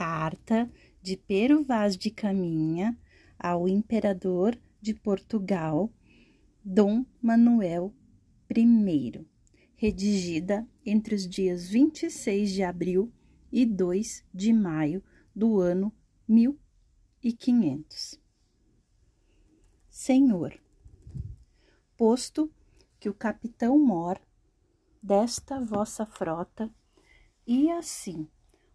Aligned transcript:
carta 0.00 0.72
de 1.02 1.14
Pero 1.14 1.62
Vaz 1.62 1.94
de 1.94 2.10
Caminha 2.10 2.98
ao 3.38 3.68
imperador 3.68 4.58
de 4.80 4.94
Portugal, 4.94 5.92
Dom 6.64 7.04
Manuel 7.20 7.92
I, 8.50 9.26
redigida 9.76 10.66
entre 10.86 11.14
os 11.14 11.28
dias 11.28 11.68
26 11.68 12.50
de 12.50 12.62
abril 12.62 13.12
e 13.52 13.66
2 13.66 14.24
de 14.32 14.54
maio 14.54 15.04
do 15.36 15.60
ano 15.60 15.92
1500. 16.26 18.18
Senhor, 19.90 20.58
posto 21.94 22.50
que 22.98 23.10
o 23.10 23.14
capitão 23.14 23.78
mor 23.78 24.18
desta 25.02 25.62
vossa 25.62 26.06
frota 26.06 26.74
e 27.46 27.70
assim 27.70 28.26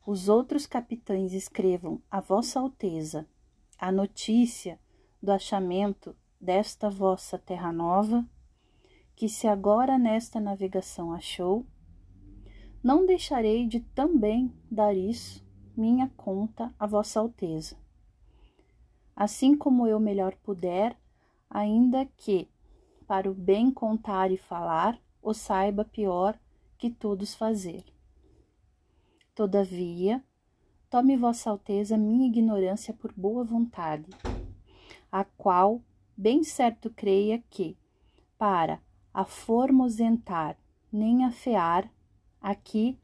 os 0.06 0.30
outros 0.30 0.66
capitães 0.68 1.34
escrevam 1.34 2.02
a 2.10 2.20
Vossa 2.20 2.60
Alteza 2.60 3.28
a 3.78 3.92
notícia 3.92 4.80
do 5.22 5.32
achamento 5.32 6.16
desta 6.40 6.90
vossa 6.90 7.38
terra 7.38 7.72
nova, 7.72 8.26
que 9.16 9.28
se 9.28 9.48
agora 9.48 9.98
nesta 9.98 10.40
navegação 10.40 11.12
achou, 11.12 11.66
não 12.84 13.06
deixarei 13.06 13.68
de 13.68 13.80
também 13.80 14.54
dar 14.70 14.96
isso 14.96 15.44
minha 15.76 16.10
conta 16.16 16.74
a 16.80 16.86
Vossa 16.86 17.20
Alteza. 17.20 17.78
Assim 19.16 19.58
como 19.58 19.88
eu 19.88 20.00
melhor 20.00 20.36
puder, 20.36 20.98
ainda 21.50 22.06
que, 22.18 22.48
para 23.08 23.30
o 23.30 23.34
bem 23.34 23.72
contar 23.72 24.32
e 24.32 24.38
falar, 24.38 25.00
o 25.22 25.34
saiba 25.34 25.84
pior 25.84 26.38
que 26.78 26.90
todos 26.90 27.34
fazer. 27.34 27.95
Todavia, 29.36 30.24
tome 30.90 31.18
Vossa 31.18 31.50
Alteza 31.50 31.98
minha 31.98 32.26
ignorância 32.26 32.94
por 32.94 33.12
boa 33.12 33.44
vontade, 33.44 34.10
a 35.12 35.26
qual 35.26 35.84
bem 36.16 36.42
certo 36.42 36.90
creia 36.90 37.44
que, 37.50 37.78
para 38.38 38.82
a 39.14 39.26
formosentar 39.26 40.58
nem 40.90 41.26
afear, 41.26 41.92
aqui 42.40 42.98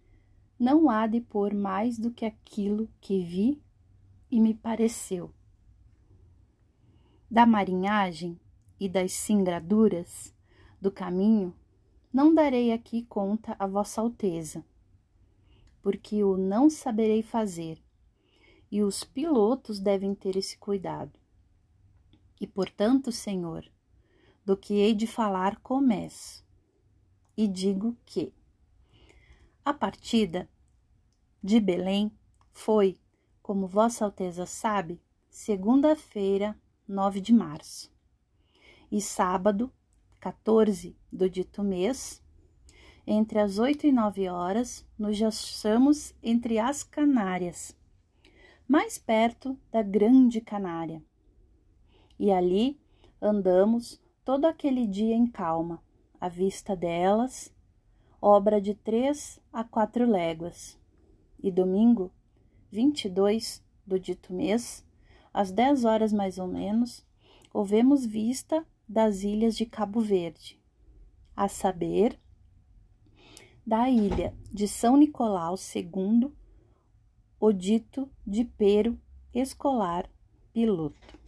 não 0.57 0.89
há 0.89 1.05
de 1.05 1.19
pôr 1.19 1.53
mais 1.53 1.99
do 1.99 2.09
que 2.09 2.23
aquilo 2.23 2.87
que 3.01 3.21
vi 3.21 3.61
e 4.31 4.39
me 4.39 4.53
pareceu. 4.53 5.33
Da 7.29 7.45
marinhagem 7.45 8.39
e 8.79 8.87
das 8.87 9.11
singraduras 9.11 10.33
do 10.79 10.89
caminho, 10.89 11.53
não 12.13 12.33
darei 12.33 12.71
aqui 12.71 13.03
conta 13.03 13.53
a 13.59 13.67
Vossa 13.67 13.99
Alteza, 13.99 14.63
porque 15.81 16.23
o 16.23 16.37
não 16.37 16.69
saberei 16.69 17.21
fazer, 17.21 17.81
e 18.71 18.83
os 18.83 19.03
pilotos 19.03 19.79
devem 19.79 20.15
ter 20.15 20.37
esse 20.37 20.57
cuidado. 20.57 21.19
E 22.39 22.47
portanto, 22.47 23.11
Senhor, 23.11 23.69
do 24.45 24.55
que 24.55 24.75
hei 24.75 24.93
de 24.93 25.05
falar 25.05 25.57
começo, 25.57 26.45
e 27.35 27.47
digo 27.47 27.97
que 28.05 28.33
a 29.63 29.73
partida 29.73 30.49
de 31.43 31.59
Belém 31.59 32.11
foi, 32.51 32.99
como 33.41 33.67
Vossa 33.67 34.05
Alteza 34.05 34.45
sabe, 34.45 35.01
segunda-feira, 35.29 36.59
9 36.87 37.21
de 37.21 37.33
março, 37.33 37.91
e 38.91 39.01
sábado, 39.01 39.71
14 40.19 40.95
do 41.11 41.29
dito 41.29 41.63
mês, 41.63 42.21
entre 43.13 43.39
as 43.39 43.59
oito 43.59 43.85
e 43.85 43.91
nove 43.91 44.29
horas, 44.29 44.87
nos 44.97 45.21
achamos 45.21 46.15
entre 46.23 46.57
as 46.57 46.81
Canárias, 46.81 47.75
mais 48.65 48.97
perto 48.97 49.59
da 49.69 49.81
Grande 49.81 50.39
Canária. 50.39 51.03
E 52.17 52.31
ali 52.31 52.79
andamos 53.21 54.01
todo 54.23 54.45
aquele 54.45 54.87
dia 54.87 55.13
em 55.13 55.27
calma, 55.27 55.83
à 56.21 56.29
vista 56.29 56.73
delas, 56.73 57.53
obra 58.21 58.61
de 58.61 58.73
três 58.73 59.41
a 59.51 59.61
quatro 59.61 60.09
léguas. 60.09 60.79
E 61.43 61.51
domingo, 61.51 62.13
22 62.71 63.61
do 63.85 63.99
dito 63.99 64.33
mês, 64.33 64.85
às 65.33 65.51
dez 65.51 65.83
horas 65.83 66.13
mais 66.13 66.37
ou 66.37 66.47
menos, 66.47 67.05
houvemos 67.53 68.05
vista 68.05 68.65
das 68.87 69.23
ilhas 69.23 69.57
de 69.57 69.65
Cabo 69.65 69.99
Verde, 69.99 70.57
a 71.35 71.49
saber, 71.49 72.17
da 73.65 73.89
ilha 73.89 74.33
de 74.51 74.67
São 74.67 74.97
Nicolau 74.97 75.55
II, 75.55 76.31
o 77.39 77.51
dito 77.51 78.09
de 78.25 78.43
Pero 78.43 78.97
escolar 79.33 80.09
piloto. 80.51 81.19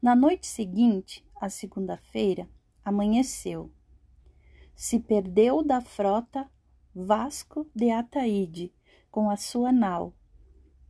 Na 0.00 0.14
noite 0.14 0.46
seguinte, 0.46 1.26
a 1.40 1.48
segunda-feira, 1.48 2.48
amanheceu. 2.84 3.70
Se 4.74 5.00
perdeu 5.00 5.62
da 5.62 5.80
frota 5.80 6.48
Vasco 6.94 7.66
de 7.74 7.90
Ataíde 7.90 8.72
com 9.10 9.30
a 9.30 9.36
sua 9.36 9.72
nau, 9.72 10.12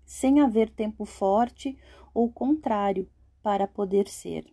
sem 0.05 0.41
haver 0.41 0.69
tempo 0.69 1.05
forte 1.05 1.78
ou 2.12 2.31
contrário 2.31 3.09
para 3.43 3.66
poder 3.66 4.09
ser. 4.09 4.53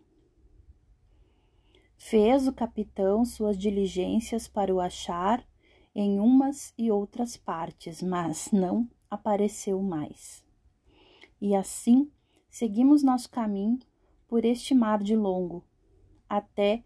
Fez 1.98 2.48
o 2.48 2.54
capitão 2.54 3.26
suas 3.26 3.58
diligências 3.58 4.48
para 4.48 4.74
o 4.74 4.80
achar 4.80 5.46
em 5.94 6.20
umas 6.20 6.74
e 6.78 6.90
outras 6.90 7.36
partes, 7.36 8.02
mas 8.02 8.52
não 8.52 8.90
apareceu 9.10 9.82
mais. 9.82 10.44
E 11.40 11.54
assim 11.54 12.10
seguimos 12.50 13.04
nosso 13.04 13.30
caminho 13.30 13.80
por 14.28 14.46
este 14.46 14.74
mar 14.74 15.04
de 15.04 15.16
longo, 15.16 15.66
até 16.30 16.84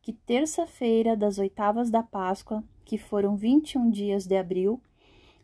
que 0.00 0.12
terça-feira 0.12 1.16
das 1.16 1.38
oitavas 1.38 1.90
da 1.90 2.02
Páscoa, 2.02 2.64
que 2.84 2.96
foram 2.96 3.36
vinte 3.36 3.72
e 3.72 3.78
um 3.78 3.90
dias 3.90 4.26
de 4.26 4.36
abril, 4.36 4.80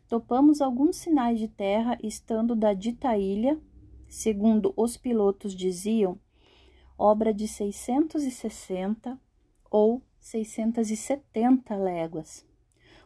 topamos 0.07 0.61
alguns 0.61 0.95
sinais 0.95 1.37
de 1.37 1.47
terra 1.47 1.97
estando 2.01 2.55
da 2.55 2.73
dita 2.73 3.15
ilha, 3.17 3.59
segundo 4.07 4.73
os 4.75 4.97
pilotos 4.97 5.53
diziam, 5.53 6.19
obra 6.97 7.33
de 7.33 7.47
660 7.47 9.19
ou 9.69 10.01
670 10.19 11.75
léguas 11.75 12.52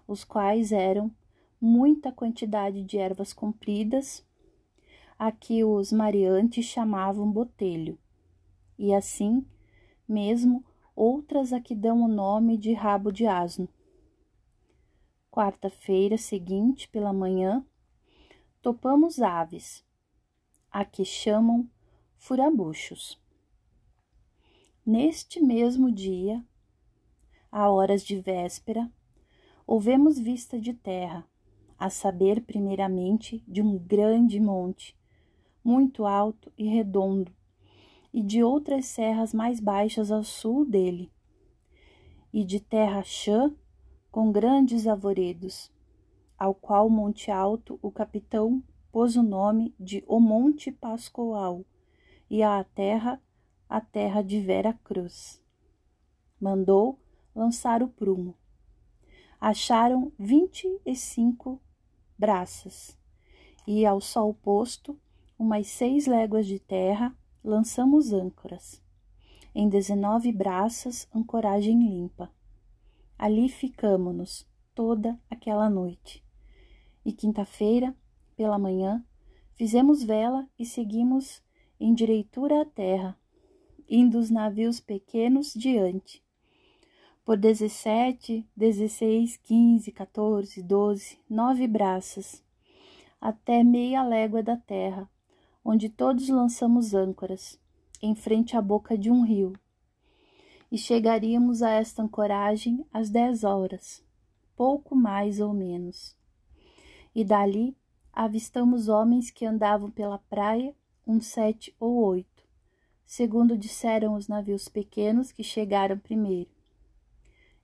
os 0.07 0.23
quais 0.23 0.71
eram 0.71 1.11
muita 1.59 2.11
quantidade 2.11 2.83
de 2.83 2.97
ervas 2.97 3.33
compridas, 3.33 4.25
a 5.19 5.31
que 5.31 5.63
os 5.63 5.91
mariantes 5.91 6.65
chamavam 6.65 7.31
botelho, 7.31 7.97
e 8.77 8.93
assim 8.93 9.45
mesmo 10.07 10.63
outras 10.95 11.51
a 11.51 11.59
que 11.59 11.75
dão 11.75 12.01
o 12.01 12.07
nome 12.07 12.57
de 12.57 12.73
rabo 12.73 13.11
de 13.11 13.25
asno. 13.27 13.67
Quarta-feira 15.29 16.17
seguinte, 16.17 16.87
pela 16.87 17.11
manhã, 17.11 17.65
topamos 18.61 19.21
aves, 19.21 19.83
a 20.71 20.85
que 20.85 21.03
chamam 21.03 21.69
furabuchos. 22.17 23.19
Neste 24.85 25.41
mesmo 25.41 25.91
dia, 25.91 26.43
a 27.51 27.69
horas 27.69 28.03
de 28.03 28.19
véspera, 28.19 28.91
Houvemos 29.69 30.17
vista 30.17 30.57
de 30.57 30.73
terra, 30.73 31.27
a 31.77 31.89
saber, 31.89 32.39
primeiramente, 32.39 33.43
de 33.45 33.61
um 33.61 33.77
grande 33.77 34.39
monte, 34.39 34.97
muito 35.61 36.05
alto 36.05 36.49
e 36.57 36.65
redondo, 36.69 37.35
e 38.13 38.23
de 38.23 38.41
outras 38.41 38.85
serras 38.85 39.33
mais 39.33 39.59
baixas 39.59 40.09
ao 40.09 40.23
sul 40.23 40.63
dele, 40.63 41.11
e 42.31 42.45
de 42.45 42.61
terra 42.61 43.03
chã 43.03 43.53
com 44.09 44.31
grandes 44.31 44.87
arvoredos, 44.87 45.69
ao 46.39 46.55
qual 46.55 46.89
monte 46.89 47.29
alto 47.29 47.77
o 47.81 47.91
capitão 47.91 48.63
pôs 48.89 49.17
o 49.17 49.21
nome 49.21 49.75
de 49.77 50.01
O 50.07 50.21
Monte 50.21 50.71
Pascoal, 50.71 51.65
e 52.29 52.41
à 52.41 52.63
terra 52.63 53.21
a 53.67 53.81
terra 53.81 54.21
de 54.21 54.39
Vera 54.39 54.71
Cruz. 54.85 55.43
Mandou 56.39 56.97
lançar 57.35 57.83
o 57.83 57.89
prumo 57.89 58.33
acharam 59.39 60.11
vinte 60.17 60.67
e 60.85 60.95
cinco 60.95 61.61
braças, 62.17 62.97
e 63.67 63.85
ao 63.85 64.01
sol 64.01 64.33
posto, 64.33 64.99
umas 65.37 65.67
seis 65.67 66.07
léguas 66.07 66.47
de 66.47 66.59
terra, 66.59 67.15
lançamos 67.43 68.11
âncoras. 68.11 68.81
Em 69.53 69.69
dezenove 69.69 70.31
braças, 70.31 71.07
ancoragem 71.13 71.79
limpa. 71.79 72.31
Ali 73.17 73.49
ficamo-nos 73.49 74.47
toda 74.73 75.19
aquela 75.29 75.69
noite. 75.69 76.23
E 77.05 77.11
quinta-feira, 77.11 77.95
pela 78.35 78.59
manhã, 78.59 79.03
fizemos 79.55 80.03
vela 80.03 80.47
e 80.59 80.65
seguimos 80.65 81.41
em 81.79 81.93
direitura 81.93 82.61
à 82.61 82.65
terra, 82.65 83.17
indo 83.89 84.19
os 84.19 84.29
navios 84.29 84.79
pequenos 84.79 85.53
diante, 85.53 86.23
por 87.27 87.35
17, 87.35 88.47
16, 88.55 89.35
15, 89.43 89.91
14, 89.91 90.63
12, 90.63 91.19
nove 91.29 91.67
braças, 91.67 92.41
até 93.19 93.65
meia 93.65 94.01
légua 94.01 94.41
da 94.41 94.55
terra, 94.55 95.09
onde 95.61 95.89
todos 95.89 96.29
lançamos 96.29 96.93
âncoras, 96.93 97.59
em 98.01 98.15
frente 98.15 98.55
à 98.55 98.61
boca 98.61 98.97
de 98.97 99.11
um 99.11 99.25
rio. 99.25 99.51
E 100.71 100.77
chegaríamos 100.77 101.61
a 101.61 101.71
esta 101.71 102.01
ancoragem 102.01 102.85
às 102.93 103.09
dez 103.09 103.43
horas, 103.43 104.01
pouco 104.55 104.95
mais 104.95 105.41
ou 105.41 105.51
menos. 105.51 106.15
E 107.13 107.25
dali 107.25 107.75
avistamos 108.13 108.87
homens 108.87 109.29
que 109.29 109.45
andavam 109.45 109.91
pela 109.91 110.17
praia, 110.17 110.73
uns 111.05 111.25
sete 111.25 111.75
ou 111.77 111.93
oito, 112.05 112.47
segundo 113.05 113.57
disseram 113.57 114.15
os 114.15 114.29
navios 114.29 114.69
pequenos 114.69 115.29
que 115.29 115.43
chegaram 115.43 115.99
primeiro. 115.99 116.55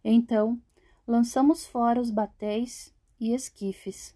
Então 0.03 0.61
lançamos 1.07 1.65
fora 1.65 2.01
os 2.01 2.09
batéis 2.09 2.93
e 3.19 3.33
esquifes, 3.33 4.15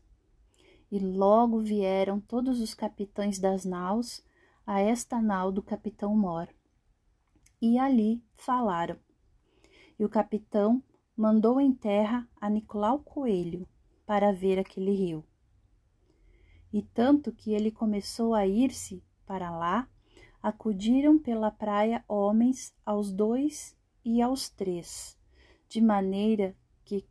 e 0.91 0.99
logo 0.99 1.59
vieram 1.59 2.19
todos 2.19 2.59
os 2.59 2.73
capitães 2.73 3.39
das 3.39 3.65
naus 3.65 4.23
a 4.65 4.81
esta 4.81 5.21
nau 5.21 5.51
do 5.51 5.61
capitão 5.61 6.15
Mor. 6.15 6.49
E 7.61 7.77
ali 7.79 8.21
falaram. 8.33 8.97
E 9.97 10.05
o 10.05 10.09
capitão 10.09 10.83
mandou 11.15 11.59
em 11.59 11.73
terra 11.73 12.27
a 12.39 12.49
Nicolau 12.49 12.99
Coelho 12.99 13.67
para 14.05 14.31
ver 14.31 14.59
aquele 14.59 14.91
rio. 14.91 15.25
E 16.71 16.81
tanto 16.81 17.31
que 17.31 17.53
ele 17.53 17.71
começou 17.71 18.33
a 18.35 18.45
ir-se 18.45 19.03
para 19.25 19.49
lá, 19.49 19.89
acudiram 20.41 21.17
pela 21.17 21.49
praia 21.49 22.03
homens 22.07 22.75
aos 22.85 23.11
dois 23.11 23.75
e 24.05 24.21
aos 24.21 24.49
três, 24.49 25.16
de 25.67 25.81
maneira 25.81 26.55
que, 26.83 27.05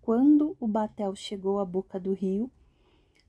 quando 0.00 0.56
o 0.60 0.68
batel 0.68 1.14
chegou 1.14 1.58
à 1.58 1.64
boca 1.64 1.98
do 1.98 2.12
rio, 2.12 2.50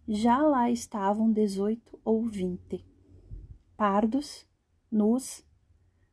já 0.08 0.42
lá 0.42 0.70
estavam 0.70 1.32
dezoito 1.32 2.00
ou 2.04 2.24
vinte, 2.26 2.86
pardos, 3.76 4.48
nus, 4.92 5.44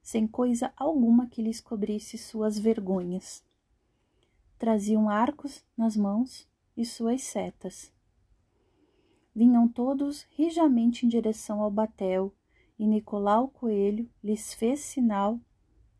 sem 0.03 0.27
coisa 0.27 0.73
alguma 0.77 1.27
que 1.27 1.43
lhes 1.43 1.61
cobrisse 1.61 2.17
suas 2.17 2.59
vergonhas. 2.59 3.45
Traziam 4.59 5.09
arcos 5.09 5.65
nas 5.77 5.97
mãos 5.97 6.49
e 6.77 6.85
suas 6.85 7.23
setas. 7.23 7.93
Vinham 9.35 9.69
todos 9.69 10.27
rijamente 10.31 11.05
em 11.05 11.09
direção 11.09 11.61
ao 11.63 11.71
batel, 11.71 12.35
e 12.79 12.87
Nicolau 12.87 13.49
Coelho 13.49 14.11
lhes 14.23 14.55
fez 14.55 14.81
sinal 14.81 15.39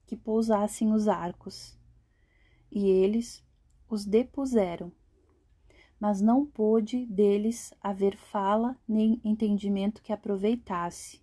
que 0.07 0.17
pousassem 0.17 0.93
os 0.93 1.09
arcos. 1.09 1.79
E 2.73 2.89
eles 2.89 3.45
os 3.89 4.05
depuseram 4.05 4.91
mas 6.03 6.21
não 6.21 6.45
pôde 6.45 7.07
deles 7.07 7.73
haver 7.81 8.17
fala 8.17 8.77
nem 8.89 9.21
entendimento 9.23 10.03
que 10.03 10.13
aproveitasse, 10.13 11.23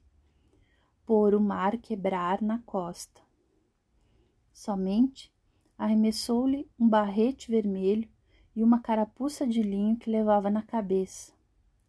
por 1.06 1.36
o 1.36 1.42
mar 1.42 1.78
quebrar 1.78 2.42
na 2.42 2.60
costa. 2.60 3.20
Somente 4.54 5.34
arremessou-lhe 5.78 6.66
um 6.80 6.88
barrete 6.88 7.52
vermelho 7.52 8.08
e 8.56 8.64
uma 8.64 8.80
carapuça 8.80 9.46
de 9.46 9.62
linho 9.62 9.98
que 9.98 10.10
levava 10.10 10.50
na 10.50 10.62
cabeça, 10.62 11.34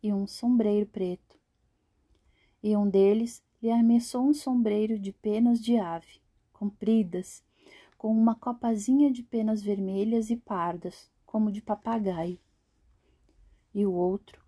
e 0.03 0.13
um 0.13 0.27
sombreiro 0.27 0.87
preto. 0.87 1.39
E 2.61 2.77
um 2.77 2.91
deles 2.91 3.41
lhe 3.63 3.71
arremessou 3.71 4.27
um 4.27 4.35
sombreiro 4.35 4.99
de 4.99 5.13
penas 5.13 5.61
de 5.61 5.77
ave, 5.77 6.21
compridas, 6.53 7.45
com 8.01 8.11
uma 8.11 8.35
copazinha 8.35 9.13
de 9.13 9.23
penas 9.23 9.61
vermelhas 9.61 10.31
e 10.31 10.37
pardas, 10.37 11.11
como 11.27 11.53
de 11.53 11.61
papagaio 11.61 12.41
e 13.75 13.87
o 13.87 13.93
outro 13.93 14.43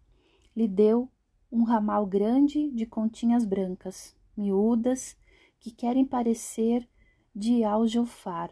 lhe 0.54 0.69
deu 0.69 1.08
um 1.50 1.62
ramal 1.62 2.06
grande 2.06 2.70
de 2.70 2.87
continhas 2.87 3.44
brancas, 3.44 4.16
miúdas, 4.37 5.16
que 5.60 5.70
querem 5.70 6.04
parecer 6.04 6.88
de 7.34 7.62
aljofar, 7.62 8.50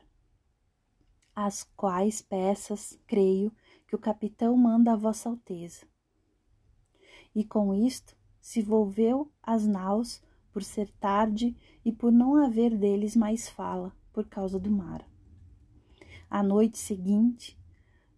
as 1.35 1.65
quais 1.77 2.21
peças, 2.21 2.99
creio, 3.07 3.53
que 3.87 3.97
o 3.97 3.99
capitão 3.99 4.57
manda 4.57 4.93
a 4.93 4.97
Vossa 4.97 5.29
Alteza. 5.29 5.87
E 7.35 7.45
com 7.45 7.75
isto 7.75 8.17
se 8.41 8.63
volveu 8.63 9.31
às 9.43 9.67
naus 9.67 10.23
por 10.53 10.63
ser 10.63 10.91
tarde 11.01 11.57
e 11.85 11.91
por 11.91 12.13
não 12.13 12.37
haver 12.37 12.77
deles 12.77 13.17
mais 13.17 13.49
fala, 13.49 13.95
por 14.21 14.29
causa 14.29 14.61
do 14.61 14.71
mar. 14.71 15.03
A 16.29 16.43
noite 16.43 16.77
seguinte, 16.77 17.59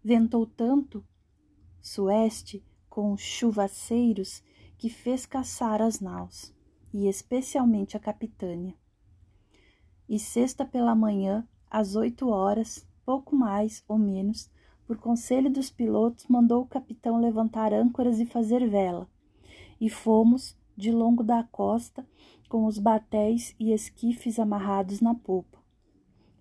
ventou 0.03 0.45
tanto 0.45 1.01
sueste 1.81 2.61
com 2.89 3.15
chuvaceiros 3.15 4.43
que 4.77 4.89
fez 4.89 5.25
caçar 5.25 5.81
as 5.81 6.01
naus, 6.01 6.53
e 6.93 7.07
especialmente 7.07 7.95
a 7.95 8.01
capitânia. 8.01 8.75
E 10.09 10.19
sexta 10.19 10.65
pela 10.65 10.93
manhã, 10.93 11.47
às 11.71 11.95
oito 11.95 12.27
horas, 12.27 12.85
pouco 13.05 13.33
mais 13.33 13.81
ou 13.87 13.97
menos, 13.97 14.51
por 14.85 14.97
conselho 14.97 15.49
dos 15.49 15.71
pilotos, 15.71 16.27
mandou 16.27 16.63
o 16.63 16.67
capitão 16.67 17.17
levantar 17.17 17.73
âncoras 17.73 18.19
e 18.19 18.25
fazer 18.25 18.69
vela, 18.69 19.09
e 19.79 19.89
fomos 19.89 20.57
de 20.75 20.91
longo 20.91 21.23
da 21.23 21.43
costa 21.45 22.05
com 22.49 22.65
os 22.65 22.77
batéis 22.77 23.55
e 23.57 23.71
esquifes 23.71 24.37
amarrados 24.37 24.99
na 24.99 25.15
popa, 25.15 25.62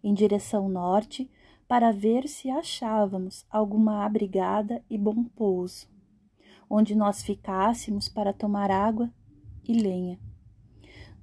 em 0.02 0.12
direção 0.14 0.68
norte, 0.68 1.30
para 1.68 1.92
ver 1.92 2.28
se 2.28 2.50
achávamos 2.50 3.46
alguma 3.50 4.04
abrigada 4.04 4.84
e 4.90 4.98
bom 4.98 5.24
pouso, 5.24 5.88
onde 6.68 6.94
nós 6.94 7.22
ficássemos 7.22 8.08
para 8.08 8.32
tomar 8.32 8.70
água 8.70 9.10
e 9.66 9.72
lenha. 9.72 10.18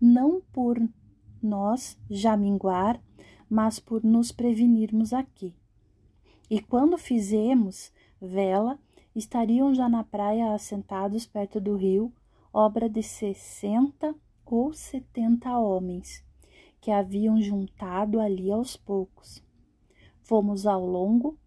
Não 0.01 0.41
por 0.53 0.81
nós 1.41 1.97
já 2.09 2.35
minguar, 2.35 3.01
mas 3.49 3.79
por 3.79 4.03
nos 4.03 4.31
prevenirmos 4.31 5.13
aqui. 5.13 5.55
E 6.49 6.59
quando 6.61 6.97
fizemos 6.97 7.91
vela, 8.21 8.79
estariam 9.15 9.73
já 9.73 9.87
na 9.87 10.03
praia 10.03 10.53
assentados 10.53 11.25
perto 11.25 11.59
do 11.59 11.75
rio, 11.75 12.13
obra 12.53 12.89
de 12.89 13.03
sessenta 13.03 14.15
ou 14.45 14.73
setenta 14.73 15.57
homens, 15.57 16.23
que 16.79 16.91
haviam 16.91 17.41
juntado 17.41 18.19
ali 18.19 18.51
aos 18.51 18.75
poucos 18.77 19.41
Fomos 20.29 20.67
ao 20.67 20.85
longo 20.85 21.39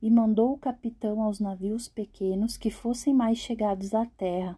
e 0.00 0.08
mandou 0.08 0.52
o 0.52 0.58
capitão 0.58 1.20
aos 1.20 1.40
navios 1.40 1.88
pequenos 1.88 2.56
que 2.56 2.70
fossem 2.70 3.12
mais 3.12 3.36
chegados 3.36 3.92
à 3.94 4.06
terra 4.06 4.56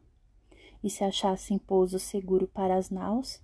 e 0.85 0.91
se 0.91 1.03
achassem 1.03 1.57
pouso 1.57 1.99
seguro 1.99 2.47
para 2.47 2.77
as 2.77 2.91
naus, 2.91 3.43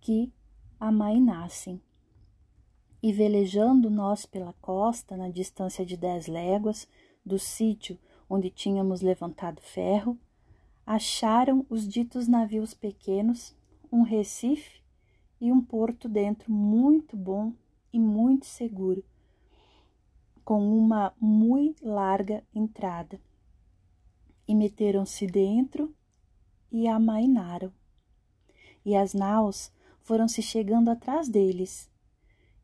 que 0.00 0.32
amainassem. 0.80 1.82
E 3.02 3.12
velejando 3.12 3.90
nós 3.90 4.24
pela 4.24 4.54
costa, 4.54 5.18
na 5.18 5.28
distância 5.28 5.84
de 5.84 5.98
dez 5.98 6.26
léguas 6.28 6.88
do 7.22 7.38
sítio 7.38 7.98
onde 8.30 8.48
tínhamos 8.48 9.02
levantado 9.02 9.60
ferro, 9.60 10.18
acharam 10.86 11.66
os 11.68 11.86
ditos 11.86 12.26
navios 12.26 12.72
pequenos 12.72 13.54
um 13.92 14.00
recife 14.00 14.80
e 15.42 15.50
um 15.50 15.60
porto 15.60 16.08
dentro 16.08 16.52
muito 16.52 17.16
bom 17.16 17.52
e 17.92 17.98
muito 17.98 18.46
seguro, 18.46 19.04
com 20.44 20.78
uma 20.78 21.12
muito 21.20 21.84
larga 21.84 22.44
entrada. 22.54 23.20
E 24.46 24.54
meteram-se 24.54 25.26
dentro 25.26 25.92
e 26.70 26.86
amainaram. 26.86 27.72
E 28.84 28.94
as 28.94 29.14
naus 29.14 29.72
foram 30.00 30.28
se 30.28 30.40
chegando 30.40 30.88
atrás 30.88 31.28
deles, 31.28 31.90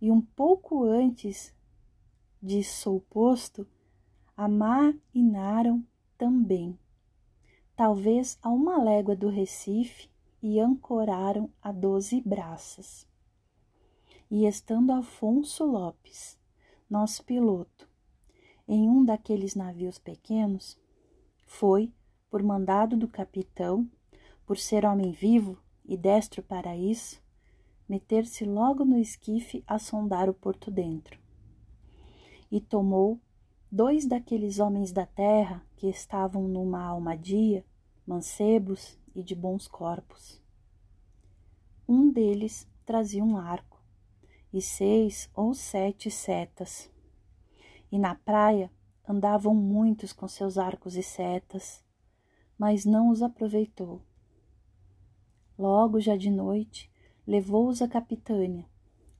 e 0.00 0.08
um 0.08 0.20
pouco 0.20 0.84
antes 0.84 1.52
de 2.40 2.62
posto, 3.10 3.66
amainaram 4.36 5.84
também, 6.16 6.78
talvez 7.74 8.38
a 8.40 8.50
uma 8.50 8.80
légua 8.80 9.16
do 9.16 9.28
Recife, 9.28 10.08
e 10.42 10.60
ancoraram 10.60 11.50
a 11.62 11.72
doze 11.72 12.20
braças. 12.20 13.06
E 14.30 14.46
estando 14.46 14.92
Afonso 14.92 15.64
Lopes 15.64 16.38
nosso 16.88 17.22
piloto, 17.22 17.86
em 18.66 18.88
um 18.88 19.04
daqueles 19.04 19.54
navios 19.54 19.98
pequenos, 19.98 20.78
foi, 21.44 21.92
por 22.30 22.42
mandado 22.42 22.96
do 22.96 23.06
capitão, 23.06 23.86
por 24.46 24.56
ser 24.56 24.86
homem 24.86 25.12
vivo 25.12 25.58
e 25.84 25.96
destro 25.96 26.42
para 26.42 26.76
isso, 26.76 27.22
meter-se 27.86 28.44
logo 28.44 28.84
no 28.84 28.98
esquife 28.98 29.62
a 29.66 29.78
sondar 29.78 30.30
o 30.30 30.34
porto 30.34 30.70
dentro. 30.70 31.18
E 32.50 32.60
tomou 32.60 33.20
dois 33.70 34.06
daqueles 34.06 34.58
homens 34.58 34.90
da 34.92 35.04
terra 35.04 35.62
que 35.76 35.88
estavam 35.88 36.48
numa 36.48 36.82
almadia, 36.82 37.64
mancebos 38.06 38.97
e 39.14 39.22
de 39.22 39.34
bons 39.34 39.66
corpos. 39.66 40.42
Um 41.88 42.10
deles 42.10 42.68
trazia 42.84 43.24
um 43.24 43.36
arco, 43.36 43.82
e 44.52 44.60
seis 44.60 45.30
ou 45.34 45.54
sete 45.54 46.10
setas. 46.10 46.90
E 47.90 47.98
na 47.98 48.14
praia 48.14 48.70
andavam 49.06 49.54
muitos 49.54 50.12
com 50.12 50.28
seus 50.28 50.58
arcos 50.58 50.96
e 50.96 51.02
setas, 51.02 51.82
mas 52.58 52.84
não 52.84 53.10
os 53.10 53.22
aproveitou. 53.22 54.02
Logo, 55.58 55.98
já 56.00 56.16
de 56.16 56.30
noite, 56.30 56.90
levou-os 57.26 57.82
à 57.82 57.88
capitânia, 57.88 58.66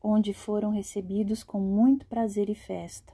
onde 0.03 0.33
foram 0.33 0.71
recebidos 0.71 1.43
com 1.43 1.61
muito 1.61 2.07
prazer 2.07 2.49
e 2.49 2.55
festa. 2.55 3.13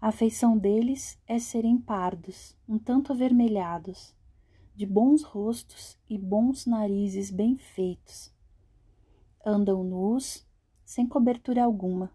A 0.00 0.10
feição 0.10 0.58
deles 0.58 1.16
é 1.28 1.38
serem 1.38 1.78
pardos, 1.78 2.56
um 2.68 2.76
tanto 2.76 3.12
avermelhados, 3.12 4.14
de 4.74 4.86
bons 4.86 5.22
rostos 5.22 5.98
e 6.08 6.16
bons 6.16 6.66
narizes 6.66 7.30
bem 7.30 7.56
feitos. 7.56 8.32
Andam 9.44 9.84
nus, 9.84 10.46
sem 10.84 11.06
cobertura 11.06 11.64
alguma. 11.64 12.10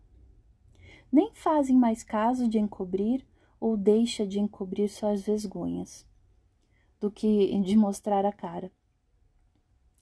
Nem 1.12 1.34
fazem 1.34 1.76
mais 1.76 2.04
caso 2.04 2.48
de 2.48 2.58
encobrir 2.58 3.26
ou 3.60 3.78
deixa 3.78 4.26
de 4.26 4.40
encobrir 4.40 4.90
suas 4.90 5.22
vergonhas, 5.22 6.06
do 7.00 7.10
que 7.10 7.60
de 7.62 7.76
mostrar 7.76 8.26
a 8.26 8.32
cara. 8.32 8.72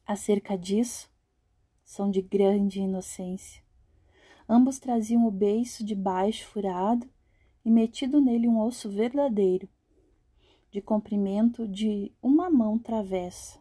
Acerca 0.05 0.57
disso, 0.57 1.09
são 1.83 2.09
de 2.09 2.21
grande 2.21 2.79
inocência. 2.79 3.63
Ambos 4.47 4.79
traziam 4.79 5.25
o 5.25 5.31
beiço 5.31 5.83
de 5.83 5.95
baixo 5.95 6.47
furado 6.47 7.09
e 7.63 7.71
metido 7.71 8.21
nele 8.21 8.47
um 8.47 8.59
osso 8.59 8.89
verdadeiro, 8.89 9.67
de 10.75 10.81
comprimento 10.81 11.65
de 11.65 12.11
uma 12.21 12.49
mão 12.49 12.77
travessa 12.77 13.57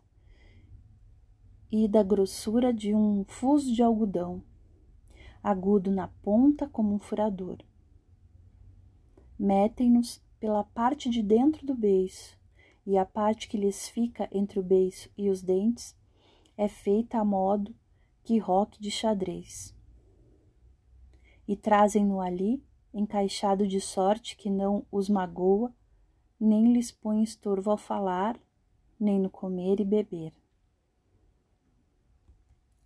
e 1.71 1.87
da 1.87 2.02
grossura 2.02 2.75
de 2.75 2.92
um 2.92 3.25
fuso 3.25 3.73
de 3.73 3.85
algodão, 3.85 4.42
agudo 5.40 5.92
na 5.92 6.09
ponta 6.09 6.68
como 6.68 6.92
um 6.92 6.99
furador. 6.99 7.59
Metem-nos 9.38 10.21
pela 10.40 10.64
parte 10.64 11.09
de 11.09 11.23
dentro 11.23 11.64
do 11.64 11.73
beiço, 11.73 12.37
e 12.85 12.99
a 12.99 13.06
parte 13.06 13.47
que 13.47 13.56
lhes 13.56 13.88
fica 13.88 14.28
entre 14.33 14.59
o 14.59 14.62
beiço 14.64 15.09
e 15.16 15.30
os 15.30 15.40
dentes 15.40 15.97
é 16.56 16.66
feita 16.66 17.18
a 17.18 17.25
modo 17.25 17.73
que 18.25 18.38
roque 18.38 18.80
de 18.80 18.90
xadrez. 18.90 19.73
E 21.47 21.54
trazem-no 21.54 22.21
ali, 22.21 22.61
encaixado 22.92 23.68
de 23.68 23.80
sorte 23.80 24.37
que 24.37 24.50
não 24.50 24.85
os 24.90 25.09
magoa 25.09 25.73
nem 26.45 26.75
lhes 26.75 26.93
põe 26.93 27.23
estorvo 27.23 27.71
ao 27.71 27.79
falar, 27.79 28.39
nem 29.01 29.19
no 29.19 29.31
comer 29.31 29.81
e 29.81 29.85
beber. 29.85 30.33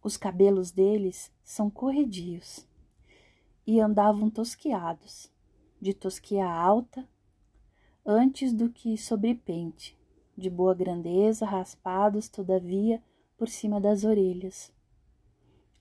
Os 0.01 0.17
cabelos 0.17 0.71
deles 0.71 1.33
são 1.43 1.69
corredios 1.69 2.65
e 3.67 3.81
andavam 3.81 4.31
tosquiados, 4.31 5.29
de 5.81 5.93
tosquia 5.93 6.49
alta, 6.49 7.07
antes 8.07 8.53
do 8.53 8.71
que 8.71 8.97
sobrepente, 8.97 9.99
de 10.37 10.49
boa 10.49 10.73
grandeza, 10.73 11.45
raspados, 11.45 12.29
todavia, 12.29 13.03
por 13.37 13.49
cima 13.49 13.81
das 13.81 14.05
orelhas. 14.05 14.73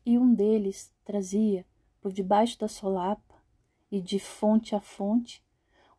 E 0.03 0.17
um 0.17 0.33
deles 0.33 0.91
trazia, 1.05 1.63
por 2.01 2.11
debaixo 2.11 2.57
da 2.57 2.67
solapa, 2.67 3.35
e 3.91 4.01
de 4.01 4.19
fonte 4.19 4.75
a 4.75 4.81
fonte, 4.81 5.45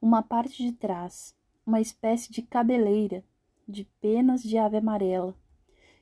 uma 0.02 0.22
parte 0.22 0.62
de 0.62 0.72
trás, 0.72 1.37
uma 1.68 1.82
espécie 1.82 2.32
de 2.32 2.40
cabeleira 2.40 3.22
de 3.68 3.84
penas 4.00 4.42
de 4.42 4.56
ave 4.56 4.78
amarela, 4.78 5.36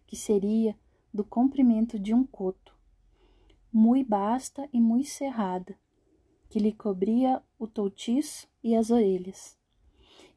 que 0.06 0.14
seria 0.14 0.78
do 1.12 1.24
comprimento 1.24 1.98
de 1.98 2.14
um 2.14 2.24
coto, 2.24 2.72
muito 3.72 4.08
basta 4.08 4.68
e 4.72 4.80
muito 4.80 5.08
cerrada, 5.08 5.76
que 6.48 6.60
lhe 6.60 6.72
cobria 6.72 7.42
o 7.58 7.66
toutiço 7.66 8.46
e 8.62 8.76
as 8.76 8.92
orelhas, 8.92 9.58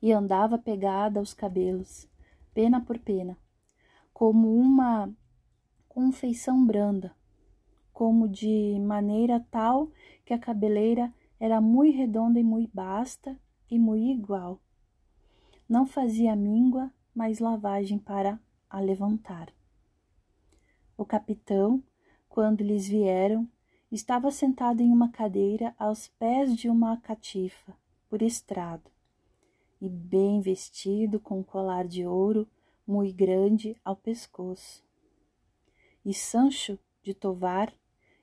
e 0.02 0.12
andava 0.12 0.58
pegada 0.58 1.20
aos 1.20 1.32
cabelos, 1.32 2.10
pena 2.52 2.82
por 2.82 2.98
pena, 2.98 3.38
como 4.12 4.52
uma 4.52 5.14
confeição 5.88 6.66
branda, 6.66 7.16
como 7.94 8.28
de 8.28 8.80
maneira 8.80 9.46
tal 9.52 9.92
que 10.26 10.34
a 10.34 10.40
cabeleira 10.40 11.14
era 11.40 11.62
muito 11.62 11.96
redonda 11.96 12.40
e 12.40 12.44
muito 12.44 12.72
basta 12.74 13.40
e 13.70 13.78
muito 13.78 14.20
igual 14.20 14.60
não 15.70 15.86
fazia 15.86 16.36
míngua, 16.36 16.92
mas 17.14 17.38
lavagem 17.38 18.00
para 18.00 18.40
a 18.68 18.80
levantar. 18.80 19.54
O 20.98 21.06
capitão, 21.06 21.84
quando 22.28 22.64
lhes 22.64 22.88
vieram, 22.88 23.48
estava 23.92 24.32
sentado 24.32 24.82
em 24.82 24.92
uma 24.92 25.10
cadeira 25.10 25.76
aos 25.78 26.08
pés 26.08 26.58
de 26.58 26.70
uma 26.70 26.98
catifa, 26.98 27.78
por 28.10 28.24
estrado, 28.24 28.90
e 29.80 29.88
bem 29.88 30.42
vestido 30.42 31.20
com 31.20 31.40
um 31.40 31.44
colar 31.44 31.88
de 31.88 32.04
ouro 32.04 32.48
muito 32.86 33.16
grande 33.16 33.78
ao 33.86 33.96
pescoço. 33.96 34.84
E 36.04 36.16
Sancho 36.16 36.80
de 37.04 37.14
Tovar, 37.14 37.72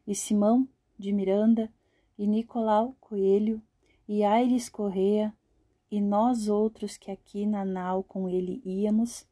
e 0.05 0.17
Simão 0.17 0.69
de 0.99 1.13
Miranda, 1.13 1.73
e 2.19 2.27
Nicolau 2.27 2.97
Coelho, 3.01 3.63
e 4.09 4.25
Aires 4.25 4.69
Correa, 4.69 5.33
e 5.91 6.01
nós 6.01 6.49
outros 6.49 6.97
que 6.97 7.11
aqui 7.11 7.47
na 7.47 7.65
nau 7.65 8.03
com 8.03 8.29
ele 8.29 8.61
íamos, 8.65 9.27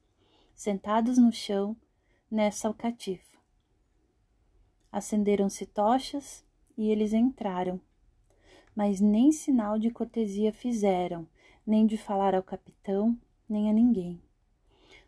sentados 0.54 1.18
no 1.18 1.32
chão, 1.32 1.76
nessa 2.30 2.68
alcatifa. 2.68 3.38
Acenderam-se 4.90 5.66
tochas 5.66 6.44
e 6.76 6.90
eles 6.90 7.12
entraram, 7.12 7.80
mas 8.74 9.00
nem 9.00 9.32
sinal 9.32 9.78
de 9.78 9.90
cortesia 9.90 10.52
fizeram, 10.52 11.26
nem 11.66 11.86
de 11.86 11.96
falar 11.96 12.34
ao 12.34 12.42
capitão, 12.42 13.16
nem 13.48 13.68
a 13.68 13.72
ninguém. 13.72 14.20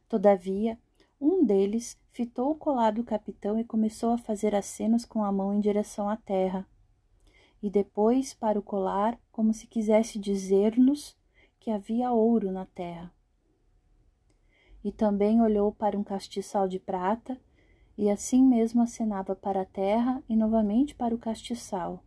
Todavia, 0.08 0.78
um 1.20 1.44
deles 1.44 1.98
fitou 2.12 2.50
o 2.50 2.54
colar 2.54 2.92
do 2.92 3.04
capitão 3.04 3.58
e 3.58 3.64
começou 3.64 4.12
a 4.12 4.18
fazer 4.18 4.54
acenos 4.54 5.04
com 5.04 5.24
a 5.24 5.32
mão 5.32 5.54
em 5.54 5.60
direção 5.60 6.08
à 6.08 6.16
terra, 6.16 6.66
e 7.62 7.70
depois 7.70 8.34
para 8.34 8.58
o 8.58 8.62
colar, 8.62 9.18
como 9.32 9.52
se 9.52 9.66
quisesse 9.66 10.18
dizer-nos 10.18 11.15
que 11.66 11.70
havia 11.72 12.12
ouro 12.12 12.52
na 12.52 12.64
terra. 12.64 13.12
E 14.84 14.92
também 14.92 15.42
olhou 15.42 15.72
para 15.72 15.98
um 15.98 16.04
castiçal 16.04 16.68
de 16.68 16.78
prata, 16.78 17.36
e 17.98 18.08
assim 18.08 18.40
mesmo 18.40 18.82
acenava 18.82 19.34
para 19.34 19.62
a 19.62 19.64
terra 19.64 20.22
e 20.28 20.36
novamente 20.36 20.94
para 20.94 21.12
o 21.12 21.18
castiçal, 21.18 22.04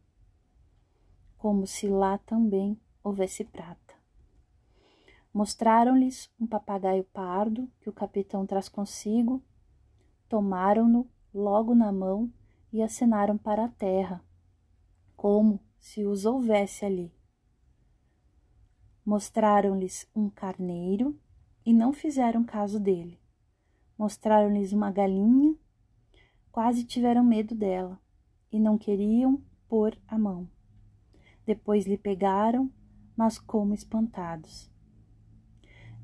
como 1.37 1.67
se 1.67 1.89
lá 1.89 2.17
também 2.19 2.79
houvesse 3.03 3.43
prata. 3.43 3.95
Mostraram-lhes 5.33 6.31
um 6.39 6.47
papagaio 6.47 7.03
pardo 7.03 7.69
que 7.81 7.89
o 7.89 7.93
capitão 7.93 8.45
traz 8.45 8.69
consigo, 8.69 9.43
tomaram-no 10.29 11.05
logo 11.33 11.75
na 11.75 11.91
mão 11.91 12.31
e 12.71 12.81
acenaram 12.81 13.37
para 13.37 13.65
a 13.65 13.69
terra, 13.69 14.23
como 15.17 15.59
se 15.77 16.05
os 16.05 16.23
houvesse 16.23 16.85
ali. 16.85 17.18
Mostraram-lhes 19.09 20.07
um 20.15 20.29
carneiro 20.29 21.19
e 21.65 21.73
não 21.73 21.91
fizeram 21.91 22.43
caso 22.43 22.79
dele. 22.79 23.19
Mostraram-lhes 23.97 24.71
uma 24.71 24.91
galinha, 24.91 25.55
quase 26.51 26.83
tiveram 26.83 27.23
medo 27.23 27.55
dela 27.55 27.99
e 28.51 28.59
não 28.59 28.77
queriam 28.77 29.41
pôr 29.67 29.97
a 30.07 30.15
mão. 30.15 30.47
Depois 31.43 31.87
lhe 31.87 31.97
pegaram, 31.97 32.71
mas 33.17 33.39
como 33.39 33.73
espantados. 33.73 34.69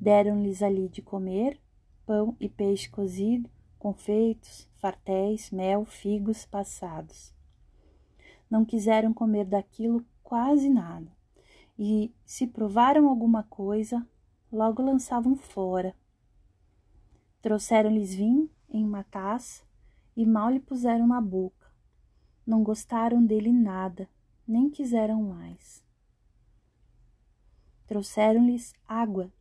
Deram-lhes 0.01 0.63
ali 0.63 0.89
de 0.89 1.03
comer 1.03 1.61
pão 2.07 2.35
e 2.39 2.49
peixe 2.49 2.89
cozido, 2.89 3.47
confeitos, 3.77 4.67
fartéis, 4.77 5.51
mel, 5.51 5.85
figos 5.85 6.43
passados. 6.43 7.31
Não 8.49 8.65
quiseram 8.65 9.13
comer 9.13 9.45
daquilo 9.45 10.03
quase 10.23 10.71
nada 10.71 11.14
e, 11.77 12.13
se 12.25 12.47
provaram 12.47 13.09
alguma 13.09 13.43
coisa, 13.43 14.07
logo 14.51 14.81
lançavam 14.81 15.35
fora. 15.35 15.95
Trouxeram-lhes 17.41 18.13
vinho 18.15 18.49
em 18.69 18.83
uma 18.83 19.03
taça 19.03 19.63
e 20.15 20.25
mal 20.25 20.49
lhe 20.49 20.59
puseram 20.59 21.05
na 21.05 21.19
boca. 21.19 21.71
Não 22.45 22.63
gostaram 22.63 23.23
dele 23.23 23.51
nada, 23.51 24.09
nem 24.47 24.69
quiseram 24.69 25.21
mais. 25.23 25.83
Trouxeram-lhes 27.87 28.73
água 28.87 29.31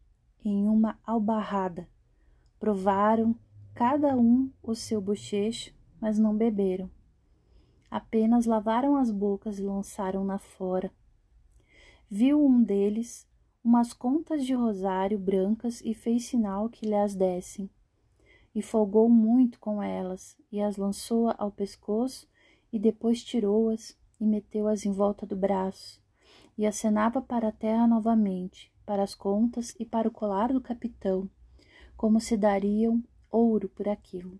em 0.44 0.68
uma 0.68 0.98
albarrada. 1.04 1.88
Provaram 2.58 3.34
cada 3.74 4.16
um 4.16 4.50
o 4.62 4.74
seu 4.74 5.00
bochecho, 5.00 5.72
mas 6.00 6.18
não 6.18 6.36
beberam. 6.36 6.90
Apenas 7.90 8.44
lavaram 8.44 8.96
as 8.96 9.10
bocas 9.10 9.58
e 9.58 9.62
lançaram-na 9.62 10.38
fora 10.38 10.92
viu 12.10 12.44
um 12.44 12.62
deles 12.62 13.26
umas 13.64 13.94
contas 13.94 14.44
de 14.44 14.52
rosário 14.52 15.18
brancas 15.18 15.80
e 15.82 15.94
fez 15.94 16.26
sinal 16.26 16.68
que 16.68 16.84
lhe 16.86 16.94
as 16.94 17.14
dessem. 17.14 17.70
E 18.54 18.60
folgou 18.62 19.08
muito 19.08 19.58
com 19.58 19.82
elas, 19.82 20.36
e 20.52 20.60
as 20.60 20.76
lançou 20.76 21.34
ao 21.38 21.50
pescoço, 21.50 22.28
e 22.72 22.78
depois 22.78 23.24
tirou-as 23.24 23.96
e 24.20 24.26
meteu-as 24.26 24.84
em 24.84 24.92
volta 24.92 25.26
do 25.26 25.34
braço, 25.34 26.00
e 26.56 26.66
acenava 26.66 27.20
para 27.20 27.48
a 27.48 27.52
terra 27.52 27.86
novamente, 27.86 28.72
para 28.86 29.02
as 29.02 29.14
contas 29.14 29.74
e 29.78 29.84
para 29.84 30.06
o 30.06 30.12
colar 30.12 30.52
do 30.52 30.60
capitão, 30.60 31.28
como 31.96 32.20
se 32.20 32.36
dariam 32.36 33.02
ouro 33.30 33.68
por 33.68 33.88
aquilo. 33.88 34.38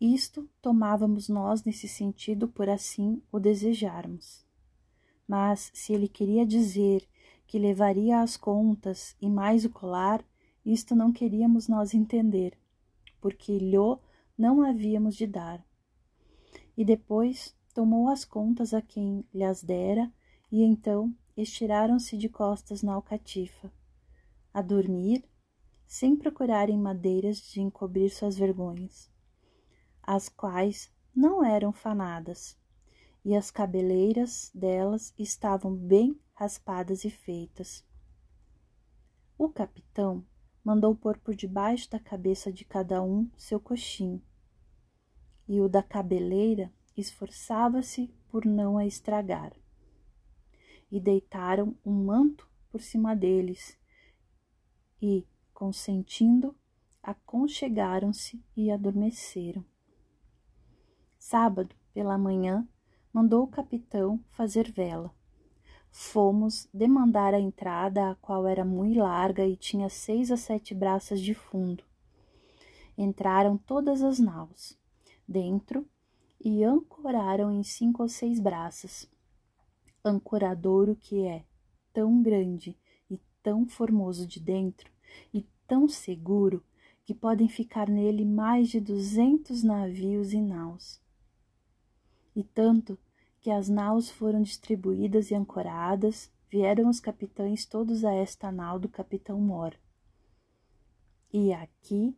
Isto 0.00 0.48
tomávamos 0.62 1.28
nós 1.28 1.64
nesse 1.64 1.88
sentido 1.88 2.46
por 2.48 2.68
assim 2.68 3.20
o 3.32 3.40
desejarmos. 3.40 4.47
Mas 5.28 5.70
se 5.74 5.92
ele 5.92 6.08
queria 6.08 6.46
dizer 6.46 7.06
que 7.46 7.58
levaria 7.58 8.20
as 8.20 8.36
contas 8.36 9.14
e 9.20 9.28
mais 9.28 9.64
o 9.64 9.70
colar, 9.70 10.24
isto 10.64 10.96
não 10.96 11.12
queríamos 11.12 11.68
nós 11.68 11.92
entender, 11.92 12.58
porque 13.20 13.58
lhe 13.58 13.76
não 14.36 14.62
havíamos 14.62 15.14
de 15.14 15.26
dar. 15.26 15.62
E 16.76 16.84
depois 16.84 17.54
tomou 17.74 18.08
as 18.08 18.24
contas 18.24 18.72
a 18.72 18.80
quem 18.80 19.24
lhe 19.32 19.44
as 19.44 19.62
dera, 19.62 20.10
e 20.50 20.62
então 20.62 21.14
estiraram-se 21.36 22.16
de 22.16 22.28
costas 22.28 22.82
na 22.82 22.94
alcatifa, 22.94 23.70
a 24.52 24.62
dormir, 24.62 25.22
sem 25.86 26.16
procurarem 26.16 26.78
madeiras 26.78 27.42
de 27.52 27.60
encobrir 27.60 28.10
suas 28.10 28.36
vergonhas 28.36 29.10
as 30.08 30.26
quais 30.26 30.90
não 31.14 31.44
eram 31.44 31.70
fanadas, 31.70 32.57
e 33.28 33.36
as 33.36 33.50
cabeleiras 33.50 34.50
delas 34.54 35.12
estavam 35.18 35.76
bem 35.76 36.18
raspadas 36.32 37.04
e 37.04 37.10
feitas. 37.10 37.84
O 39.36 39.50
capitão 39.50 40.24
mandou 40.64 40.96
pôr 40.96 41.18
por 41.18 41.34
debaixo 41.34 41.90
da 41.90 42.00
cabeça 42.00 42.50
de 42.50 42.64
cada 42.64 43.02
um 43.02 43.30
seu 43.36 43.60
coxim, 43.60 44.22
e 45.46 45.60
o 45.60 45.68
da 45.68 45.82
cabeleira 45.82 46.72
esforçava-se 46.96 48.10
por 48.30 48.46
não 48.46 48.78
a 48.78 48.86
estragar. 48.86 49.52
E 50.90 50.98
deitaram 50.98 51.76
um 51.84 51.92
manto 51.92 52.48
por 52.70 52.80
cima 52.80 53.14
deles, 53.14 53.78
e, 55.02 55.28
consentindo, 55.52 56.56
aconchegaram-se 57.02 58.42
e 58.56 58.70
adormeceram. 58.70 59.62
Sábado, 61.18 61.76
pela 61.92 62.16
manhã, 62.16 62.66
mandou 63.12 63.44
o 63.44 63.48
capitão 63.48 64.20
fazer 64.30 64.70
vela. 64.70 65.12
Fomos 65.90 66.68
demandar 66.72 67.34
a 67.34 67.40
entrada, 67.40 68.10
a 68.10 68.14
qual 68.16 68.46
era 68.46 68.64
muito 68.64 68.98
larga 68.98 69.44
e 69.46 69.56
tinha 69.56 69.88
seis 69.88 70.30
a 70.30 70.36
sete 70.36 70.74
braças 70.74 71.20
de 71.20 71.34
fundo. 71.34 71.82
Entraram 72.96 73.56
todas 73.56 74.02
as 74.02 74.18
naus 74.18 74.78
dentro 75.26 75.86
e 76.40 76.62
ancoraram 76.62 77.52
em 77.52 77.62
cinco 77.62 78.02
ou 78.02 78.08
seis 78.08 78.38
braças. 78.38 79.08
Ancoradouro 80.04 80.94
que 80.94 81.26
é 81.26 81.44
tão 81.92 82.22
grande 82.22 82.76
e 83.10 83.20
tão 83.42 83.66
formoso 83.66 84.26
de 84.26 84.40
dentro 84.40 84.90
e 85.32 85.46
tão 85.66 85.88
seguro 85.88 86.62
que 87.04 87.14
podem 87.14 87.48
ficar 87.48 87.88
nele 87.88 88.24
mais 88.24 88.68
de 88.68 88.80
duzentos 88.80 89.62
navios 89.62 90.32
e 90.32 90.40
naus 90.40 91.00
e 92.38 92.44
tanto 92.44 92.96
que 93.40 93.50
as 93.50 93.68
naus 93.68 94.08
foram 94.08 94.40
distribuídas 94.40 95.32
e 95.32 95.34
ancoradas, 95.34 96.30
vieram 96.48 96.88
os 96.88 97.00
capitães 97.00 97.66
todos 97.66 98.04
a 98.04 98.14
esta 98.14 98.52
nau 98.52 98.78
do 98.78 98.88
capitão 98.88 99.40
Mor. 99.40 99.74
E 101.32 101.52
aqui 101.52 102.16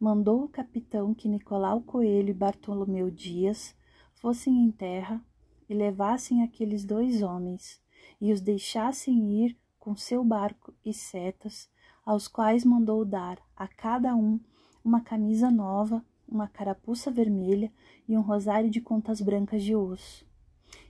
mandou 0.00 0.42
o 0.42 0.48
capitão 0.48 1.12
que 1.12 1.28
Nicolau 1.28 1.82
Coelho 1.82 2.30
e 2.30 2.34
Bartolomeu 2.34 3.10
Dias 3.10 3.76
fossem 4.14 4.64
em 4.64 4.70
terra 4.70 5.22
e 5.68 5.74
levassem 5.74 6.42
aqueles 6.42 6.82
dois 6.82 7.22
homens 7.22 7.78
e 8.18 8.32
os 8.32 8.40
deixassem 8.40 9.44
ir 9.44 9.54
com 9.78 9.94
seu 9.94 10.24
barco 10.24 10.72
e 10.82 10.94
setas, 10.94 11.68
aos 12.06 12.26
quais 12.26 12.64
mandou 12.64 13.04
dar 13.04 13.38
a 13.54 13.68
cada 13.68 14.16
um 14.16 14.40
uma 14.82 15.02
camisa 15.02 15.50
nova 15.50 16.02
uma 16.28 16.46
carapuça 16.46 17.10
vermelha 17.10 17.72
e 18.06 18.16
um 18.16 18.20
rosário 18.20 18.70
de 18.70 18.80
contas 18.80 19.20
brancas 19.20 19.62
de 19.62 19.74
osso, 19.74 20.26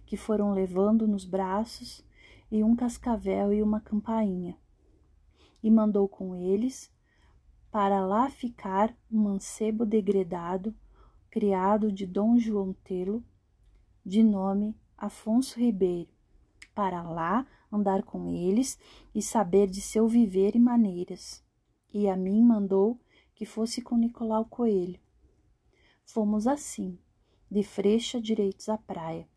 que 0.05 0.17
foram 0.17 0.53
levando 0.53 1.07
nos 1.07 1.25
braços, 1.25 2.05
e 2.51 2.65
um 2.65 2.75
cascavel 2.75 3.53
e 3.53 3.63
uma 3.63 3.81
campainha. 3.81 4.57
E 5.63 5.71
mandou 5.71 6.09
com 6.09 6.35
eles 6.35 6.91
para 7.71 8.05
lá 8.05 8.31
ficar 8.31 8.95
um 9.11 9.21
mancebo 9.23 9.85
degredado, 9.85 10.75
criado 11.31 11.93
de 11.93 12.07
Dom 12.07 12.39
João 12.39 12.73
Telo, 12.85 13.23
de 14.05 14.23
nome 14.23 14.75
Afonso 14.97 15.61
Ribeiro, 15.61 16.09
para 16.75 17.03
lá 17.03 17.47
andar 17.71 18.03
com 18.03 18.31
eles 18.31 18.79
e 19.15 19.21
saber 19.21 19.69
de 19.69 19.83
seu 19.83 20.09
viver 20.09 20.57
e 20.57 20.59
maneiras. 20.59 21.45
E 21.93 22.09
a 22.09 22.17
mim 22.17 22.43
mandou 22.43 22.99
que 23.35 23.45
fosse 23.45 23.83
com 23.83 23.97
Nicolau 23.97 24.47
Coelho, 24.47 24.99
Fomos 26.11 26.47
assim, 26.47 26.99
de 27.51 27.63
Frecha 27.63 28.19
direitos 28.19 28.71
à 28.71 28.79
praia. 28.79 29.29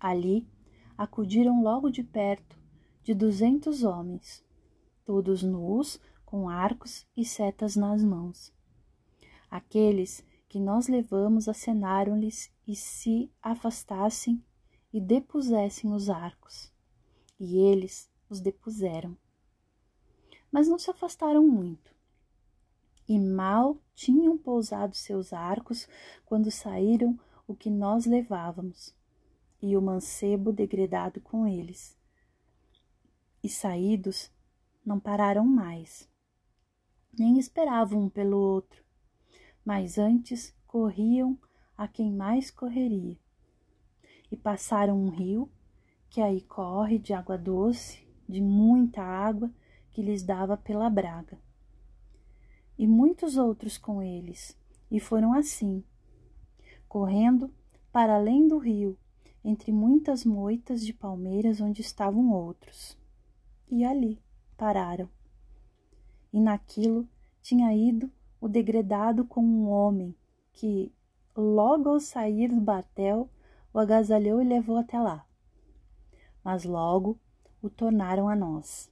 Ali 0.00 0.48
acudiram 0.96 1.62
logo 1.62 1.90
de 1.90 2.02
perto 2.02 2.58
de 3.04 3.14
duzentos 3.14 3.84
homens, 3.84 4.44
todos 5.04 5.44
nus, 5.44 6.00
com 6.26 6.48
arcos 6.48 7.06
e 7.16 7.24
setas 7.24 7.76
nas 7.76 8.02
mãos. 8.02 8.52
Aqueles 9.48 10.24
que 10.48 10.58
nós 10.58 10.88
levamos 10.88 11.48
acenaram-lhes 11.48 12.52
e 12.66 12.74
se 12.74 13.30
afastassem 13.40 14.44
e 14.92 15.00
depusessem 15.00 15.92
os 15.92 16.10
arcos. 16.10 16.72
E 17.38 17.58
eles 17.58 18.10
os 18.28 18.40
depuseram. 18.40 19.16
Mas 20.50 20.66
não 20.66 20.80
se 20.80 20.90
afastaram 20.90 21.46
muito 21.46 21.96
e 23.08 23.18
mal 23.18 23.80
tinham 23.94 24.36
pousado 24.36 24.94
seus 24.94 25.32
arcos 25.32 25.88
quando 26.26 26.50
saíram 26.50 27.18
o 27.46 27.54
que 27.54 27.70
nós 27.70 28.04
levávamos, 28.04 28.94
e 29.62 29.76
o 29.76 29.80
mancebo 29.80 30.52
degredado 30.52 31.18
com 31.20 31.46
eles. 31.46 31.96
E 33.42 33.48
saídos, 33.48 34.30
não 34.84 35.00
pararam 35.00 35.46
mais, 35.46 36.06
nem 37.18 37.38
esperavam 37.38 38.04
um 38.04 38.10
pelo 38.10 38.36
outro, 38.36 38.84
mas 39.64 39.96
antes 39.96 40.54
corriam 40.66 41.38
a 41.76 41.88
quem 41.88 42.12
mais 42.12 42.50
correria. 42.50 43.16
E 44.30 44.36
passaram 44.36 45.02
um 45.02 45.08
rio, 45.08 45.50
que 46.10 46.20
aí 46.20 46.42
corre 46.42 46.98
de 46.98 47.14
água 47.14 47.38
doce, 47.38 48.06
de 48.28 48.40
muita 48.40 49.02
água, 49.02 49.50
que 49.90 50.02
lhes 50.02 50.22
dava 50.22 50.56
pela 50.56 50.90
braga 50.90 51.38
e 52.78 52.86
muitos 52.86 53.36
outros 53.36 53.76
com 53.76 54.00
eles, 54.00 54.56
e 54.90 55.00
foram 55.00 55.32
assim, 55.32 55.82
correndo 56.88 57.52
para 57.92 58.14
além 58.14 58.46
do 58.46 58.58
rio, 58.58 58.96
entre 59.44 59.72
muitas 59.72 60.24
moitas 60.24 60.84
de 60.84 60.92
palmeiras 60.92 61.60
onde 61.60 61.80
estavam 61.80 62.30
outros. 62.30 62.96
E 63.68 63.84
ali 63.84 64.22
pararam. 64.56 65.08
E 66.32 66.40
naquilo 66.40 67.08
tinha 67.42 67.74
ido 67.74 68.10
o 68.40 68.48
degredado 68.48 69.24
com 69.24 69.42
um 69.42 69.68
homem 69.68 70.14
que, 70.52 70.92
logo 71.36 71.88
ao 71.88 72.00
sair 72.00 72.48
do 72.48 72.60
batel, 72.60 73.28
o 73.72 73.78
agasalhou 73.78 74.40
e 74.40 74.44
levou 74.44 74.76
até 74.76 74.98
lá. 74.98 75.26
Mas 76.44 76.64
logo 76.64 77.18
o 77.60 77.68
tornaram 77.68 78.28
a 78.28 78.36
nós. 78.36 78.90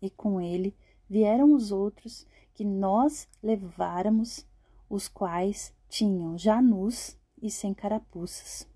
E 0.00 0.08
com 0.10 0.40
ele 0.40 0.76
vieram 1.08 1.52
os 1.54 1.72
outros 1.72 2.26
que 2.58 2.64
nós 2.64 3.28
leváramos, 3.40 4.44
os 4.90 5.06
quais 5.06 5.72
tinham 5.88 6.36
já 6.36 6.60
nus 6.60 7.16
e 7.40 7.48
sem 7.52 7.72
carapuças. 7.72 8.68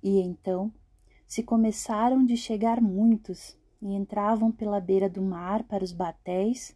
E 0.00 0.20
então 0.20 0.72
se 1.26 1.42
começaram 1.42 2.24
de 2.24 2.36
chegar 2.36 2.80
muitos 2.80 3.58
e 3.82 3.92
entravam 3.92 4.52
pela 4.52 4.80
beira 4.80 5.10
do 5.10 5.20
mar 5.20 5.64
para 5.64 5.82
os 5.82 5.90
batéis, 5.90 6.72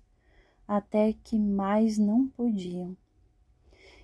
até 0.67 1.13
que 1.13 1.39
mais 1.39 1.97
não 1.97 2.27
podiam. 2.27 2.97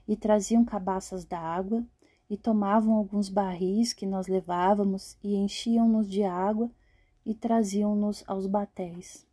E 0.07 0.16
traziam 0.16 0.64
cabaças 0.64 1.24
d'água 1.24 1.85
e 2.31 2.37
tomavam 2.37 2.94
alguns 2.94 3.29
barris 3.29 3.92
que 3.92 4.07
nós 4.07 4.29
levávamos 4.29 5.18
e 5.20 5.35
enchiam-nos 5.35 6.09
de 6.09 6.22
água 6.22 6.70
e 7.24 7.35
traziam-nos 7.35 8.22
aos 8.24 8.46
batéis 8.46 9.26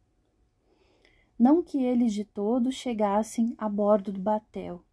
não 1.37 1.63
que 1.63 1.83
eles 1.83 2.13
de 2.13 2.23
todo 2.23 2.71
chegassem 2.71 3.55
a 3.57 3.67
bordo 3.67 4.11
do 4.11 4.19
batel, 4.19 4.83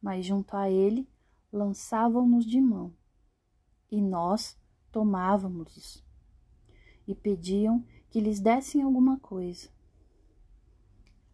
mas 0.00 0.24
junto 0.24 0.56
a 0.56 0.70
ele 0.70 1.08
lançavam-nos 1.52 2.44
de 2.44 2.60
mão, 2.60 2.94
e 3.90 4.00
nós 4.00 4.58
tomávamos-os, 4.90 6.04
e 7.06 7.14
pediam 7.14 7.84
que 8.10 8.20
lhes 8.20 8.40
dessem 8.40 8.82
alguma 8.82 9.18
coisa. 9.18 9.68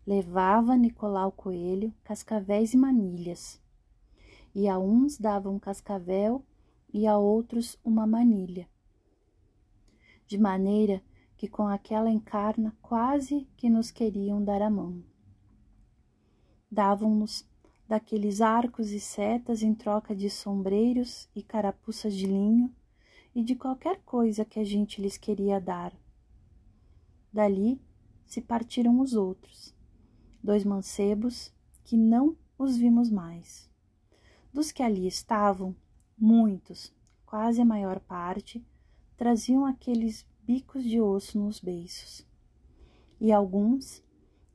Levava 0.07 0.77
Nicolau 0.77 1.33
Coelho 1.33 1.95
cascavéis 2.05 2.75
e 2.75 2.77
manilhas, 2.77 3.61
e 4.55 4.69
a 4.69 4.79
uns 4.79 5.19
davam 5.19 5.55
um 5.55 5.59
cascavel 5.59 6.45
e 6.93 7.07
a 7.07 7.17
outros 7.19 7.79
uma 7.85 8.07
manilha, 8.07 8.69
de 10.27 10.39
maneira 10.39 10.99
que 10.99 11.14
com 11.49 11.67
aquela 11.69 12.11
encarna 12.11 12.77
quase 12.83 13.47
que 13.57 13.69
nos 13.69 13.91
queriam 13.91 14.43
dar 14.43 14.63
a 14.63 14.71
mão. 14.71 15.03
davam-nos 16.71 17.47
daqueles 17.87 18.41
arcos 18.41 18.91
e 18.91 18.99
setas 18.99 19.63
em 19.63 19.75
troca 19.75 20.15
de 20.15 20.29
sombreiros 20.29 21.29
e 21.35 21.43
carapuças 21.43 22.15
de 22.15 22.27
linho 22.27 22.75
e 23.35 23.43
de 23.43 23.55
qualquer 23.55 24.01
coisa 24.05 24.45
que 24.45 24.59
a 24.59 24.65
gente 24.65 25.01
lhes 25.01 25.17
queria 25.17 25.61
dar. 25.61 25.93
Dali 27.33 27.81
se 28.27 28.41
partiram 28.41 29.01
os 29.01 29.15
outros, 29.15 29.75
dois 30.43 30.65
mancebos 30.65 31.53
que 31.85 31.97
não 31.97 32.37
os 32.59 32.77
vimos 32.77 33.11
mais. 33.11 33.71
Dos 34.53 34.73
que 34.73 34.83
ali 34.83 35.07
estavam, 35.07 35.75
muitos, 36.17 36.93
quase 37.27 37.61
a 37.61 37.65
maior 37.65 38.01
parte, 38.01 38.65
traziam 39.17 39.67
aqueles 39.67 40.27
bicos 40.47 40.85
de 40.85 41.01
osso 41.01 41.39
nos 41.39 41.61
beiços. 41.61 42.27
E 43.21 43.33
alguns, 43.33 44.03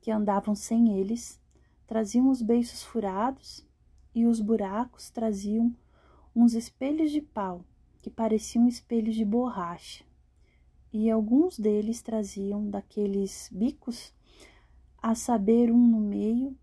que 0.00 0.10
andavam 0.10 0.54
sem 0.54 0.98
eles, 0.98 1.40
traziam 1.86 2.28
os 2.28 2.40
beiços 2.40 2.82
furados 2.82 3.66
e 4.14 4.26
os 4.26 4.40
buracos 4.40 5.10
traziam 5.10 5.74
uns 6.34 6.54
espelhos 6.54 7.10
de 7.10 7.20
pau 7.20 7.64
que 8.00 8.08
pareciam 8.08 8.66
espelhos 8.68 9.14
de 9.14 9.24
borracha. 9.24 10.04
E 10.92 11.10
alguns 11.10 11.58
deles 11.58 12.00
traziam 12.02 12.68
daqueles 12.68 13.48
bicos, 13.52 14.14
a 15.02 15.14
saber, 15.14 15.70
um 15.70 15.86
no 15.86 16.00
meio 16.00 16.56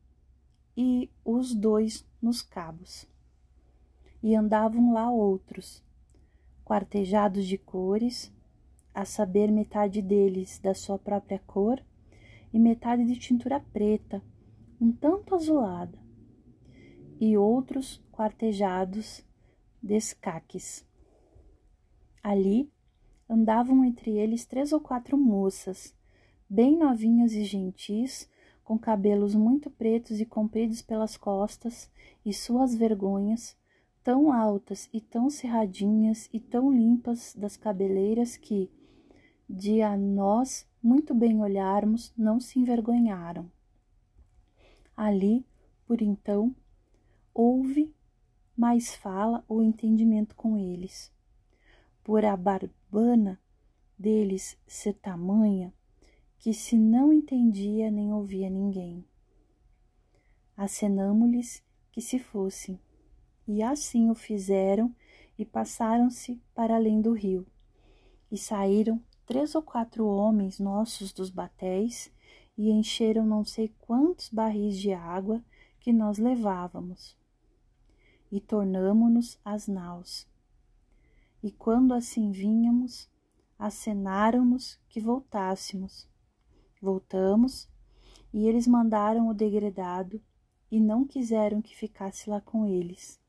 e 0.76 1.10
os 1.26 1.54
dois 1.54 2.06
nos 2.22 2.42
cabos 2.42 3.08
e 4.22 4.36
andavam 4.36 4.94
lá 4.94 5.10
outros, 5.10 5.84
quartejados 6.66 7.46
de 7.46 7.58
cores, 7.58 8.32
a 8.98 9.06
saber, 9.06 9.52
metade 9.52 10.02
deles 10.02 10.58
da 10.58 10.74
sua 10.74 10.98
própria 10.98 11.38
cor 11.46 11.80
e 12.52 12.58
metade 12.58 13.06
de 13.06 13.16
tintura 13.16 13.60
preta, 13.60 14.24
um 14.82 14.92
tanto 14.92 15.36
azulada, 15.36 16.00
e 17.20 17.38
outros 17.38 18.04
quartejados 18.12 19.24
de 19.84 19.96
escaques. 19.96 20.84
Ali 22.24 22.72
andavam 23.30 23.86
entre 23.86 24.18
eles 24.18 24.48
três 24.48 24.74
ou 24.74 24.82
quatro 24.82 25.16
moças, 25.16 25.94
bem 26.50 26.76
novinhas 26.76 27.34
e 27.34 27.44
gentis, 27.44 28.28
com 28.64 28.80
cabelos 28.80 29.36
muito 29.36 29.70
pretos 29.70 30.20
e 30.20 30.26
compridos 30.26 30.82
pelas 30.82 31.16
costas, 31.16 31.88
e 32.26 32.34
suas 32.34 32.74
vergonhas 32.74 33.56
tão 34.04 34.34
altas 34.34 34.90
e 34.92 35.00
tão 35.00 35.30
cerradinhas 35.30 36.28
e 36.34 36.40
tão 36.40 36.72
limpas 36.72 37.36
das 37.36 37.56
cabeleiras 37.56 38.36
que, 38.38 38.72
de 39.50 39.82
a 39.82 39.96
nós 39.96 40.68
muito 40.82 41.14
bem 41.14 41.42
olharmos, 41.42 42.14
não 42.18 42.40
se 42.40 42.60
envergonharam. 42.60 43.50
Ali, 44.96 45.46
por 45.86 46.02
então, 46.02 46.56
houve 47.34 47.94
mais 48.56 48.96
fala 48.96 49.44
ou 49.48 49.62
entendimento 49.62 50.36
com 50.36 50.58
eles. 50.58 51.12
Por 52.04 52.26
a 52.26 52.36
barbana 52.36 53.40
deles 53.98 54.58
ser 54.68 54.94
tamanha 54.94 55.74
que 56.40 56.54
se 56.54 56.78
não 56.78 57.12
entendia 57.12 57.92
nem 57.92 58.14
ouvia 58.14 58.50
ninguém. 58.50 59.04
Acenamo-lhes 60.56 61.64
que 61.92 62.02
se 62.02 62.20
fossem 62.20 62.80
e 63.48 63.62
assim 63.62 64.10
o 64.10 64.16
fizeram 64.16 64.94
e 65.38 65.46
passaram-se 65.46 66.42
para 66.54 66.76
além 66.76 67.02
do 67.02 67.14
rio. 67.14 67.46
E 68.32 68.38
saíram 68.38 69.02
três 69.28 69.54
ou 69.54 69.62
quatro 69.62 70.08
homens 70.08 70.58
nossos 70.58 71.12
dos 71.12 71.30
batéis 71.30 72.10
e 72.58 72.72
encheram 72.72 73.26
não 73.26 73.44
sei 73.44 73.72
quantos 73.80 74.30
barris 74.30 74.78
de 74.78 74.94
água 74.94 75.44
que 75.80 75.92
nós 75.94 76.18
levávamos. 76.18 77.16
E 78.32 78.40
tornamo-nos 78.40 79.38
as 79.44 79.68
naus. 79.68 80.26
E 81.44 81.52
quando 81.52 81.94
assim 81.94 82.32
vínhamos, 82.32 83.10
acenaram-nos 83.60 84.80
que 84.90 85.00
voltássemos. 85.00 86.08
Voltamos, 86.82 87.70
e 88.34 88.48
eles 88.48 88.66
mandaram 88.66 89.28
o 89.28 89.34
degredado 89.34 90.22
e 90.72 90.80
não 90.80 91.06
quiseram 91.06 91.62
que 91.62 91.76
ficasse 91.76 92.30
lá 92.30 92.42
com 92.42 92.66
eles 92.66 93.20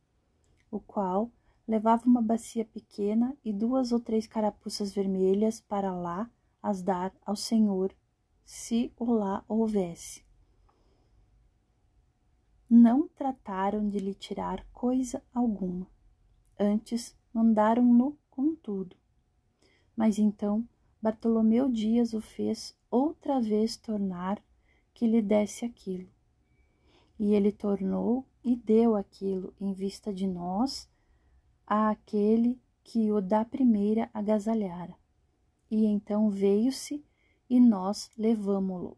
o 0.71 0.79
qual 0.79 1.31
levava 1.69 2.07
uma 2.07 2.23
bacia 2.23 2.65
pequena 2.65 3.37
e 3.45 3.53
duas 3.53 3.93
ou 3.93 4.01
três 4.01 4.27
carapuças 4.27 4.95
vermelhas 4.95 5.61
para 5.61 5.95
lá 5.95 6.31
as 6.63 6.81
dar 6.81 7.15
ao 7.27 7.37
Senhor, 7.37 7.95
se 8.43 8.91
o 8.97 9.13
lá 9.13 9.45
houvesse. 9.47 10.25
Não 12.71 13.07
trataram 13.07 13.87
de 13.87 13.99
lhe 13.99 14.15
tirar 14.15 14.67
coisa 14.73 15.23
alguma, 15.33 15.87
antes 16.59 17.15
mandaram-no 17.35 18.19
com 18.31 18.57
tudo. 18.57 18.97
Mas 19.95 20.19
então 20.19 20.67
Bartolomeu 21.03 21.69
Dias 21.69 22.15
o 22.15 22.21
fez 22.21 22.75
outra 22.91 23.41
vez 23.41 23.77
tornar 23.77 24.43
que 24.95 25.07
lhe 25.07 25.21
desse 25.21 25.67
aquilo. 25.67 26.09
E 27.19 27.35
ele 27.35 27.53
tornou 27.53 28.27
e 28.43 28.57
deu 28.57 28.97
aquilo 28.97 29.53
em 29.61 29.73
vista 29.73 30.13
de 30.13 30.27
nós 30.27 30.89
àquele 31.69 32.59
que 32.83 33.13
o 33.13 33.21
da 33.21 33.45
primeira 33.45 34.09
agasalhara. 34.15 34.97
E 35.71 35.85
então 35.85 36.31
veio-se 36.31 37.05
e 37.49 37.61
nós 37.61 38.11
levamo-lo. 38.17 38.97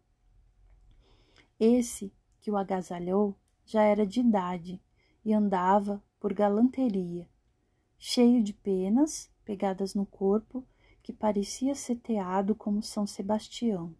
Esse 1.58 2.12
que 2.40 2.50
o 2.50 2.56
agasalhou 2.56 3.36
já 3.66 3.82
era 3.82 4.06
de 4.06 4.20
idade 4.20 4.80
e 5.24 5.32
andava 5.32 6.02
por 6.20 6.32
galanteria, 6.32 7.28
cheio 7.98 8.42
de 8.42 8.54
penas 8.54 9.28
pegadas 9.44 9.94
no 9.94 10.06
corpo, 10.06 10.64
que 11.02 11.12
parecia 11.12 11.74
seteado 11.74 12.54
como 12.54 12.82
São 12.82 13.06
Sebastião. 13.06 13.94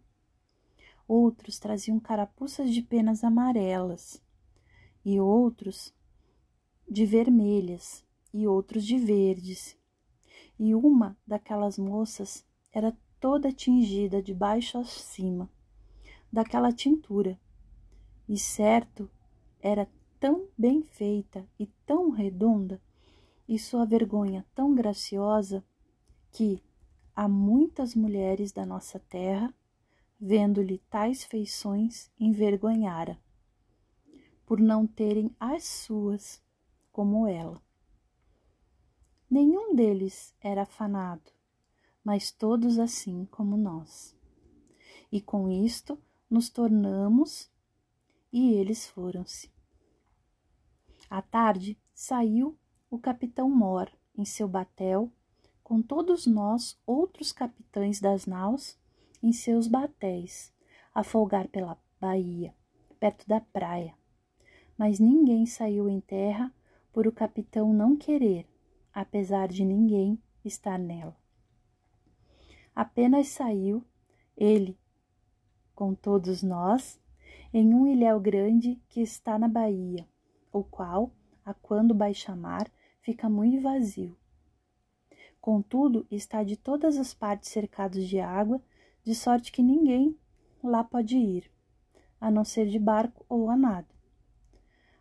Outros 1.07 1.59
traziam 1.59 1.99
carapuças 1.99 2.73
de 2.73 2.81
penas 2.81 3.23
amarelas, 3.23 4.21
e 5.03 5.19
outros 5.19 5.93
de 6.89 7.05
vermelhas 7.05 8.05
e 8.33 8.47
outros 8.47 8.85
de 8.85 8.97
verdes. 8.97 9.77
E 10.59 10.73
uma 10.75 11.17
daquelas 11.25 11.77
moças 11.77 12.45
era 12.71 12.95
toda 13.19 13.51
tingida 13.51 14.21
de 14.21 14.33
baixo 14.33 14.77
a 14.77 14.83
cima, 14.83 15.49
daquela 16.31 16.71
tintura. 16.71 17.39
E 18.27 18.37
certo, 18.37 19.09
era 19.59 19.87
tão 20.19 20.47
bem 20.57 20.83
feita 20.83 21.47
e 21.59 21.67
tão 21.85 22.09
redonda, 22.09 22.81
e 23.47 23.59
sua 23.59 23.85
vergonha 23.85 24.45
tão 24.55 24.73
graciosa, 24.73 25.63
que 26.31 26.63
há 27.15 27.27
muitas 27.27 27.93
mulheres 27.95 28.51
da 28.51 28.65
nossa 28.65 28.99
terra, 28.99 29.53
vendo-lhe 30.19 30.77
tais 30.89 31.23
feições, 31.23 32.09
envergonhara 32.19 33.19
por 34.51 34.59
não 34.59 34.85
terem 34.85 35.33
as 35.39 35.63
suas 35.63 36.43
como 36.91 37.25
ela. 37.25 37.61
Nenhum 39.31 39.73
deles 39.73 40.35
era 40.41 40.63
afanado, 40.63 41.31
mas 42.03 42.31
todos 42.31 42.77
assim 42.77 43.25
como 43.31 43.55
nós. 43.55 44.13
E 45.09 45.21
com 45.21 45.49
isto 45.49 45.97
nos 46.29 46.49
tornamos 46.49 47.49
e 48.33 48.53
eles 48.53 48.85
foram-se. 48.85 49.49
À 51.09 51.21
tarde 51.21 51.77
saiu 51.93 52.57
o 52.89 52.99
capitão 52.99 53.49
Mor 53.49 53.89
em 54.17 54.25
seu 54.25 54.47
batel, 54.49 55.09
com 55.63 55.81
todos 55.81 56.27
nós, 56.27 56.77
outros 56.85 57.31
capitães 57.31 58.01
das 58.01 58.25
naus, 58.25 58.77
em 59.23 59.31
seus 59.31 59.67
batéis, 59.67 60.53
a 60.93 61.01
folgar 61.01 61.47
pela 61.47 61.81
baía, 61.99 62.53
perto 62.99 63.25
da 63.25 63.39
praia 63.39 63.95
mas 64.81 64.99
ninguém 64.99 65.45
saiu 65.45 65.87
em 65.87 65.99
terra 66.01 66.51
por 66.91 67.05
o 67.05 67.11
capitão 67.11 67.71
não 67.71 67.95
querer, 67.95 68.47
apesar 68.93 69.47
de 69.47 69.63
ninguém 69.63 70.21
estar 70.43 70.77
nela. 70.77 71.15
Apenas 72.75 73.27
saiu 73.27 73.83
ele, 74.35 74.77
com 75.75 75.93
todos 75.93 76.41
nós, 76.41 76.99
em 77.53 77.73
um 77.73 77.85
ilhéu 77.87 78.19
grande 78.19 78.81
que 78.87 79.01
está 79.01 79.37
na 79.37 79.47
baía, 79.47 80.07
o 80.51 80.63
qual, 80.63 81.11
a 81.43 81.53
quando 81.53 81.93
baixa 81.93 82.35
mar, 82.35 82.71
fica 83.01 83.29
muito 83.29 83.61
vazio. 83.61 84.17
Contudo, 85.39 86.05
está 86.09 86.43
de 86.43 86.55
todas 86.55 86.97
as 86.97 87.13
partes 87.13 87.49
cercado 87.49 87.99
de 87.99 88.19
água, 88.19 88.61
de 89.03 89.15
sorte 89.15 89.51
que 89.51 89.63
ninguém 89.63 90.17
lá 90.63 90.83
pode 90.83 91.17
ir, 91.17 91.51
a 92.19 92.29
não 92.29 92.45
ser 92.45 92.67
de 92.67 92.77
barco 92.77 93.25
ou 93.27 93.49
a 93.49 93.57
nado. 93.57 93.93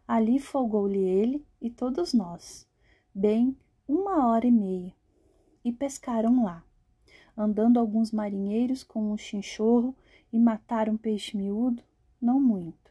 Ali 0.08 0.40
folgou-lhe 0.40 0.98
ele 0.98 1.46
e 1.60 1.70
todos 1.70 2.14
nós, 2.14 2.66
bem 3.14 3.56
uma 3.92 4.28
hora 4.28 4.46
e 4.46 4.50
meia, 4.50 4.94
e 5.64 5.72
pescaram 5.72 6.44
lá, 6.44 6.64
andando 7.36 7.78
alguns 7.78 8.12
marinheiros 8.12 8.84
com 8.84 9.12
um 9.12 9.16
chinchorro 9.16 9.96
e 10.32 10.38
mataram 10.38 10.96
peixe 10.96 11.36
miúdo, 11.36 11.82
não 12.20 12.40
muito. 12.40 12.90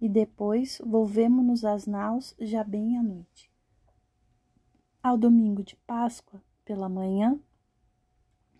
e 0.00 0.08
depois 0.08 0.82
volvemo-nos 0.84 1.64
às 1.64 1.86
naus 1.86 2.34
já 2.38 2.62
bem 2.62 2.98
à 2.98 3.02
noite. 3.02 3.50
Ao 5.02 5.16
domingo 5.16 5.62
de 5.62 5.76
Páscoa, 5.76 6.42
pela 6.64 6.88
manhã, 6.90 7.40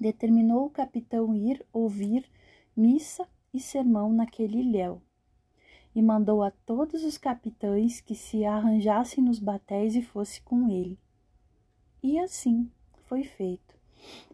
determinou 0.00 0.64
o 0.66 0.70
capitão 0.70 1.34
ir 1.34 1.64
ouvir 1.72 2.24
missa 2.74 3.28
e 3.52 3.60
sermão 3.60 4.12
naquele 4.12 4.58
ilhéu, 4.58 5.02
e 5.94 6.02
mandou 6.02 6.42
a 6.42 6.50
todos 6.50 7.04
os 7.04 7.18
capitães 7.18 8.00
que 8.00 8.14
se 8.14 8.44
arranjassem 8.44 9.22
nos 9.22 9.38
batéis 9.38 9.94
e 9.94 10.02
fosse 10.02 10.40
com 10.42 10.68
ele. 10.68 10.98
E 12.06 12.18
assim 12.18 12.70
foi 13.06 13.24
feito. 13.24 13.74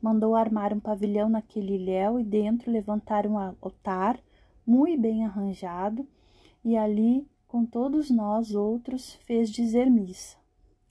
Mandou 0.03 0.35
armar 0.35 0.75
um 0.75 0.81
pavilhão 0.81 1.29
naquele 1.29 1.77
ilhéu 1.77 2.19
e 2.19 2.25
dentro 2.25 2.69
levantar 2.69 3.29
um 3.29 3.39
altar 3.39 4.19
muito 4.67 5.01
bem 5.01 5.25
arranjado, 5.25 6.05
e 6.65 6.77
ali 6.77 7.25
com 7.47 7.65
todos 7.65 8.11
nós 8.11 8.57
outros 8.57 9.15
fez 9.25 9.49
dizer 9.49 9.89
missa, 9.89 10.37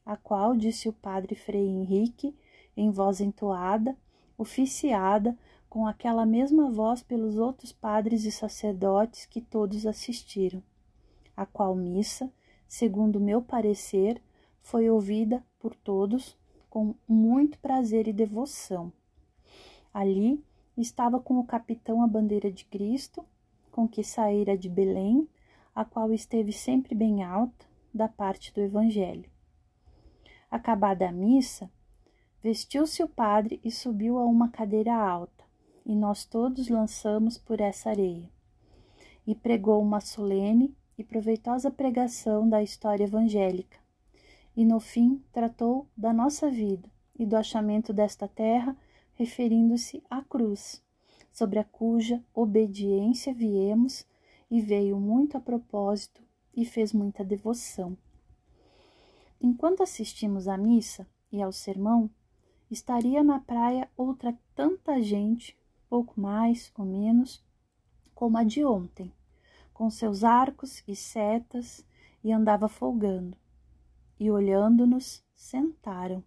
a 0.05 0.15
qual 0.15 0.55
disse 0.55 0.87
o 0.87 0.93
padre 0.93 1.35
Frei 1.35 1.67
Henrique 1.67 2.33
em 2.77 2.89
voz 2.89 3.19
entoada, 3.19 3.93
oficiada 4.37 5.37
com 5.69 5.85
aquela 5.85 6.25
mesma 6.25 6.71
voz 6.71 7.03
pelos 7.03 7.35
outros 7.35 7.73
padres 7.73 8.23
e 8.23 8.31
sacerdotes 8.31 9.25
que 9.25 9.41
todos 9.41 9.85
assistiram, 9.85 10.63
a 11.35 11.45
qual 11.45 11.75
missa, 11.75 12.31
segundo 12.69 13.19
meu 13.19 13.41
parecer, 13.41 14.21
foi 14.61 14.89
ouvida 14.89 15.43
por 15.59 15.75
todos 15.75 16.38
com 16.69 16.93
muito 17.07 17.57
prazer 17.59 18.07
e 18.07 18.13
devoção. 18.13 18.91
Ali 19.93 20.43
estava 20.77 21.19
com 21.19 21.39
o 21.39 21.45
capitão 21.45 22.01
a 22.03 22.07
bandeira 22.07 22.51
de 22.51 22.65
Cristo, 22.65 23.25
com 23.71 23.87
que 23.87 24.03
saíra 24.03 24.57
de 24.57 24.69
Belém, 24.69 25.27
a 25.73 25.83
qual 25.83 26.13
esteve 26.13 26.51
sempre 26.51 26.93
bem 26.93 27.23
alta, 27.23 27.67
da 27.93 28.07
parte 28.07 28.53
do 28.53 28.61
Evangelho. 28.61 29.29
Acabada 30.49 31.09
a 31.09 31.11
missa, 31.11 31.69
vestiu-se 32.41 33.03
o 33.03 33.07
padre 33.07 33.59
e 33.63 33.71
subiu 33.71 34.17
a 34.17 34.25
uma 34.25 34.49
cadeira 34.49 34.95
alta, 34.95 35.43
e 35.85 35.95
nós 35.95 36.25
todos 36.25 36.69
lançamos 36.69 37.37
por 37.37 37.59
essa 37.59 37.89
areia. 37.89 38.29
E 39.25 39.33
pregou 39.33 39.81
uma 39.81 39.99
solene 39.99 40.75
e 40.97 41.03
proveitosa 41.03 41.71
pregação 41.71 42.47
da 42.47 42.61
história 42.61 43.05
evangélica, 43.05 43.77
e 44.59 44.65
no 44.65 44.81
fim 44.81 45.23
tratou 45.31 45.87
da 45.95 46.11
nossa 46.11 46.51
vida 46.51 46.91
e 47.17 47.25
do 47.25 47.37
achamento 47.37 47.93
desta 47.93 48.27
terra, 48.27 48.75
referindo-se 49.15 50.03
à 50.09 50.21
cruz, 50.21 50.83
sobre 51.31 51.59
a 51.59 51.63
cuja 51.63 52.21
obediência 52.33 53.33
viemos 53.33 54.05
e 54.51 54.59
veio 54.59 54.99
muito 54.99 55.37
a 55.37 55.39
propósito 55.39 56.21
e 56.53 56.65
fez 56.65 56.91
muita 56.91 57.23
devoção. 57.23 57.97
Enquanto 59.39 59.81
assistimos 59.81 60.45
à 60.45 60.57
missa 60.57 61.07
e 61.31 61.41
ao 61.41 61.53
sermão, 61.53 62.09
estaria 62.69 63.23
na 63.23 63.39
praia 63.39 63.89
outra 63.95 64.37
tanta 64.53 65.01
gente 65.01 65.57
pouco 65.89 66.19
mais 66.19 66.69
ou 66.77 66.83
menos, 66.83 67.41
como 68.13 68.37
a 68.37 68.43
de 68.43 68.65
ontem, 68.65 69.09
com 69.73 69.89
seus 69.89 70.25
arcos 70.25 70.83
e 70.85 70.97
setas, 70.97 71.85
e 72.21 72.33
andava 72.33 72.67
folgando. 72.67 73.37
E 74.19 74.29
olhando-nos, 74.29 75.23
sentaram. 75.35 76.23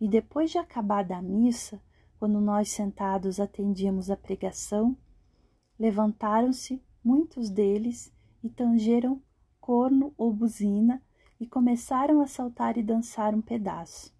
E 0.00 0.06
depois 0.08 0.50
de 0.50 0.58
acabada 0.58 1.16
a 1.16 1.22
missa, 1.22 1.80
quando 2.18 2.40
nós 2.40 2.70
sentados 2.70 3.40
atendíamos 3.40 4.10
a 4.10 4.16
pregação, 4.16 4.96
levantaram-se 5.78 6.82
muitos 7.02 7.50
deles 7.50 8.12
e 8.42 8.48
tangeram 8.48 9.20
corno 9.60 10.12
ou 10.18 10.32
buzina 10.32 11.02
e 11.40 11.46
começaram 11.46 12.20
a 12.20 12.26
saltar 12.26 12.76
e 12.76 12.82
dançar 12.82 13.34
um 13.34 13.40
pedaço. 13.40 14.14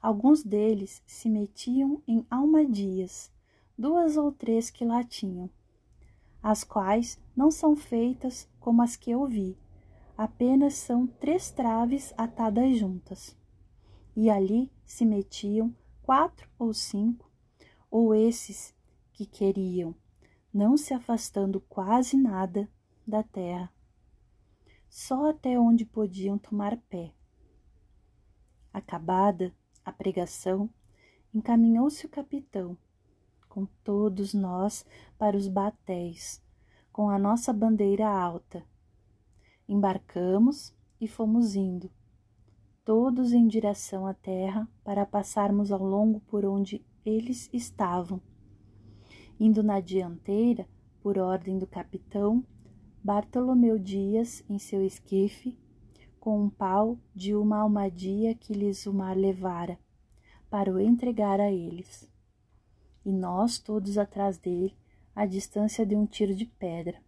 Alguns 0.00 0.42
deles 0.42 1.02
se 1.06 1.28
metiam 1.28 2.02
em 2.06 2.26
almadias, 2.30 3.30
duas 3.76 4.16
ou 4.16 4.32
três 4.32 4.70
que 4.70 4.84
lá 4.84 5.04
tinham, 5.04 5.48
as 6.42 6.64
quais 6.64 7.20
não 7.36 7.50
são 7.50 7.76
feitas 7.76 8.48
como 8.58 8.82
as 8.82 8.96
que 8.96 9.10
eu 9.10 9.26
vi, 9.26 9.56
apenas 10.16 10.74
são 10.74 11.06
três 11.06 11.50
traves 11.50 12.12
atadas 12.16 12.76
juntas. 12.78 13.36
E 14.14 14.28
ali 14.28 14.70
se 14.84 15.04
metiam 15.04 15.74
quatro 16.02 16.48
ou 16.58 16.74
cinco, 16.74 17.30
ou 17.90 18.14
esses 18.14 18.74
que 19.12 19.26
queriam, 19.26 19.94
não 20.52 20.76
se 20.76 20.92
afastando 20.92 21.60
quase 21.60 22.16
nada 22.16 22.68
da 23.06 23.22
terra, 23.22 23.72
só 24.88 25.30
até 25.30 25.58
onde 25.58 25.84
podiam 25.84 26.36
tomar 26.38 26.76
pé. 26.76 27.14
Acabada 28.72 29.54
a 29.84 29.92
pregação, 29.92 30.68
encaminhou-se 31.32 32.04
o 32.04 32.08
capitão 32.08 32.76
com 33.48 33.66
todos 33.84 34.32
nós 34.32 34.84
para 35.18 35.36
os 35.36 35.46
batéis, 35.46 36.42
com 36.90 37.10
a 37.10 37.18
nossa 37.18 37.52
bandeira 37.52 38.08
alta. 38.08 38.64
Embarcamos 39.68 40.74
e 41.00 41.06
fomos 41.06 41.54
indo, 41.54 41.90
todos 42.84 43.32
em 43.32 43.46
direção 43.46 44.06
à 44.06 44.14
terra, 44.14 44.68
para 44.84 45.06
passarmos 45.06 45.72
ao 45.72 45.82
longo 45.82 46.20
por 46.20 46.44
onde 46.44 46.84
eles 47.04 47.48
estavam. 47.52 48.20
Indo 49.38 49.62
na 49.62 49.80
dianteira, 49.80 50.68
por 51.00 51.18
ordem 51.18 51.58
do 51.58 51.66
capitão, 51.66 52.44
Bartolomeu 53.02 53.78
Dias 53.78 54.44
em 54.48 54.58
seu 54.58 54.84
esquife, 54.84 55.58
com 56.20 56.40
um 56.40 56.48
pau 56.48 56.98
de 57.14 57.34
uma 57.34 57.58
almadia 57.58 58.34
que 58.34 58.52
lhes 58.52 58.86
o 58.86 58.94
mar 58.94 59.16
levara, 59.16 59.78
para 60.48 60.72
o 60.72 60.78
entregar 60.78 61.40
a 61.40 61.50
eles 61.50 62.10
e 63.04 63.12
nós 63.12 63.58
todos 63.58 63.98
atrás 63.98 64.38
dele, 64.38 64.76
à 65.14 65.26
distância 65.26 65.84
de 65.84 65.94
um 65.94 66.06
tiro 66.06 66.34
de 66.34 66.46
pedra. 66.46 66.98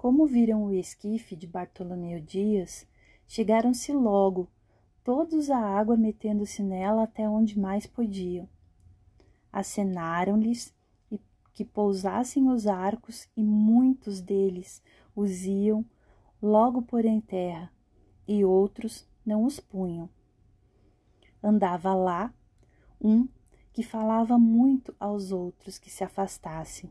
Como 0.00 0.26
viram 0.26 0.64
o 0.64 0.72
esquife 0.72 1.36
de 1.36 1.46
Bartolomeu 1.46 2.22
Dias, 2.22 2.88
chegaram-se 3.28 3.92
logo, 3.92 4.48
todos 5.04 5.50
à 5.50 5.58
água 5.58 5.94
metendo-se 5.94 6.62
nela 6.62 7.02
até 7.02 7.28
onde 7.28 7.58
mais 7.58 7.86
podiam. 7.86 8.48
Acenaram-lhes 9.52 10.74
que 11.52 11.66
pousassem 11.66 12.48
os 12.48 12.66
arcos 12.66 13.28
e 13.36 13.44
muitos 13.44 14.22
deles 14.22 14.82
os 15.14 15.44
iam 15.44 15.84
logo 16.40 16.80
por 16.80 17.04
em 17.04 17.20
terra, 17.20 17.70
e 18.26 18.42
outros 18.42 19.06
não 19.22 19.44
os 19.44 19.60
punham. 19.60 20.08
Andava 21.42 21.92
lá 21.92 22.32
um 22.98 23.28
que 23.70 23.82
falava 23.82 24.38
muito 24.38 24.96
aos 24.98 25.30
outros 25.30 25.78
que 25.78 25.90
se 25.90 26.02
afastassem, 26.02 26.90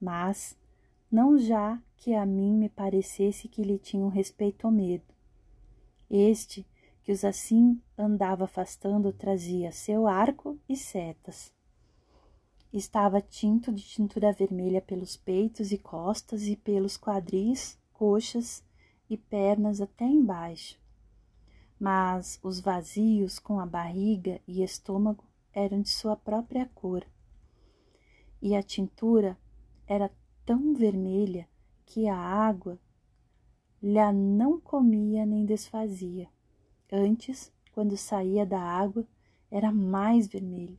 mas 0.00 0.58
não 1.10 1.38
já 1.38 1.80
que 1.96 2.14
a 2.14 2.26
mim 2.26 2.56
me 2.56 2.68
parecesse 2.68 3.48
que 3.48 3.62
lhe 3.62 3.78
tinham 3.78 4.08
respeito 4.08 4.66
ou 4.66 4.70
medo. 4.70 5.14
Este, 6.10 6.66
que 7.02 7.12
os 7.12 7.24
assim 7.24 7.80
andava 7.96 8.44
afastando, 8.44 9.12
trazia 9.12 9.72
seu 9.72 10.06
arco 10.06 10.58
e 10.68 10.76
setas. 10.76 11.52
Estava 12.72 13.20
tinto 13.20 13.72
de 13.72 13.82
tintura 13.82 14.32
vermelha 14.32 14.82
pelos 14.82 15.16
peitos 15.16 15.72
e 15.72 15.78
costas 15.78 16.42
e 16.42 16.56
pelos 16.56 16.96
quadris, 16.96 17.78
coxas 17.92 18.62
e 19.08 19.16
pernas 19.16 19.80
até 19.80 20.04
embaixo. 20.04 20.78
Mas 21.78 22.40
os 22.42 22.60
vazios 22.60 23.38
com 23.38 23.60
a 23.60 23.66
barriga 23.66 24.40
e 24.46 24.62
estômago 24.62 25.24
eram 25.52 25.80
de 25.80 25.88
sua 25.88 26.16
própria 26.16 26.66
cor, 26.74 27.06
e 28.42 28.54
a 28.54 28.62
tintura 28.62 29.38
era 29.86 30.10
tão 30.46 30.72
vermelha 30.72 31.48
que 31.84 32.08
a 32.08 32.16
água 32.16 32.78
lhe 33.82 34.12
não 34.12 34.60
comia 34.60 35.26
nem 35.26 35.44
desfazia. 35.44 36.28
Antes, 36.90 37.52
quando 37.72 37.96
saía 37.96 38.46
da 38.46 38.60
água, 38.60 39.04
era 39.50 39.72
mais 39.72 40.28
vermelho. 40.28 40.78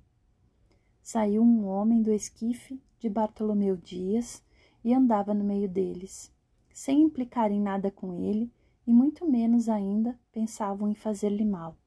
Saiu 1.04 1.44
um 1.44 1.66
homem 1.66 2.02
do 2.02 2.12
esquife 2.12 2.82
de 2.98 3.10
Bartolomeu 3.10 3.76
Dias 3.76 4.42
e 4.84 4.94
andava 4.94 5.34
no 5.34 5.44
meio 5.44 5.68
deles, 5.68 6.34
sem 6.74 7.02
implicar 7.02 7.52
em 7.52 7.62
nada 7.62 7.92
com 7.92 8.14
ele 8.14 8.50
e 8.86 8.92
muito 8.94 9.30
menos 9.30 9.68
ainda 9.68 10.18
pensavam 10.32 10.90
em 10.90 10.96
fazer-lhe 10.96 11.44
mal. 11.44 11.78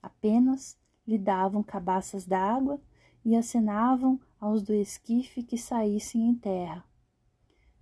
Apenas 0.00 0.78
lhe 1.06 1.18
davam 1.18 1.62
cabaças 1.62 2.24
d'água 2.24 2.80
e 3.24 3.34
acenavam 3.34 4.20
aos 4.44 4.62
do 4.62 4.74
esquife 4.74 5.42
que 5.42 5.56
saíssem 5.56 6.28
em 6.28 6.34
terra. 6.34 6.84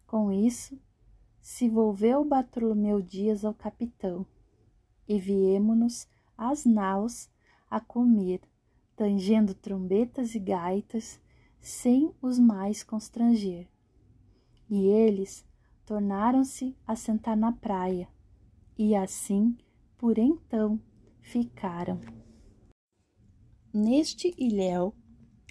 Com 0.07 0.31
isso, 0.31 0.81
se 1.41 1.69
volveu 1.69 2.25
Bartolomeu 2.25 3.03
Dias 3.03 3.45
ao 3.45 3.53
capitão, 3.53 4.25
e 5.09 5.19
viemo-nos 5.19 6.07
às 6.39 6.65
naus 6.65 7.29
a 7.69 7.81
comer, 7.81 8.41
tangendo 8.95 9.55
trombetas 9.55 10.37
e 10.37 10.39
gaitas, 10.39 11.21
sem 11.61 12.15
os 12.23 12.39
mais 12.39 12.85
constranger. 12.85 13.67
E 14.71 14.87
eles 14.87 15.45
tornaram-se 15.85 16.77
a 16.87 16.95
sentar 16.95 17.37
na 17.37 17.51
praia, 17.51 18.09
e 18.79 18.95
assim, 18.95 19.59
por 19.99 20.17
então, 20.17 20.81
ficaram. 21.21 22.01
Neste 23.75 24.33
ilhéu, 24.39 24.95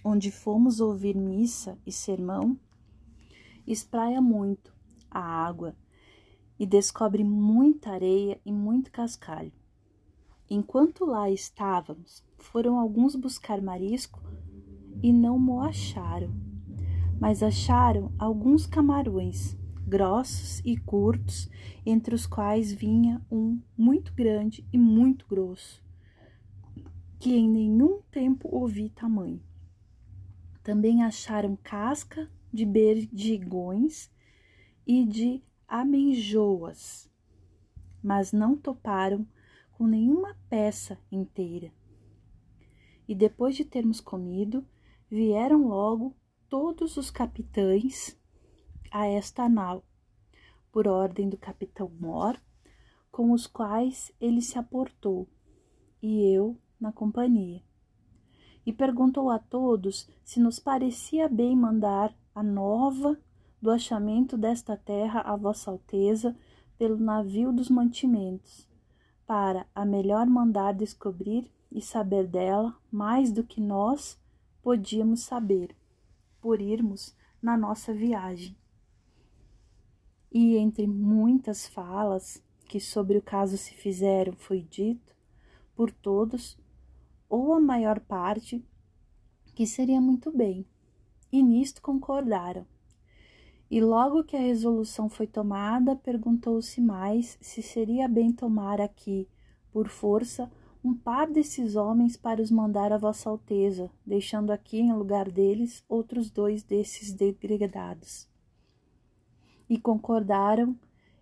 onde 0.03 0.31
fomos 0.31 0.79
ouvir 0.79 1.15
missa 1.15 1.77
e 1.85 1.91
sermão, 1.91 2.57
espraia 3.65 4.21
muito 4.21 4.73
a 5.09 5.19
água 5.19 5.75
e 6.59 6.65
descobre 6.65 7.23
muita 7.23 7.91
areia 7.91 8.39
e 8.45 8.51
muito 8.51 8.91
cascalho. 8.91 9.51
Enquanto 10.49 11.05
lá 11.05 11.29
estávamos, 11.29 12.23
foram 12.37 12.77
alguns 12.77 13.15
buscar 13.15 13.61
marisco 13.61 14.21
e 15.01 15.13
não 15.13 15.39
mo 15.39 15.61
acharam, 15.61 16.31
mas 17.19 17.41
acharam 17.41 18.11
alguns 18.19 18.65
camarões, 18.65 19.57
grossos 19.87 20.59
e 20.65 20.77
curtos, 20.77 21.49
entre 21.85 22.13
os 22.13 22.25
quais 22.27 22.71
vinha 22.71 23.21
um 23.31 23.59
muito 23.77 24.13
grande 24.13 24.65
e 24.71 24.77
muito 24.77 25.25
grosso, 25.27 25.81
que 27.19 27.33
em 27.33 27.49
nenhum 27.49 28.01
tempo 28.11 28.49
ouvi 28.51 28.89
tamanho. 28.89 29.41
Também 30.63 31.03
acharam 31.03 31.55
casca 31.55 32.29
de 32.53 32.65
berdigões 32.65 34.11
e 34.85 35.05
de 35.05 35.43
amenjoas, 35.67 37.09
mas 38.03 38.31
não 38.31 38.55
toparam 38.55 39.25
com 39.71 39.87
nenhuma 39.87 40.37
peça 40.49 40.99
inteira. 41.11 41.71
E 43.07 43.15
depois 43.15 43.55
de 43.55 43.65
termos 43.65 43.99
comido, 43.99 44.65
vieram 45.09 45.67
logo 45.67 46.15
todos 46.47 46.97
os 46.97 47.09
capitães 47.09 48.17
a 48.91 49.07
esta 49.07 49.47
nau, 49.49 49.83
por 50.71 50.87
ordem 50.87 51.29
do 51.29 51.37
capitão 51.37 51.89
Mor, 51.99 52.39
com 53.09 53.31
os 53.31 53.47
quais 53.47 54.11
ele 54.19 54.41
se 54.41 54.59
aportou, 54.59 55.27
e 56.01 56.33
eu 56.33 56.57
na 56.79 56.91
companhia. 56.91 57.63
E 58.65 58.71
perguntou 58.71 59.29
a 59.29 59.39
todos 59.39 60.07
se 60.23 60.39
nos 60.39 60.59
parecia 60.59 61.27
bem 61.27 61.55
mandar 61.55 62.13
a 62.33 62.43
nova 62.43 63.17
do 63.61 63.69
achamento 63.69 64.37
desta 64.37 64.77
terra 64.77 65.21
a 65.21 65.35
Vossa 65.35 65.71
Alteza 65.71 66.35
pelo 66.77 66.97
navio 66.97 67.51
dos 67.51 67.69
mantimentos, 67.69 68.67
para 69.25 69.67
a 69.73 69.85
melhor 69.85 70.25
mandar 70.25 70.73
descobrir 70.73 71.51
e 71.71 71.81
saber 71.81 72.27
dela 72.27 72.75
mais 72.91 73.31
do 73.31 73.43
que 73.43 73.61
nós 73.61 74.19
podíamos 74.61 75.21
saber, 75.21 75.75
por 76.39 76.59
irmos 76.59 77.15
na 77.41 77.55
nossa 77.57 77.93
viagem. 77.93 78.55
E 80.31 80.55
entre 80.57 80.87
muitas 80.87 81.67
falas 81.67 82.41
que 82.65 82.79
sobre 82.79 83.17
o 83.17 83.21
caso 83.21 83.57
se 83.57 83.73
fizeram, 83.73 84.33
foi 84.33 84.61
dito 84.61 85.13
por 85.75 85.91
todos, 85.91 86.57
ou 87.31 87.53
a 87.53 87.59
maior 87.61 88.01
parte, 88.01 88.61
que 89.55 89.65
seria 89.65 90.01
muito 90.01 90.29
bem, 90.35 90.65
e 91.31 91.41
nisto 91.41 91.81
concordaram. 91.81 92.65
E 93.69 93.79
logo 93.79 94.25
que 94.25 94.35
a 94.35 94.41
resolução 94.41 95.07
foi 95.07 95.25
tomada, 95.25 95.95
perguntou-se 95.95 96.81
mais 96.81 97.37
se 97.39 97.61
seria 97.61 98.09
bem 98.09 98.33
tomar 98.33 98.81
aqui, 98.81 99.29
por 99.71 99.87
força, 99.87 100.51
um 100.83 100.93
par 100.93 101.29
desses 101.29 101.77
homens 101.77 102.17
para 102.17 102.41
os 102.41 102.51
mandar 102.51 102.91
a 102.91 102.97
Vossa 102.97 103.29
Alteza, 103.29 103.89
deixando 104.05 104.51
aqui 104.51 104.81
em 104.81 104.91
lugar 104.91 105.31
deles 105.31 105.85
outros 105.87 106.29
dois 106.29 106.63
desses 106.63 107.13
degradados 107.13 108.29
e 109.71 109.79
concordaram 109.79 110.77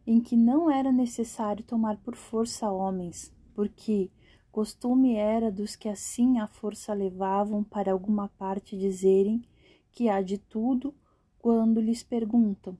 em 0.08 0.19
que 0.19 0.36
não 0.36 0.72
era 0.72 0.91
necessário 0.91 1.63
tomar 1.63 1.98
por 1.98 2.15
força 2.15 2.67
homens, 2.72 3.32
porque 3.54 4.10
costume 4.52 5.16
era 5.16 5.52
dos 5.52 5.76
que 5.76 5.88
assim 5.88 6.40
a 6.40 6.48
força 6.48 6.94
levavam 6.94 7.64
para 7.64 7.92
alguma 7.92 8.30
parte 8.30 8.78
dizerem 8.78 9.44
que 9.92 10.10
há 10.10 10.22
de 10.22 10.38
tudo 10.38 10.94
quando 11.40 11.80
lhes 11.80 12.04
perguntam, 12.04 12.78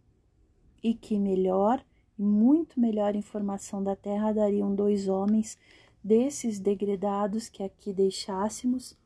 e 0.84 0.94
que 0.94 1.18
melhor 1.18 1.84
e 2.18 2.24
muito 2.24 2.80
melhor 2.80 3.16
informação 3.16 3.82
da 3.82 3.96
terra 3.96 4.34
dariam 4.34 4.76
dois 4.76 5.08
homens 5.08 5.58
desses 6.04 6.60
degredados 6.60 7.48
que 7.48 7.64
aqui 7.64 7.94
deixássemos 7.94 8.98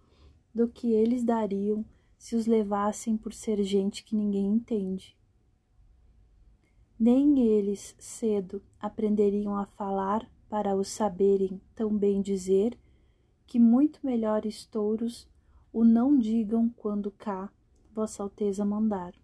do 0.54 0.68
que 0.68 0.92
eles 0.92 1.24
dariam 1.24 1.86
se 2.18 2.36
os 2.36 2.48
levassem 2.48 3.18
por 3.18 3.34
ser 3.34 3.62
gente 3.64 4.04
que 4.04 4.16
ninguém 4.16 4.46
entende. 4.46 5.16
Nem 7.00 7.40
eles 7.40 7.96
cedo 8.00 8.62
aprenderiam 8.80 9.58
a 9.58 9.66
falar 9.66 10.28
para 10.54 10.76
o 10.76 10.84
saberem 10.84 11.60
tão 11.74 11.98
bem 11.98 12.22
dizer, 12.22 12.78
que 13.48 13.58
muito 13.58 14.00
melhores 14.04 14.64
touros 14.68 15.28
o 15.74 15.84
não 15.84 16.16
digam 16.16 16.70
quando 16.70 17.10
cá 17.10 17.52
Vossa 17.92 18.22
Alteza 18.22 18.64
mandar. 18.64 19.16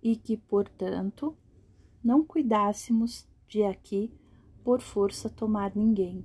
E 0.00 0.14
que, 0.14 0.36
portanto, 0.36 1.36
não 2.00 2.24
cuidássemos 2.24 3.26
de 3.48 3.64
aqui 3.64 4.14
por 4.62 4.80
força 4.80 5.28
tomar 5.28 5.74
ninguém, 5.74 6.24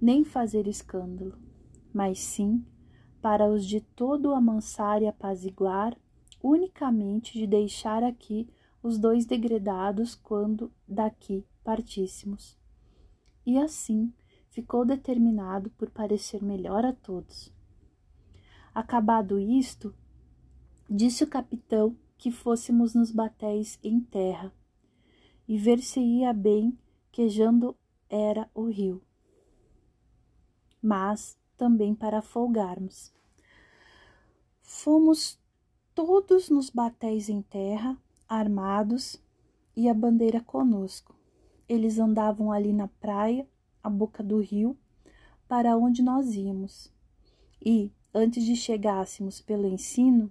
nem 0.00 0.24
fazer 0.24 0.66
escândalo, 0.66 1.38
mas 1.94 2.18
sim 2.18 2.66
para 3.20 3.48
os 3.48 3.64
de 3.64 3.80
todo 3.80 4.34
amansar 4.34 5.00
e 5.00 5.06
apaziguar, 5.06 5.96
unicamente 6.42 7.38
de 7.38 7.46
deixar 7.46 8.02
aqui 8.02 8.48
os 8.82 8.98
dois 8.98 9.24
degredados 9.24 10.16
quando 10.16 10.72
daqui 10.88 11.46
partíssemos. 11.64 12.56
E 13.44 13.58
assim 13.58 14.12
ficou 14.50 14.84
determinado 14.84 15.70
por 15.70 15.90
parecer 15.90 16.42
melhor 16.42 16.84
a 16.84 16.92
todos. 16.92 17.52
Acabado 18.74 19.38
isto, 19.38 19.94
disse 20.88 21.24
o 21.24 21.26
capitão 21.26 21.96
que 22.16 22.30
fôssemos 22.30 22.94
nos 22.94 23.10
batéis 23.10 23.78
em 23.82 24.00
terra, 24.00 24.52
e 25.48 25.58
ver-se-ia 25.58 26.32
bem 26.32 26.78
quejando 27.10 27.76
era 28.08 28.48
o 28.54 28.70
rio, 28.70 29.02
mas 30.80 31.36
também 31.56 31.94
para 31.94 32.22
folgarmos. 32.22 33.12
Fomos 34.62 35.38
todos 35.94 36.48
nos 36.48 36.70
batéis 36.70 37.28
em 37.28 37.42
terra, 37.42 37.98
armados 38.28 39.20
e 39.76 39.88
a 39.88 39.94
bandeira 39.94 40.40
conosco. 40.40 41.14
Eles 41.72 41.98
andavam 41.98 42.52
ali 42.52 42.70
na 42.70 42.86
praia, 42.86 43.48
à 43.82 43.88
boca 43.88 44.22
do 44.22 44.38
rio, 44.38 44.76
para 45.48 45.74
onde 45.74 46.02
nós 46.02 46.34
íamos. 46.34 46.92
E, 47.64 47.90
antes 48.12 48.44
de 48.44 48.54
chegássemos 48.54 49.40
pelo 49.40 49.66
ensino 49.66 50.30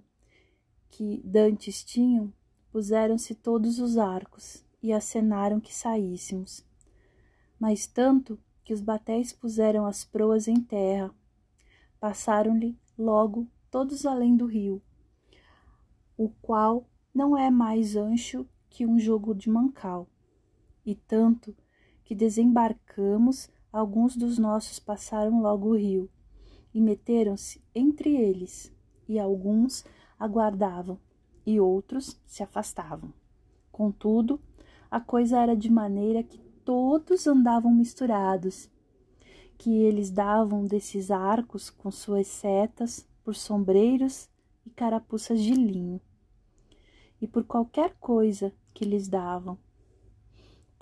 que 0.88 1.20
dantes 1.24 1.82
tinham, 1.82 2.32
puseram-se 2.70 3.34
todos 3.34 3.80
os 3.80 3.98
arcos 3.98 4.64
e 4.80 4.92
acenaram 4.92 5.58
que 5.58 5.74
saíssemos. 5.74 6.64
Mas 7.58 7.88
tanto 7.88 8.38
que 8.62 8.72
os 8.72 8.80
batéis 8.80 9.32
puseram 9.32 9.84
as 9.84 10.04
proas 10.04 10.46
em 10.46 10.60
terra, 10.60 11.12
passaram-lhe 11.98 12.78
logo 12.96 13.48
todos 13.68 14.06
além 14.06 14.36
do 14.36 14.46
rio, 14.46 14.80
o 16.16 16.28
qual 16.40 16.86
não 17.12 17.36
é 17.36 17.50
mais 17.50 17.96
ancho 17.96 18.46
que 18.70 18.86
um 18.86 18.96
jogo 18.96 19.34
de 19.34 19.50
mancal. 19.50 20.06
E 20.84 20.94
tanto 20.94 21.56
que 22.04 22.14
desembarcamos, 22.14 23.48
alguns 23.72 24.16
dos 24.16 24.38
nossos 24.38 24.78
passaram 24.78 25.40
logo 25.40 25.70
o 25.70 25.76
rio 25.76 26.10
e 26.74 26.80
meteram-se 26.80 27.62
entre 27.74 28.16
eles, 28.16 28.72
e 29.08 29.18
alguns 29.18 29.84
aguardavam 30.18 30.98
e 31.44 31.60
outros 31.60 32.20
se 32.26 32.42
afastavam. 32.42 33.12
Contudo, 33.70 34.40
a 34.90 35.00
coisa 35.00 35.38
era 35.38 35.56
de 35.56 35.70
maneira 35.70 36.22
que 36.22 36.38
todos 36.64 37.26
andavam 37.26 37.72
misturados, 37.74 38.70
que 39.58 39.70
eles 39.70 40.10
davam 40.10 40.64
desses 40.64 41.10
arcos 41.10 41.70
com 41.70 41.90
suas 41.90 42.26
setas 42.26 43.08
por 43.24 43.34
sombreiros 43.34 44.28
e 44.66 44.70
carapuças 44.70 45.40
de 45.40 45.54
linho 45.54 46.00
e 47.20 47.26
por 47.26 47.44
qualquer 47.44 47.94
coisa 48.00 48.52
que 48.74 48.84
lhes 48.84 49.08
davam. 49.08 49.56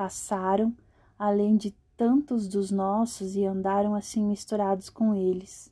Passaram 0.01 0.75
além 1.19 1.59
de 1.59 1.73
tantos 1.95 2.49
dos 2.49 2.71
nossos 2.71 3.37
e 3.37 3.45
andaram 3.45 3.95
assim 3.95 4.25
misturados 4.25 4.89
com 4.89 5.15
eles, 5.15 5.71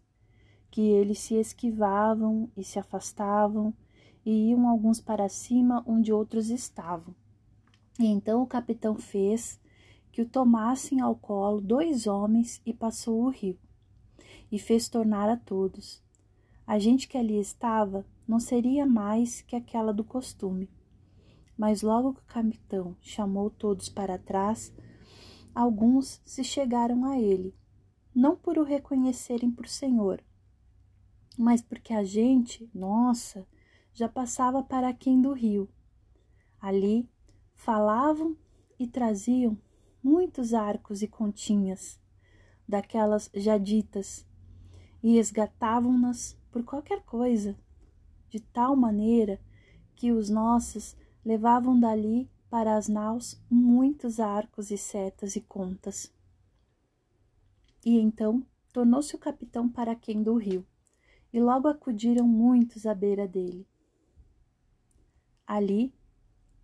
que 0.71 0.83
eles 0.83 1.19
se 1.19 1.37
esquivavam 1.37 2.51
e 2.55 2.63
se 2.63 2.79
afastavam 2.79 3.73
e 4.27 4.51
iam 4.51 4.69
alguns 4.69 5.01
para 5.01 5.31
cima 5.31 5.83
onde 5.87 6.13
outros 6.13 6.51
estavam. 6.51 7.15
E 7.99 8.05
então 8.05 8.43
o 8.43 8.47
capitão 8.47 8.97
fez 8.97 9.59
que 10.13 10.21
o 10.21 10.29
tomassem 10.29 11.01
ao 11.01 11.17
colo 11.17 11.59
dois 11.59 12.07
homens 12.07 12.61
e 12.67 12.75
passou 12.75 13.23
o 13.23 13.31
rio, 13.31 13.59
e 14.53 14.59
fez 14.59 14.91
tornar 14.91 15.31
a 15.31 15.39
todos. 15.39 16.03
A 16.67 16.79
gente 16.79 17.09
que 17.09 17.17
ali 17.17 17.41
estava 17.41 18.05
não 18.29 18.39
seria 18.39 18.85
mais 18.85 19.41
que 19.41 19.57
aquela 19.57 19.91
do 19.91 20.05
costume. 20.05 20.69
Mas 21.59 21.83
logo 21.83 22.15
que 22.15 22.21
o 22.21 22.27
capitão 22.27 22.97
chamou 23.01 23.51
todos 23.51 23.89
para 23.89 24.17
trás, 24.17 24.73
alguns 25.53 26.23
se 26.25 26.45
chegaram 26.45 27.05
a 27.05 27.19
ele, 27.19 27.53
não 28.15 28.37
por 28.37 28.57
o 28.59 28.63
reconhecerem 28.63 29.51
por 29.51 29.67
senhor, 29.67 30.23
mas 31.37 31.61
porque 31.61 31.93
a 31.93 32.05
gente, 32.05 32.71
nossa, 32.73 33.45
já 33.93 34.09
passava 34.09 34.63
para 34.63 34.89
aquém 34.89 35.21
do 35.21 35.33
rio. 35.33 35.69
Ali 36.61 37.11
falavam 37.55 38.37
e 38.79 38.87
traziam 38.87 39.59
muitos 40.03 40.55
arcos 40.55 41.03
e 41.03 41.09
continhas, 41.09 42.01
daquelas 42.69 43.29
já 43.35 43.59
ditas, 43.59 44.25
e 45.03 45.15
resgatavam-nas 45.15 46.37
por 46.53 46.65
qualquer 46.65 47.03
coisa, 47.03 47.57
de 48.29 48.39
tal 48.41 48.77
maneira 48.77 49.41
que 49.97 50.13
os 50.13 50.31
nossos 50.31 50.97
levavam 51.29 51.79
dali 51.79 52.27
para 52.49 52.75
as 52.75 52.89
naus 52.89 53.39
muitos 53.51 54.19
arcos 54.19 54.71
e 54.71 54.79
setas 54.79 55.37
e 55.37 55.43
contas. 55.43 56.11
E 57.85 57.99
então 57.99 58.43
tornou-se 58.73 59.15
o 59.15 59.19
capitão 59.19 59.69
para 59.69 59.95
quem 59.95 60.23
do 60.23 60.37
rio, 60.37 60.67
e 61.31 61.39
logo 61.39 61.69
acudiram 61.69 62.27
muitos 62.27 62.87
à 62.87 62.95
beira 62.95 63.29
dele. 63.29 63.69
Ali 65.47 65.93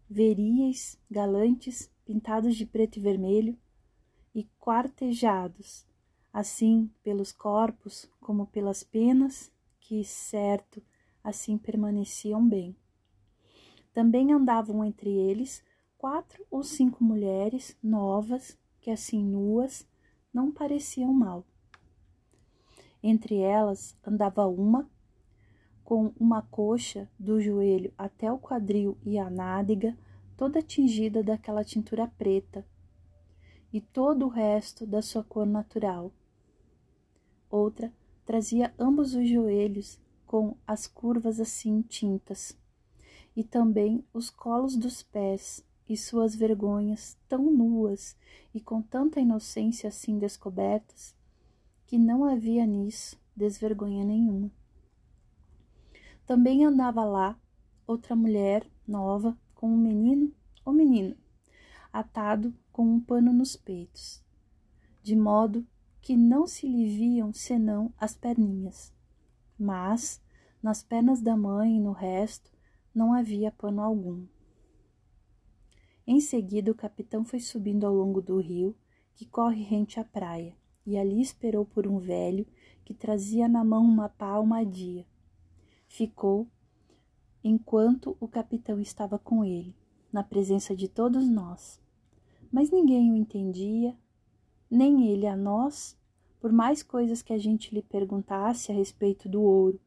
veríeis 0.09 0.99
galantes 1.11 1.93
pintados 2.03 2.57
de 2.57 2.65
preto 2.65 2.97
e 2.97 3.03
vermelho 3.03 3.59
e 4.35 4.45
quartejados, 4.59 5.87
assim 6.33 6.91
pelos 7.03 7.33
corpos 7.33 8.11
como 8.19 8.47
pelas 8.47 8.83
penas, 8.83 9.53
que, 9.79 10.03
certo, 10.07 10.83
assim 11.23 11.59
permaneciam 11.59 12.49
bem. 12.49 12.75
Também 13.95 14.33
andavam 14.33 14.85
entre 14.85 15.09
eles 15.09 15.65
quatro 15.97 16.45
ou 16.51 16.63
cinco 16.63 17.03
mulheres 17.03 17.75
novas, 17.83 18.59
que 18.81 18.91
assim 18.91 19.25
nuas 19.25 19.89
não 20.33 20.53
pareciam 20.53 21.15
mal. 21.15 21.47
Entre 23.03 23.39
elas 23.39 23.97
andava 24.05 24.47
uma 24.47 24.91
com 25.85 26.13
uma 26.19 26.43
coxa 26.43 27.09
do 27.19 27.41
joelho 27.41 27.93
até 27.97 28.31
o 28.33 28.39
quadril 28.39 28.99
e 29.05 29.19
a 29.19 29.31
nádega 29.31 29.97
toda 30.37 30.61
tingida 30.61 31.23
daquela 31.23 31.63
tintura 31.63 32.09
preta, 32.09 32.67
e 33.73 33.81
todo 33.81 34.27
o 34.27 34.29
resto 34.29 34.87
da 34.87 35.01
sua 35.03 35.23
cor 35.23 35.47
natural. 35.47 36.13
Outra 37.51 37.93
trazia 38.25 38.75
ambos 38.79 39.15
os 39.15 39.29
joelhos 39.29 40.01
com 40.27 40.57
as 40.67 40.87
curvas 40.87 41.39
assim 41.39 41.83
tintas, 41.83 42.57
e 43.37 43.43
também 43.43 44.05
os 44.13 44.31
colos 44.31 44.77
dos 44.77 45.03
pés 45.03 45.65
e 45.89 45.97
suas 45.97 46.35
vergonhas 46.35 47.17
tão 47.29 47.51
nuas 47.51 48.17
e 48.55 48.61
com 48.61 48.81
tanta 48.81 49.21
inocência 49.21 49.89
assim 49.89 50.19
descobertas, 50.19 51.15
que 51.87 51.99
não 51.99 52.25
havia 52.25 52.67
nisso 52.67 53.21
desvergonha 53.37 54.05
nenhuma. 54.05 54.51
Também 56.27 56.65
andava 56.65 57.05
lá 57.05 57.39
outra 57.87 58.17
mulher 58.17 58.67
nova 58.87 59.37
com 59.55 59.69
um 59.69 59.77
menino 59.77 60.33
ou 60.65 60.73
menina 60.73 61.17
atado 61.95 62.53
com 62.73 62.85
um 62.85 62.99
pano 62.99 63.33
nos 63.33 63.55
peitos, 63.55 64.21
de 65.01 65.15
modo 65.15 65.65
que 66.01 66.17
não 66.17 66.45
se 66.45 66.67
lhe 66.67 66.89
viam 66.89 67.33
senão 67.33 67.95
as 67.97 68.17
perninhas. 68.17 68.93
Mas 69.57 70.21
nas 70.61 70.83
pernas 70.83 71.21
da 71.21 71.37
mãe 71.37 71.77
e 71.77 71.81
no 71.81 71.93
resto 71.93 72.51
não 72.95 73.13
havia 73.13 73.51
pano 73.51 73.83
algum. 73.83 74.25
Em 76.07 76.21
seguida, 76.21 76.71
o 76.71 76.75
capitão 76.75 77.25
foi 77.25 77.41
subindo 77.41 77.87
ao 77.87 77.95
longo 77.95 78.21
do 78.21 78.39
rio, 78.39 78.77
que 79.15 79.25
corre 79.25 79.63
rente 79.63 79.99
à 79.99 80.05
praia, 80.05 80.55
e 80.87 80.99
ali 80.99 81.21
esperou 81.21 81.65
por 81.65 81.87
um 81.87 81.99
velho 81.99 82.47
que 82.85 82.93
trazia 82.93 83.49
na 83.49 83.65
mão 83.65 83.83
uma 83.83 84.09
pá 84.09 84.29
almadia. 84.29 85.07
Ficou 85.89 86.47
enquanto 87.43 88.17
o 88.21 88.29
capitão 88.29 88.81
estava 88.81 89.19
com 89.19 89.45
ele, 89.45 89.75
na 90.13 90.23
presença 90.23 90.75
de 90.75 90.89
todos 90.89 91.29
nós. 91.29 91.81
Mas 92.51 92.71
ninguém 92.71 93.11
o 93.11 93.17
entendia, 93.17 93.97
nem 94.71 95.09
ele 95.09 95.27
a 95.27 95.37
nós, 95.37 95.97
por 96.41 96.53
mais 96.53 96.83
coisas 96.83 97.23
que 97.23 97.33
a 97.33 97.39
gente 97.39 97.75
lhe 97.75 97.83
perguntasse 97.83 98.71
a 98.71 98.75
respeito 98.75 99.29
do 99.29 99.43
ouro, 99.43 99.81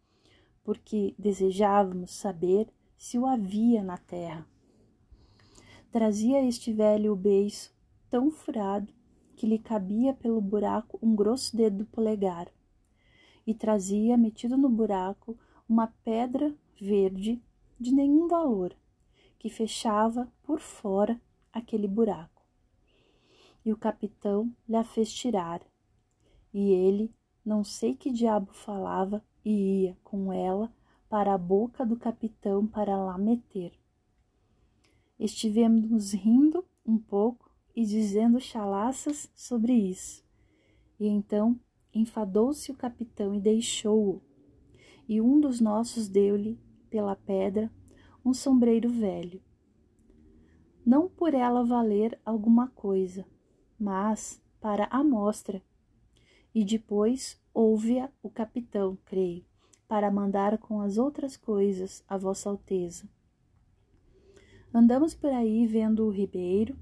porque 0.64 1.14
desejávamos 1.18 2.12
saber 2.12 2.68
se 2.98 3.18
o 3.18 3.26
havia 3.26 3.84
na 3.84 3.98
terra. 3.98 4.46
Trazia 5.92 6.44
este 6.44 6.74
velho 6.74 7.14
o 7.14 7.16
beiço 7.16 7.74
tão 8.10 8.32
furado 8.32 8.92
que 9.36 9.46
lhe 9.46 9.60
cabia 9.60 10.14
pelo 10.14 10.42
buraco 10.42 10.98
um 11.02 11.16
grosso 11.16 11.56
dedo 11.56 11.80
do 11.80 11.86
polegar, 11.86 12.52
e 13.46 13.54
trazia 13.54 14.18
metido 14.18 14.58
no 14.58 14.68
buraco 14.68 15.38
uma 15.70 15.88
pedra 16.04 16.54
verde 16.80 17.42
de 17.80 17.94
nenhum 17.94 18.28
valor, 18.28 18.76
que 19.38 19.50
fechava 19.50 20.28
por 20.44 20.60
fora 20.60 21.22
aquele 21.54 21.88
buraco. 21.88 22.44
E 23.64 23.72
o 23.72 23.78
capitão 23.78 24.52
lhe 24.68 24.84
fez 24.84 25.14
tirar, 25.14 25.62
e 26.54 26.72
ele, 26.72 27.14
não 27.46 27.64
sei 27.64 27.96
que 27.96 28.12
diabo 28.12 28.52
falava, 28.54 29.24
e 29.46 29.84
ia 29.84 29.98
com 30.04 30.34
ela 30.34 30.74
para 31.10 31.34
a 31.34 31.38
boca 31.38 31.86
do 31.86 31.96
capitão 31.96 32.68
para 32.68 32.98
lá 32.98 33.18
meter. 33.18 33.74
Estivemos 35.20 36.14
rindo 36.14 36.66
um 36.86 36.98
pouco 36.98 37.50
e 37.76 37.86
dizendo 37.86 38.40
chalaças 38.40 39.32
sobre 39.36 39.74
isso. 39.74 40.24
E 41.00 41.08
então 41.08 41.60
enfadou-se 41.94 42.72
o 42.72 42.76
capitão 42.76 43.34
e 43.34 43.40
deixou-o. 43.40 44.22
E 45.08 45.22
um 45.22 45.40
dos 45.40 45.62
nossos 45.62 46.08
deu-lhe, 46.08 46.60
pela 46.90 47.16
pedra, 47.16 47.72
um 48.24 48.34
sombreiro 48.34 48.90
velho. 48.90 49.42
Não 50.86 51.10
por 51.10 51.34
ela 51.34 51.66
valer 51.66 52.20
alguma 52.26 52.68
coisa, 52.70 53.26
mas 53.80 54.42
para 54.60 54.88
a 54.92 55.04
mostra. 55.04 55.62
E 56.54 56.64
depois 56.64 57.40
ouve-a 57.54 58.10
o 58.22 58.30
capitão, 58.30 58.98
creio, 59.06 59.46
para 59.88 60.12
mandar 60.12 60.58
com 60.58 60.82
as 60.82 60.98
outras 60.98 61.38
coisas 61.38 62.04
a 62.08 62.18
Vossa 62.18 62.50
Alteza. 62.50 63.08
Andamos 64.74 65.16
por 65.16 65.32
aí 65.32 65.66
vendo 65.66 66.06
o 66.06 66.12
ribeiro, 66.12 66.78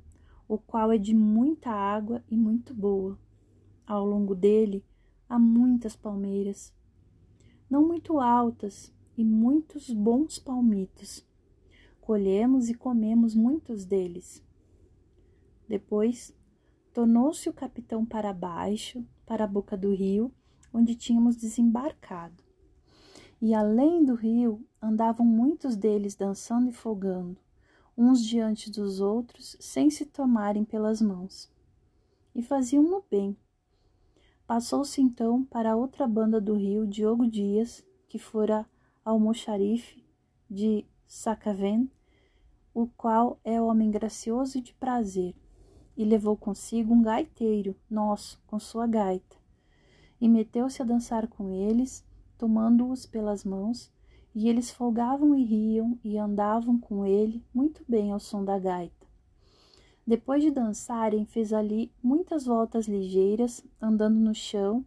o 0.47 0.57
qual 0.57 0.91
é 0.91 0.97
de 0.97 1.13
muita 1.13 1.69
água 1.71 2.23
e 2.29 2.35
muito 2.35 2.73
boa. 2.73 3.17
Ao 3.85 4.05
longo 4.05 4.33
dele 4.33 4.83
há 5.29 5.37
muitas 5.37 5.95
palmeiras, 5.95 6.73
não 7.69 7.87
muito 7.87 8.19
altas, 8.19 8.93
e 9.17 9.23
muitos 9.23 9.89
bons 9.89 10.39
palmitos. 10.39 11.25
Colhemos 12.01 12.69
e 12.69 12.73
comemos 12.73 13.33
muitos 13.33 13.85
deles. 13.85 14.43
Depois, 15.67 16.35
tornou-se 16.93 17.49
o 17.49 17.53
capitão 17.53 18.05
para 18.05 18.33
baixo, 18.33 19.03
para 19.25 19.45
a 19.45 19.47
boca 19.47 19.75
do 19.75 19.93
rio, 19.93 20.31
onde 20.73 20.93
tínhamos 20.95 21.35
desembarcado. 21.35 22.44
E 23.45 23.53
além 23.53 24.03
do 24.03 24.15
rio 24.15 24.65
andavam 24.81 25.23
muitos 25.23 25.75
deles 25.75 26.15
dançando 26.15 26.71
e 26.71 26.73
folgando 26.73 27.37
uns 27.95 28.25
diante 28.25 28.71
dos 28.71 28.99
outros, 28.99 29.55
sem 29.59 29.87
se 29.87 30.03
tomarem 30.03 30.65
pelas 30.65 30.99
mãos. 30.99 31.47
E 32.33 32.41
faziam-no 32.41 33.05
bem. 33.07 33.37
Passou-se 34.47 34.99
então 34.99 35.45
para 35.45 35.75
outra 35.75 36.07
banda 36.07 36.41
do 36.41 36.55
rio 36.55 36.87
Diogo 36.87 37.27
Dias, 37.27 37.85
que 38.07 38.17
fora 38.17 38.65
ao 39.05 39.19
mocharife 39.19 40.03
de 40.49 40.83
Sacaven, 41.05 41.87
o 42.73 42.87
qual 42.97 43.39
é 43.43 43.61
homem 43.61 43.91
gracioso 43.91 44.57
e 44.57 44.61
de 44.61 44.73
prazer, 44.73 45.35
e 45.95 46.03
levou 46.03 46.35
consigo 46.35 46.95
um 46.95 47.03
gaiteiro 47.03 47.75
nosso 47.87 48.41
com 48.47 48.57
sua 48.57 48.87
gaita, 48.87 49.35
e 50.19 50.27
meteu-se 50.27 50.81
a 50.81 50.85
dançar 50.85 51.27
com 51.27 51.51
eles, 51.51 52.03
tomando-os 52.37 53.05
pelas 53.05 53.43
mãos, 53.43 53.91
e 54.33 54.49
eles 54.49 54.69
folgavam 54.69 55.33
e 55.33 55.43
riam 55.43 55.97
e 56.03 56.17
andavam 56.17 56.77
com 56.77 57.05
ele 57.05 57.43
muito 57.53 57.83
bem 57.87 58.11
ao 58.11 58.19
som 58.19 58.43
da 58.43 58.59
gaita. 58.59 59.05
Depois 60.05 60.43
de 60.43 60.51
dançarem, 60.51 61.25
fez 61.25 61.51
ali 61.51 61.91
muitas 62.03 62.45
voltas 62.45 62.87
ligeiras, 62.87 63.63
andando 63.81 64.19
no 64.19 64.35
chão 64.35 64.85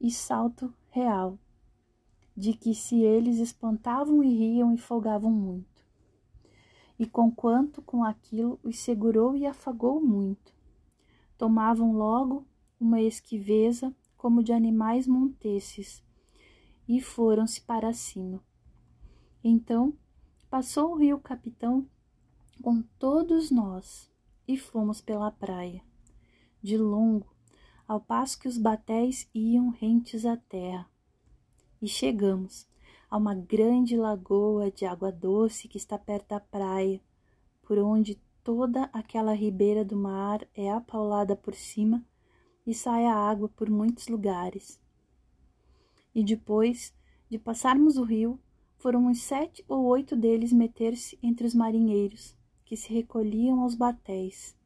e 0.00 0.10
salto 0.10 0.74
real, 0.90 1.38
de 2.36 2.52
que 2.52 2.74
se 2.74 3.00
eles 3.00 3.38
espantavam 3.38 4.22
e 4.22 4.28
riam 4.28 4.74
e 4.74 4.78
folgavam 4.78 5.30
muito. 5.30 5.82
E 6.98 7.06
conquanto 7.06 7.80
com 7.80 8.04
aquilo 8.04 8.58
os 8.62 8.78
segurou 8.78 9.34
e 9.34 9.46
afagou 9.46 10.00
muito. 10.00 10.52
Tomavam 11.38 11.92
logo 11.92 12.44
uma 12.78 13.00
esquiveza 13.00 13.94
como 14.16 14.42
de 14.42 14.52
animais 14.52 15.06
montesses 15.06 16.02
e 16.88 17.00
foram-se 17.00 17.60
para 17.60 17.92
cima. 17.92 18.42
Então 19.42 19.94
passou 20.50 20.92
o 20.92 20.96
rio 20.96 21.18
capitão 21.18 21.86
com 22.62 22.82
todos 22.98 23.50
nós 23.50 24.10
e 24.46 24.56
fomos 24.56 25.00
pela 25.00 25.30
praia, 25.30 25.82
de 26.62 26.76
longo, 26.76 27.34
ao 27.86 28.00
passo 28.00 28.38
que 28.38 28.48
os 28.48 28.58
batéis 28.58 29.28
iam 29.34 29.70
rentes 29.70 30.24
à 30.24 30.36
terra. 30.36 30.88
E 31.80 31.88
chegamos 31.88 32.66
a 33.10 33.16
uma 33.16 33.34
grande 33.34 33.96
lagoa 33.96 34.70
de 34.70 34.86
água 34.86 35.12
doce 35.12 35.68
que 35.68 35.76
está 35.76 35.98
perto 35.98 36.28
da 36.28 36.40
praia, 36.40 37.00
por 37.62 37.78
onde 37.78 38.20
toda 38.42 38.84
aquela 38.92 39.34
ribeira 39.34 39.84
do 39.84 39.96
mar 39.96 40.46
é 40.54 40.70
apaulada 40.70 41.36
por 41.36 41.54
cima 41.54 42.04
e 42.66 42.74
sai 42.74 43.06
a 43.06 43.14
água 43.14 43.48
por 43.48 43.68
muitos 43.68 44.08
lugares. 44.08 44.81
E 46.14 46.22
depois 46.22 46.94
de 47.28 47.38
passarmos 47.38 47.96
o 47.96 48.04
rio, 48.04 48.40
foram 48.76 49.06
uns 49.06 49.22
sete 49.22 49.64
ou 49.68 49.84
oito 49.84 50.16
deles 50.16 50.52
meter-se 50.52 51.18
entre 51.22 51.46
os 51.46 51.54
marinheiros, 51.54 52.36
que 52.64 52.76
se 52.76 52.92
recolhiam 52.92 53.60
aos 53.60 53.74
batéis, 53.74 54.56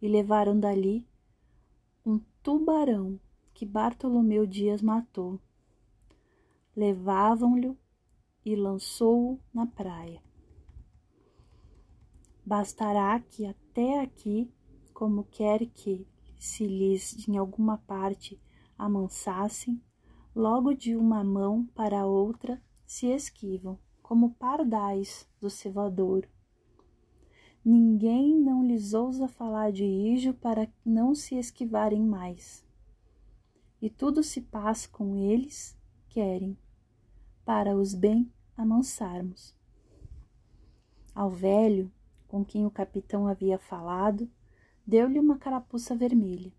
e 0.00 0.08
levaram 0.08 0.58
dali 0.58 1.06
um 2.04 2.20
tubarão 2.42 3.18
que 3.54 3.64
Bartolomeu 3.64 4.46
Dias 4.46 4.82
matou. 4.82 5.40
Levavam-lhe 6.76 7.74
e 8.44 8.54
lançou-o 8.54 9.40
na 9.52 9.66
praia. 9.66 10.22
Bastará 12.44 13.18
que 13.20 13.46
até 13.46 14.00
aqui, 14.02 14.52
como 14.92 15.24
quer 15.24 15.64
que 15.66 16.06
se 16.38 16.66
lhes 16.66 17.26
em 17.26 17.38
alguma 17.38 17.78
parte 17.78 18.38
amansassem, 18.76 19.80
logo 20.34 20.74
de 20.74 20.96
uma 20.96 21.22
mão 21.22 21.64
para 21.74 22.06
outra 22.06 22.60
se 22.86 23.06
esquivam, 23.06 23.78
como 24.02 24.34
pardais 24.34 25.28
do 25.40 25.48
cevadouro. 25.48 26.28
Ninguém 27.64 28.38
não 28.38 28.66
lhes 28.66 28.92
ousa 28.92 29.28
falar 29.28 29.72
de 29.72 29.84
Ijo 29.84 30.34
para 30.34 30.68
não 30.84 31.14
se 31.14 31.36
esquivarem 31.36 32.02
mais. 32.02 32.64
E 33.80 33.88
tudo 33.88 34.22
se 34.22 34.40
passa 34.40 34.88
com 34.88 35.16
eles, 35.16 35.78
querem, 36.08 36.58
para 37.44 37.76
os 37.76 37.94
bem 37.94 38.30
amansarmos. 38.56 39.54
Ao 41.14 41.30
velho, 41.30 41.90
com 42.28 42.44
quem 42.44 42.66
o 42.66 42.70
capitão 42.70 43.28
havia 43.28 43.58
falado, 43.58 44.28
deu-lhe 44.86 45.18
uma 45.18 45.38
carapuça 45.38 45.94
vermelha. 45.94 46.52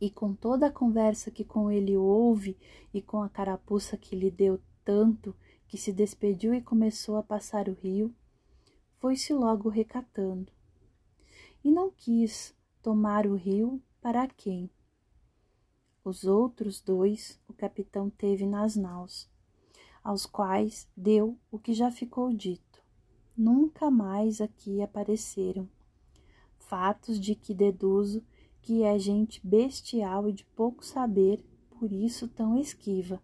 E 0.00 0.10
com 0.10 0.34
toda 0.34 0.66
a 0.66 0.72
conversa 0.72 1.30
que 1.30 1.44
com 1.44 1.70
ele 1.70 1.96
houve 1.96 2.56
e 2.92 3.00
com 3.00 3.22
a 3.22 3.28
carapuça 3.28 3.96
que 3.96 4.16
lhe 4.16 4.30
deu 4.30 4.60
tanto 4.84 5.34
que 5.66 5.78
se 5.78 5.92
despediu 5.92 6.52
e 6.54 6.60
começou 6.60 7.16
a 7.16 7.22
passar 7.22 7.68
o 7.68 7.72
rio, 7.74 8.14
foi-se 8.98 9.32
logo 9.32 9.68
recatando. 9.68 10.52
E 11.64 11.70
não 11.70 11.90
quis 11.90 12.54
tomar 12.82 13.26
o 13.26 13.34
rio 13.34 13.82
para 14.00 14.26
quem? 14.26 14.70
Os 16.04 16.24
outros 16.24 16.82
dois 16.82 17.40
o 17.48 17.54
capitão 17.54 18.10
teve 18.10 18.44
nas 18.44 18.76
naus, 18.76 19.28
aos 20.02 20.26
quais 20.26 20.86
deu 20.94 21.38
o 21.50 21.58
que 21.58 21.72
já 21.72 21.90
ficou 21.90 22.30
dito. 22.30 22.82
Nunca 23.36 23.90
mais 23.90 24.40
aqui 24.40 24.82
apareceram 24.82 25.68
fatos 26.58 27.18
de 27.18 27.34
que 27.34 27.54
deduzo 27.54 28.22
que 28.64 28.82
é 28.82 28.98
gente 28.98 29.46
bestial 29.46 30.26
e 30.26 30.32
de 30.32 30.42
pouco 30.42 30.82
saber, 30.82 31.44
por 31.78 31.92
isso 31.92 32.26
tão 32.26 32.58
esquiva. 32.58 33.22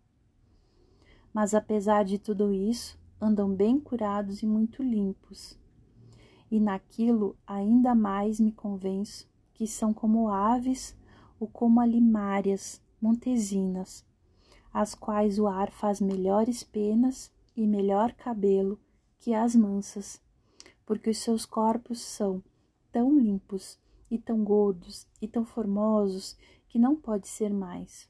Mas 1.32 1.54
apesar 1.54 2.04
de 2.04 2.18
tudo 2.18 2.52
isso, 2.52 2.98
andam 3.18 3.50
bem 3.50 3.80
curados 3.80 4.42
e 4.42 4.46
muito 4.46 4.82
limpos. 4.82 5.58
E 6.50 6.60
naquilo 6.60 7.38
ainda 7.46 7.94
mais 7.94 8.38
me 8.38 8.52
convenço 8.52 9.26
que 9.54 9.66
são 9.66 9.94
como 9.94 10.28
aves 10.28 10.94
ou 11.38 11.48
como 11.48 11.80
alimárias 11.80 12.82
montesinas, 13.00 14.04
as 14.70 14.94
quais 14.94 15.38
o 15.38 15.46
ar 15.46 15.70
faz 15.70 16.02
melhores 16.02 16.62
penas 16.62 17.32
e 17.56 17.66
melhor 17.66 18.12
cabelo 18.12 18.78
que 19.18 19.32
as 19.32 19.56
mansas, 19.56 20.20
porque 20.84 21.08
os 21.08 21.16
seus 21.16 21.46
corpos 21.46 21.98
são 21.98 22.42
tão 22.92 23.18
limpos 23.18 23.78
e 24.10 24.18
tão 24.18 24.42
gordos 24.42 25.06
e 25.20 25.28
tão 25.28 25.44
formosos 25.44 26.36
que 26.68 26.78
não 26.78 26.96
pode 26.96 27.28
ser 27.28 27.52
mais. 27.52 28.08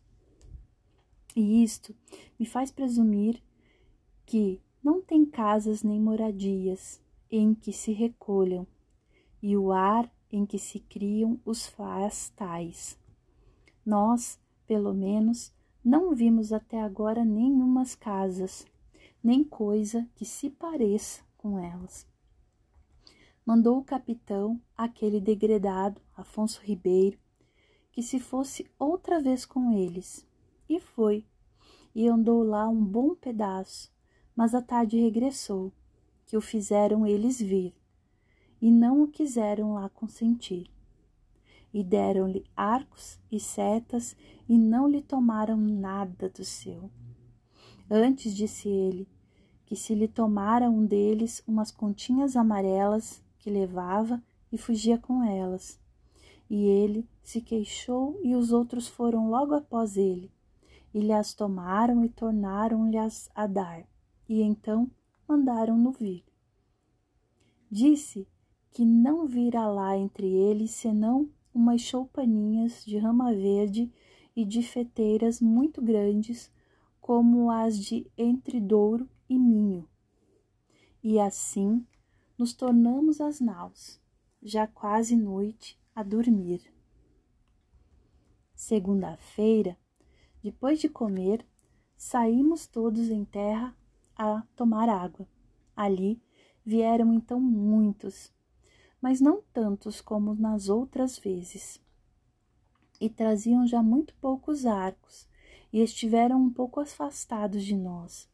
E 1.37 1.63
isto 1.63 1.95
me 2.39 2.47
faz 2.47 2.71
presumir 2.71 3.43
que 4.27 4.61
não 4.83 5.03
tem 5.03 5.25
casas 5.25 5.83
nem 5.83 6.01
moradias 6.01 7.01
em 7.31 7.55
que 7.55 7.73
se 7.73 7.93
recolham, 7.93 8.67
e 9.43 9.57
o 9.57 9.71
ar 9.73 10.11
em 10.33 10.45
que 10.45 10.59
se 10.59 10.81
criam 10.81 11.41
os 11.45 11.67
faz 11.67 12.31
tais. 12.31 12.99
Nós, 13.85 14.39
pelo 14.67 14.93
menos, 14.93 15.53
não 15.85 16.15
vimos 16.15 16.53
até 16.53 16.81
agora 16.81 17.25
nenhumas 17.25 17.95
casas, 17.95 18.67
nem 19.23 19.45
coisa 19.45 20.09
que 20.15 20.25
se 20.25 20.51
pareça 20.51 21.23
com 21.37 21.59
elas 21.59 22.10
mandou 23.45 23.78
o 23.78 23.84
capitão, 23.84 24.61
aquele 24.76 25.20
degredado, 25.20 26.01
Afonso 26.16 26.61
Ribeiro, 26.62 27.18
que 27.91 28.03
se 28.03 28.20
fosse 28.20 28.70
outra 28.78 29.20
vez 29.20 29.45
com 29.45 29.72
eles. 29.72 30.26
E 30.68 30.78
foi, 30.78 31.26
e 31.95 32.07
andou 32.07 32.43
lá 32.43 32.68
um 32.68 32.84
bom 32.84 33.14
pedaço, 33.14 33.93
mas 34.36 34.55
à 34.55 34.62
tarde 34.62 35.01
regressou, 35.01 35.72
que 36.26 36.36
o 36.36 36.41
fizeram 36.41 37.07
eles 37.07 37.41
vir, 37.41 37.74
e 38.62 38.70
não 38.70 39.03
o 39.03 39.09
quiseram 39.09 39.74
lá 39.74 39.88
consentir. 39.88 40.70
E 41.72 41.82
deram-lhe 41.82 42.45
arcos 42.57 43.18
e 43.30 43.41
setas, 43.41 44.16
e 44.49 44.59
não 44.59 44.88
lhe 44.88 45.03
tomaram 45.03 45.57
nada 45.57 46.28
do 46.28 46.45
seu. 46.45 46.91
Antes 47.91 48.34
disse 48.34 48.68
ele, 48.68 49.09
que 49.66 49.76
se 49.76 49.95
lhe 49.95 50.09
tomara 50.09 50.68
um 50.68 50.84
deles 50.84 51.43
umas 51.47 51.70
continhas 51.70 52.34
amarelas 52.36 53.22
que 53.41 53.51
levava 53.51 54.22
e 54.53 54.57
fugia 54.57 54.97
com 54.97 55.24
elas. 55.24 55.80
E 56.49 56.64
ele 56.64 57.09
se 57.22 57.41
queixou 57.41 58.20
e 58.22 58.34
os 58.34 58.53
outros 58.53 58.86
foram 58.86 59.28
logo 59.28 59.55
após 59.55 59.97
ele, 59.97 60.30
e 60.95 61.01
lhe 61.01 61.12
as 61.12 61.34
tomaram 61.34 62.05
e 62.05 62.09
tornaram-lhes 62.09 63.28
a 63.34 63.47
dar, 63.47 63.84
e 64.28 64.43
então 64.43 64.91
mandaram-no 65.28 65.93
vir. 65.93 66.24
Disse 67.70 68.26
que 68.72 68.84
não 68.84 69.26
vira 69.26 69.66
lá 69.68 69.97
entre 69.97 70.26
eles 70.26 70.72
senão 70.72 71.28
umas 71.55 71.80
choupaninhas 71.80 72.84
de 72.84 72.99
rama 72.99 73.32
verde 73.32 73.93
e 74.34 74.45
de 74.45 74.62
feteiras 74.62 75.41
muito 75.41 75.82
grandes, 75.82 76.51
como 77.01 77.51
as 77.51 77.78
de 77.78 78.11
entre 78.16 78.61
Douro 78.61 79.09
e 79.28 79.38
Minho. 79.38 79.88
E 81.03 81.18
assim 81.18 81.84
nos 82.41 82.55
tornamos 82.55 83.20
as 83.20 83.38
naus, 83.38 84.01
já 84.43 84.66
quase 84.66 85.14
noite, 85.14 85.78
a 85.95 86.03
dormir. 86.03 86.72
Segunda-feira, 88.55 89.76
depois 90.43 90.80
de 90.80 90.88
comer, 90.88 91.47
saímos 91.99 92.66
todos 92.66 93.11
em 93.11 93.26
terra 93.26 93.76
a 94.16 94.43
tomar 94.57 94.88
água. 94.88 95.28
Ali 95.76 96.18
vieram 96.64 97.12
então 97.12 97.38
muitos, 97.38 98.32
mas 99.03 99.20
não 99.20 99.43
tantos 99.53 100.01
como 100.01 100.34
nas 100.34 100.70
outras 100.70 101.18
vezes. 101.18 101.78
E 102.99 103.11
traziam 103.11 103.66
já 103.66 103.82
muito 103.82 104.14
poucos 104.14 104.64
arcos, 104.64 105.28
e 105.70 105.82
estiveram 105.82 106.41
um 106.41 106.51
pouco 106.51 106.80
afastados 106.80 107.62
de 107.62 107.76
nós. 107.76 108.30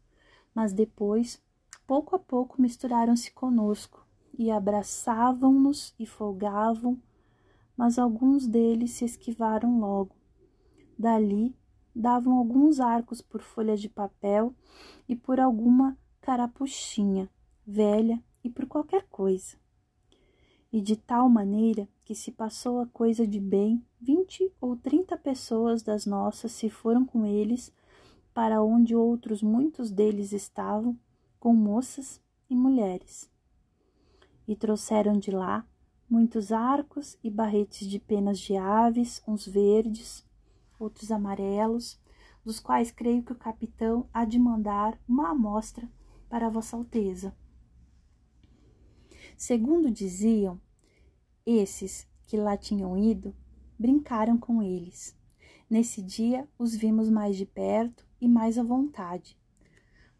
Mas 0.55 0.73
depois 0.73 1.43
pouco 1.87 2.17
a 2.17 2.19
pouco 2.19 2.61
misturaram-se 2.61 3.31
conosco 3.31 4.05
e 4.37 4.51
abraçavam-nos 4.51 5.95
e 5.99 6.05
folgavam, 6.05 7.01
mas 7.77 7.99
alguns 7.99 8.47
deles 8.47 8.93
se 8.93 9.05
esquivaram 9.05 9.79
logo. 9.79 10.15
Dali 10.99 11.55
davam 11.95 12.37
alguns 12.37 12.81
arcos 12.81 13.23
por 13.23 13.41
folha 13.41 13.77
de 13.77 13.89
papel 13.89 14.55
e 15.09 15.15
por 15.15 15.39
alguma 15.39 15.97
carapuchinha 16.21 17.31
velha 17.67 18.23
e 18.43 18.51
por 18.51 18.67
qualquer 18.67 19.07
coisa. 19.09 19.57
E 20.73 20.81
de 20.81 20.97
tal 20.97 21.29
maneira 21.29 21.89
que 22.05 22.15
se 22.15 22.33
passou 22.33 22.81
a 22.81 22.87
coisa 22.87 23.27
de 23.27 23.41
bem, 23.41 23.83
vinte 24.01 24.53
ou 24.61 24.77
trinta 24.77 25.17
pessoas 25.17 25.83
das 25.83 26.05
nossas 26.05 26.53
se 26.53 26.69
foram 26.69 27.05
com 27.05 27.25
eles 27.25 27.73
para 28.35 28.63
onde 28.63 28.95
outros 28.95 29.43
muitos 29.43 29.91
deles 29.91 30.33
estavam 30.33 30.99
com 31.47 31.55
moças 31.55 32.21
e 32.51 32.57
mulheres. 32.57 33.31
E 34.49 34.57
trouxeram 34.57 35.17
de 35.17 35.31
lá 35.31 35.65
muitos 36.11 36.51
arcos 36.51 37.17
e 37.23 37.31
barretes 37.31 37.87
de 37.87 38.01
penas 38.01 38.41
de 38.41 38.57
aves, 38.57 39.23
uns 39.29 39.47
verdes, 39.47 40.27
outros 40.77 41.13
amarelos, 41.13 42.01
dos 42.45 42.59
quais 42.59 42.91
creio 42.91 43.23
que 43.23 43.31
o 43.31 43.39
capitão 43.39 44.09
há 44.13 44.25
de 44.25 44.41
mandar 44.41 44.99
uma 45.09 45.31
amostra 45.31 45.89
para 46.29 46.49
Vossa 46.49 46.77
Alteza. 46.77 47.33
Segundo 49.37 49.89
diziam, 49.89 50.61
esses 51.47 52.09
que 52.27 52.37
lá 52.37 52.57
tinham 52.57 52.99
ido 52.99 53.33
brincaram 53.79 54.37
com 54.37 54.61
eles. 54.61 55.17
Nesse 55.71 56.03
dia 56.03 56.49
os 56.59 56.75
vimos 56.75 57.09
mais 57.09 57.37
de 57.37 57.47
perto 57.47 58.05
e 58.21 58.27
mais 58.27 58.59
à 58.59 58.65
vontade, 58.65 59.39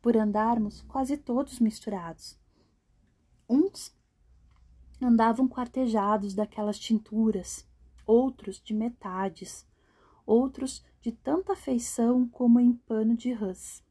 por 0.07 0.17
andarmos 0.17 0.83
quase 0.83 1.17
todos 1.17 1.59
misturados. 1.59 2.39
Uns 3.51 3.93
andavam 5.03 5.49
quartejados 5.49 6.33
daquelas 6.33 6.79
tinturas, 6.79 7.67
outros 8.07 8.63
de 8.63 8.73
metades, 8.73 9.67
outros 10.25 10.85
de 11.03 11.11
tanta 11.11 11.57
feição 11.57 12.25
como 12.29 12.61
em 12.61 12.73
pano 12.73 13.17
de 13.17 13.33
rãs, 13.33 13.83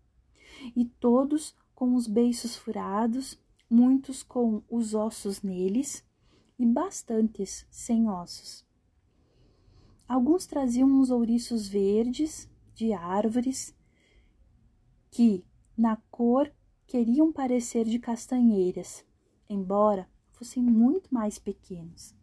e 0.73 0.85
todos 0.85 1.53
com 1.75 1.93
os 1.95 2.07
beiços 2.07 2.55
furados, 2.55 3.37
muitos 3.69 4.23
com 4.23 4.63
os 4.69 4.93
ossos 4.93 5.41
neles 5.41 6.01
e 6.57 6.65
bastantes 6.65 7.67
sem 7.69 8.07
ossos. 8.07 8.65
Alguns 10.07 10.45
traziam 10.45 10.87
uns 10.87 11.09
ouriços 11.09 11.67
verdes 11.67 12.49
de 12.73 12.93
árvores 12.93 13.75
que, 15.11 15.43
na 15.77 15.97
cor, 16.09 16.51
queriam 16.87 17.31
parecer 17.31 17.85
de 17.85 17.99
castanheiras, 17.99 19.05
embora 19.49 20.07
fossem 20.31 20.63
muito 20.63 21.13
mais 21.13 21.39
pequenos, 21.39 22.15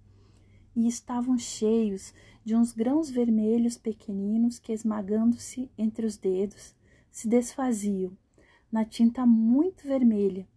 e 0.74 0.86
estavam 0.86 1.36
cheios 1.36 2.14
de 2.44 2.57
uns 2.57 2.72
grãos 2.72 3.11
vermelhos 3.11 3.76
pequeninos 3.76 4.59
que, 4.59 4.72
esmagando-se 4.72 5.70
entre 5.76 6.07
os 6.07 6.16
dedos, 6.16 6.74
se 7.11 7.28
desfaziam 7.28 8.16
na 8.70 8.84
tinta 8.84 9.26
muito 9.26 9.86
vermelha 9.86 10.48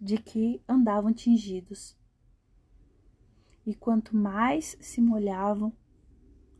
de 0.00 0.16
que 0.16 0.62
andavam 0.68 1.12
tingidos 1.12 1.98
e 3.66 3.74
quanto 3.74 4.16
mais 4.16 4.76
se 4.80 5.00
molhavam, 5.00 5.72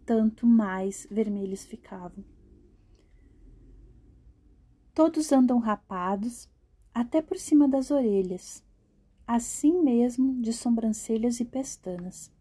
tanto 0.04 0.46
mais 0.46 1.06
vermelhos 1.10 1.64
ficavam. 1.64 2.24
Todos 4.94 5.30
andam 5.32 5.58
rapados 5.58 6.48
até 6.92 7.22
por 7.22 7.38
cima 7.38 7.68
das 7.68 7.90
orelhas, 7.90 8.64
assim 9.26 9.82
mesmo 9.82 10.40
de 10.42 10.52
sobrancelhas 10.52 11.38
e 11.40 11.44
pestanas. 11.44 12.32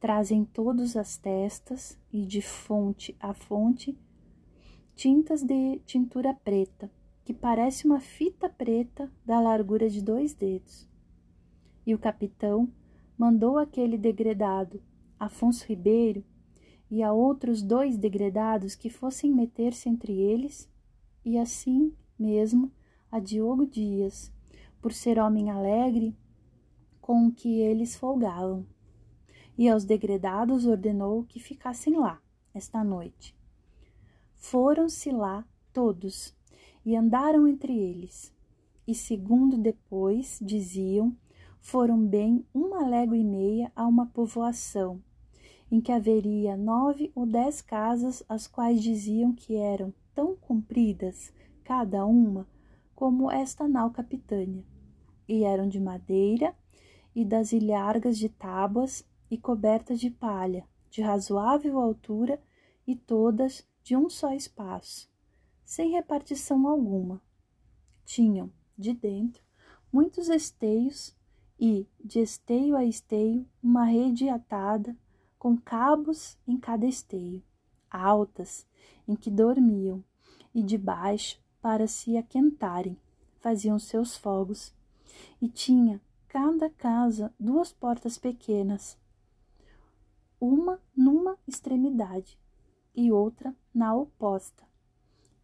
Trazem 0.00 0.44
todos 0.44 0.96
as 0.96 1.16
testas 1.16 1.98
e 2.12 2.26
de 2.26 2.42
fonte 2.42 3.16
a 3.20 3.32
fonte 3.32 3.96
tintas 4.96 5.42
de 5.42 5.78
tintura 5.84 6.32
preta, 6.32 6.90
que 7.22 7.34
parece 7.34 7.86
uma 7.86 8.00
fita 8.00 8.48
preta 8.48 9.12
da 9.26 9.38
largura 9.38 9.90
de 9.90 10.02
dois 10.02 10.32
dedos. 10.32 10.88
E 11.86 11.94
o 11.94 11.98
capitão 11.98 12.66
mandou 13.16 13.58
aquele 13.58 13.98
degredado, 13.98 14.82
Afonso 15.18 15.66
Ribeiro, 15.66 16.24
e 16.90 17.02
a 17.02 17.12
outros 17.12 17.62
dois 17.62 17.98
degredados 17.98 18.74
que 18.74 18.88
fossem 18.88 19.30
meter-se 19.30 19.88
entre 19.88 20.12
eles, 20.12 20.66
e 21.26 21.36
assim 21.36 21.92
mesmo 22.16 22.70
a 23.10 23.18
Diogo 23.18 23.66
Dias, 23.66 24.32
por 24.80 24.92
ser 24.92 25.18
homem 25.18 25.50
alegre 25.50 26.16
com 27.00 27.32
que 27.32 27.60
eles 27.60 27.96
folgavam. 27.96 28.64
E 29.58 29.68
aos 29.68 29.84
degredados 29.84 30.66
ordenou 30.66 31.24
que 31.24 31.40
ficassem 31.40 31.98
lá 31.98 32.22
esta 32.54 32.84
noite. 32.84 33.36
Foram-se 34.34 35.10
lá 35.10 35.44
todos 35.72 36.32
e 36.84 36.94
andaram 36.94 37.48
entre 37.48 37.76
eles. 37.76 38.32
E 38.86 38.94
segundo 38.94 39.58
depois 39.58 40.38
diziam, 40.40 41.16
foram 41.60 42.06
bem 42.06 42.46
uma 42.54 42.86
légua 42.86 43.16
e 43.16 43.24
meia 43.24 43.72
a 43.74 43.84
uma 43.84 44.06
povoação, 44.06 45.02
em 45.72 45.80
que 45.80 45.90
haveria 45.90 46.56
nove 46.56 47.10
ou 47.16 47.26
dez 47.26 47.60
casas, 47.60 48.22
as 48.28 48.46
quais 48.46 48.80
diziam 48.80 49.32
que 49.32 49.56
eram 49.56 49.92
tão 50.16 50.34
compridas, 50.34 51.30
cada 51.62 52.06
uma, 52.06 52.48
como 52.94 53.30
esta 53.30 53.68
nau 53.68 53.90
capitânia, 53.90 54.64
e 55.28 55.44
eram 55.44 55.68
de 55.68 55.78
madeira 55.78 56.56
e 57.14 57.22
das 57.22 57.52
ilhargas 57.52 58.16
de 58.16 58.30
tábuas 58.30 59.06
e 59.30 59.36
cobertas 59.36 60.00
de 60.00 60.08
palha, 60.08 60.66
de 60.88 61.02
razoável 61.02 61.78
altura 61.78 62.42
e 62.86 62.96
todas 62.96 63.68
de 63.82 63.94
um 63.94 64.08
só 64.08 64.32
espaço, 64.32 65.06
sem 65.66 65.90
repartição 65.90 66.66
alguma. 66.66 67.20
Tinham, 68.02 68.50
de 68.76 68.94
dentro, 68.94 69.42
muitos 69.92 70.30
esteios 70.30 71.14
e, 71.60 71.86
de 72.02 72.20
esteio 72.20 72.74
a 72.74 72.84
esteio, 72.84 73.46
uma 73.62 73.84
rede 73.84 74.30
atada, 74.30 74.96
com 75.38 75.58
cabos 75.58 76.38
em 76.46 76.56
cada 76.56 76.86
esteio, 76.86 77.42
altas, 77.90 78.66
em 79.06 79.14
que 79.14 79.30
dormiam, 79.30 80.02
e 80.54 80.62
debaixo, 80.62 81.38
para 81.60 81.86
se 81.86 82.16
aquentarem, 82.16 82.96
faziam 83.40 83.78
seus 83.78 84.16
fogos, 84.16 84.72
e 85.40 85.48
tinha 85.48 86.00
cada 86.28 86.68
casa 86.68 87.32
duas 87.38 87.72
portas 87.72 88.18
pequenas, 88.18 88.98
uma 90.40 90.80
numa 90.96 91.38
extremidade 91.46 92.38
e 92.94 93.10
outra 93.10 93.54
na 93.74 93.94
oposta. 93.94 94.64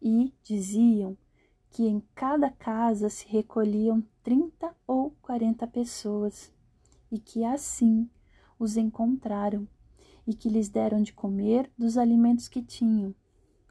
E 0.01 0.33
diziam 0.43 1.17
que 1.69 1.87
em 1.87 2.01
cada 2.13 2.49
casa 2.49 3.09
se 3.09 3.27
recolhiam 3.27 4.03
trinta 4.21 4.75
ou 4.85 5.11
quarenta 5.21 5.65
pessoas, 5.65 6.51
e 7.11 7.17
que 7.19 7.43
assim 7.43 8.09
os 8.59 8.77
encontraram, 8.77 9.67
e 10.25 10.33
que 10.33 10.49
lhes 10.49 10.69
deram 10.69 11.01
de 11.01 11.11
comer 11.11 11.71
dos 11.77 11.97
alimentos 11.97 12.47
que 12.47 12.61
tinham, 12.61 13.15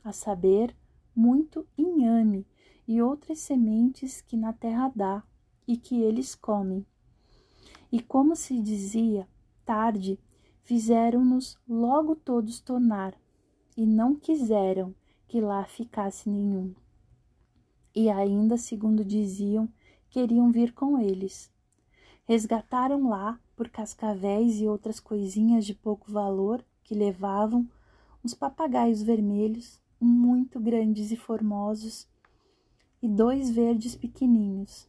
a 0.04 0.12
saber, 0.12 0.74
muito 1.14 1.66
inhame 1.76 2.46
e 2.86 3.00
outras 3.00 3.38
sementes 3.38 4.20
que 4.20 4.36
na 4.36 4.52
terra 4.52 4.92
dá, 4.94 5.22
e 5.66 5.76
que 5.76 6.02
eles 6.02 6.34
comem. 6.34 6.84
E 7.90 8.00
como 8.00 8.34
se 8.34 8.60
dizia, 8.60 9.28
tarde, 9.64 10.18
fizeram-nos 10.62 11.56
logo 11.68 12.16
todos 12.16 12.60
tornar, 12.60 13.14
e 13.76 13.86
não 13.86 14.14
quiseram 14.14 14.94
que 15.28 15.40
lá 15.40 15.64
ficasse 15.64 16.28
nenhum 16.28 16.74
e 17.94 18.08
ainda, 18.10 18.56
segundo 18.56 19.04
diziam, 19.04 19.68
queriam 20.08 20.50
vir 20.50 20.72
com 20.72 20.98
eles. 20.98 21.52
Resgataram 22.24 23.08
lá, 23.08 23.38
por 23.54 23.68
cascavéis 23.68 24.60
e 24.60 24.66
outras 24.66 24.98
coisinhas 24.98 25.66
de 25.66 25.74
pouco 25.74 26.10
valor 26.10 26.64
que 26.82 26.94
levavam, 26.94 27.68
uns 28.24 28.34
papagaios 28.34 29.02
vermelhos, 29.02 29.80
muito 30.04 30.58
grandes 30.60 31.10
e 31.10 31.16
formosos, 31.16 32.08
e 33.02 33.08
dois 33.08 33.50
verdes 33.50 33.94
pequeninhos, 33.94 34.88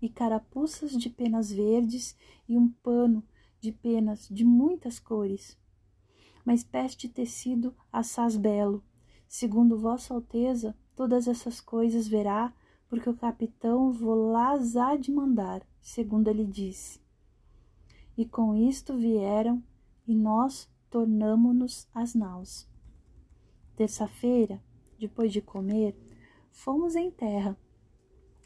e 0.00 0.08
carapuças 0.08 0.92
de 0.92 1.08
penas 1.10 1.52
verdes 1.52 2.16
e 2.48 2.56
um 2.56 2.68
pano 2.68 3.22
de 3.60 3.72
penas 3.72 4.28
de 4.30 4.44
muitas 4.44 4.98
cores. 4.98 5.58
Espécie 6.48 6.96
de 6.96 7.08
tecido 7.08 7.74
assaz 7.92 8.36
belo, 8.36 8.82
segundo 9.28 9.76
Vossa 9.76 10.14
Alteza, 10.14 10.76
Todas 10.96 11.28
essas 11.28 11.60
coisas 11.60 12.08
verá, 12.08 12.54
porque 12.88 13.10
o 13.10 13.14
capitão 13.14 13.92
volás 13.92 14.76
há 14.76 14.96
de 14.96 15.12
mandar, 15.12 15.62
segundo 15.78 16.28
ele 16.28 16.46
disse. 16.46 16.98
E 18.16 18.24
com 18.24 18.56
isto 18.56 18.96
vieram, 18.96 19.62
e 20.08 20.14
nós 20.14 20.66
tornamo-nos 20.88 21.86
as 21.92 22.14
naus. 22.14 22.66
Terça-feira, 23.76 24.60
depois 24.98 25.32
de 25.32 25.40
comer, 25.40 25.94
fomos 26.50 26.96
em 26.96 27.10
terra 27.10 27.56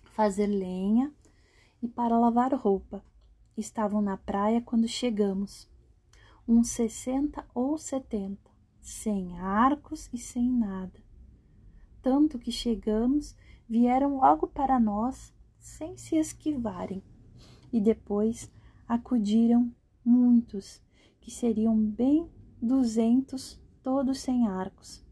fazer 0.05 0.47
lenha 0.47 1.11
e 1.83 1.89
para 1.89 2.19
lavar 2.19 2.53
roupa. 2.53 3.03
Estavam 3.57 4.03
na 4.03 4.17
praia 4.17 4.61
quando 4.61 4.87
chegamos, 4.87 5.71
uns 6.47 6.69
sessenta 6.69 7.47
ou 7.55 7.79
setenta, 7.79 8.51
sem 8.83 9.39
arcos 9.39 10.11
e 10.13 10.19
sem 10.19 10.51
nada 10.51 11.01
tanto 12.03 12.39
que 12.39 12.51
chegamos, 12.51 13.37
vieram 13.69 14.17
logo 14.17 14.47
para 14.47 14.81
nós, 14.81 15.33
sem 15.59 15.97
se 15.97 16.17
esquivarem, 16.17 17.03
e 17.73 17.81
depois 17.81 18.51
acudiram 18.89 19.73
muitos, 20.05 20.83
que 21.21 21.31
seriam 21.31 21.77
bem 21.77 22.29
duzentos, 22.61 23.61
todos 23.83 24.21
sem 24.21 24.47
arcos. 24.47 25.05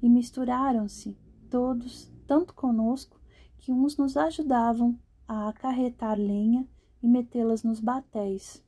E 0.00 0.08
misturaram-se 0.08 1.16
todos, 1.50 2.12
tanto 2.26 2.54
conosco, 2.54 3.20
que 3.58 3.72
uns 3.72 3.96
nos 3.96 4.16
ajudavam 4.16 4.98
a 5.26 5.48
acarretar 5.48 6.18
lenha 6.18 6.66
e 7.02 7.08
metê-las 7.08 7.62
nos 7.62 7.80
batéis, 7.80 8.64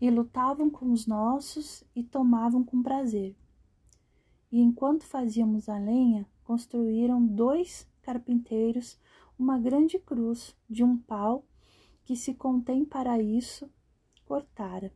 e 0.00 0.10
lutavam 0.10 0.70
com 0.70 0.92
os 0.92 1.06
nossos 1.06 1.84
e 1.94 2.02
tomavam 2.02 2.62
com 2.62 2.82
prazer 2.82 3.36
e 4.50 4.60
enquanto 4.60 5.04
fazíamos 5.04 5.68
a 5.68 5.78
lenha, 5.78 6.26
construíram 6.42 7.24
dois 7.24 7.86
carpinteiros 8.02 8.98
uma 9.38 9.58
grande 9.58 9.98
cruz 9.98 10.56
de 10.68 10.82
um 10.82 10.96
pau 10.96 11.44
que 12.04 12.16
se 12.16 12.34
contém 12.34 12.84
para 12.84 13.20
isso 13.20 13.70
cortara. 14.24 14.92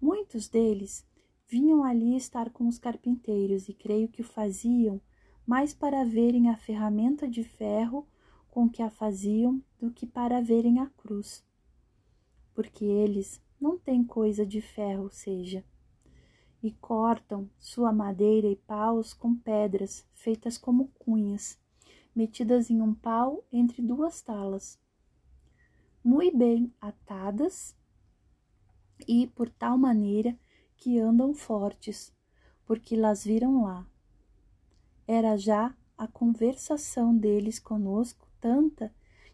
Muitos 0.00 0.48
deles 0.48 1.06
vinham 1.50 1.82
ali 1.82 2.16
estar 2.16 2.48
com 2.50 2.68
os 2.68 2.78
carpinteiros 2.78 3.68
e 3.68 3.74
creio 3.74 4.08
que 4.08 4.22
o 4.22 4.24
faziam 4.24 5.00
mais 5.44 5.74
para 5.74 6.04
verem 6.04 6.48
a 6.48 6.56
ferramenta 6.56 7.28
de 7.28 7.42
ferro 7.42 8.06
com 8.48 8.70
que 8.70 8.80
a 8.80 8.88
faziam 8.88 9.60
do 9.80 9.90
que 9.90 10.06
para 10.06 10.40
verem 10.40 10.78
a 10.78 10.86
cruz. 10.86 11.44
Porque 12.54 12.84
eles 12.84 13.42
não 13.60 13.76
têm 13.76 14.04
coisa 14.04 14.46
de 14.46 14.60
ferro, 14.60 15.10
seja, 15.10 15.64
e 16.62 16.70
cortam 16.70 17.50
sua 17.58 17.92
madeira 17.92 18.46
e 18.46 18.54
paus 18.54 19.12
com 19.12 19.34
pedras 19.34 20.06
feitas 20.14 20.56
como 20.56 20.88
cunhas, 21.00 21.58
metidas 22.14 22.70
em 22.70 22.80
um 22.80 22.94
pau 22.94 23.44
entre 23.52 23.82
duas 23.82 24.22
talas, 24.22 24.78
muito 26.02 26.36
bem 26.36 26.72
atadas 26.80 27.74
e 29.08 29.26
por 29.26 29.50
tal 29.50 29.76
maneira 29.76 30.38
que 30.80 30.98
andam 30.98 31.34
fortes, 31.34 32.10
porque 32.64 32.96
las 32.96 33.22
viram 33.22 33.62
lá. 33.62 33.86
Era 35.06 35.36
já 35.36 35.76
a 35.96 36.08
conversação 36.08 37.14
deles 37.14 37.58
conosco 37.58 38.26
tanta 38.40 38.90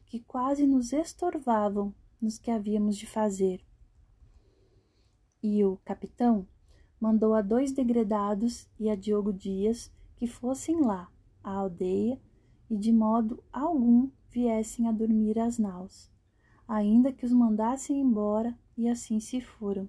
que 0.07 0.19
quase 0.19 0.67
nos 0.67 0.93
estorvavam 0.93 1.95
nos 2.21 2.37
que 2.37 2.51
havíamos 2.51 2.97
de 2.97 3.07
fazer. 3.07 3.65
E 5.41 5.65
o 5.65 5.77
capitão 5.85 6.49
mandou 7.01 7.33
a 7.33 7.43
dois 7.43 7.71
degredados 7.71 8.69
e 8.81 8.91
a 8.91 8.97
Diogo 8.97 9.33
Dias 9.33 9.93
que 10.17 10.27
fossem 10.27 10.81
lá, 10.81 11.09
à 11.45 11.53
aldeia, 11.53 12.21
e 12.69 12.77
de 12.77 12.93
modo 12.93 13.45
algum 13.53 14.11
viessem 14.31 14.89
a 14.89 14.93
dormir 14.93 15.39
às 15.39 15.59
naus, 15.59 16.11
ainda 16.67 17.13
que 17.13 17.25
os 17.25 17.33
mandassem 17.33 18.01
embora, 18.01 18.59
e 18.77 18.89
assim 18.89 19.21
se 19.21 19.41
foram. 19.41 19.89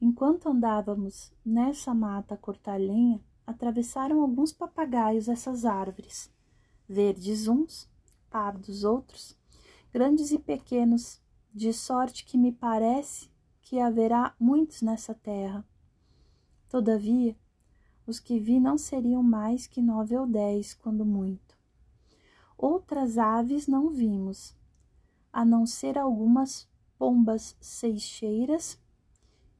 Enquanto 0.00 0.48
andávamos 0.48 1.32
nessa 1.44 1.94
mata 1.94 2.34
a 2.34 2.38
cortar 2.38 2.78
lenha, 2.78 3.20
atravessaram 3.46 4.20
alguns 4.20 4.52
papagaios 4.52 5.28
essas 5.28 5.64
árvores, 5.64 6.30
verdes 6.86 7.48
uns, 7.48 7.88
pardos 8.28 8.84
outros, 8.84 9.36
grandes 9.90 10.32
e 10.32 10.38
pequenos, 10.38 11.20
de 11.54 11.72
sorte 11.72 12.26
que 12.26 12.36
me 12.36 12.52
parece 12.52 13.30
que 13.62 13.80
haverá 13.80 14.34
muitos 14.38 14.82
nessa 14.82 15.14
terra. 15.14 15.64
Todavia, 16.68 17.34
os 18.06 18.20
que 18.20 18.38
vi 18.38 18.60
não 18.60 18.76
seriam 18.76 19.22
mais 19.22 19.66
que 19.66 19.80
nove 19.80 20.14
ou 20.16 20.26
dez, 20.26 20.74
quando 20.74 21.06
muito. 21.06 21.56
Outras 22.58 23.16
aves 23.16 23.66
não 23.66 23.88
vimos, 23.88 24.54
a 25.32 25.44
não 25.44 25.64
ser 25.64 25.96
algumas 25.96 26.68
pombas 26.98 27.56
seixeiras 27.60 28.78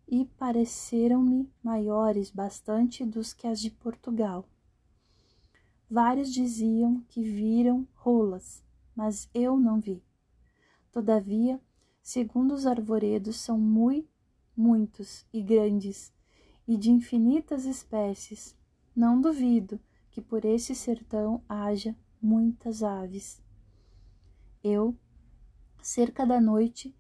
e 0.09 0.25
pareceram-me 0.25 1.51
maiores 1.63 2.31
bastante 2.31 3.05
dos 3.05 3.33
que 3.33 3.47
as 3.47 3.61
de 3.61 3.71
Portugal. 3.71 4.49
Vários 5.91 6.33
diziam 6.33 7.01
que 7.09 7.23
viram 7.23 7.87
rolas, 7.95 8.63
mas 8.95 9.29
eu 9.35 9.59
não 9.59 9.81
vi. 9.81 10.03
Todavia, 10.93 11.61
segundo 12.03 12.55
os 12.55 12.67
arvoredos, 12.67 13.37
são 13.37 13.59
muito, 13.59 14.09
muitos 14.57 15.27
e 15.33 15.43
grandes, 15.43 16.13
e 16.67 16.77
de 16.77 16.91
infinitas 16.91 17.65
espécies. 17.65 18.57
Não 18.95 19.21
duvido 19.21 19.79
que 20.11 20.21
por 20.21 20.45
esse 20.45 20.75
sertão 20.75 21.43
haja 21.49 21.95
muitas 22.21 22.83
aves. 22.83 23.43
Eu, 24.65 24.97
cerca 25.83 26.25
da 26.27 26.41
noite, 26.41 26.97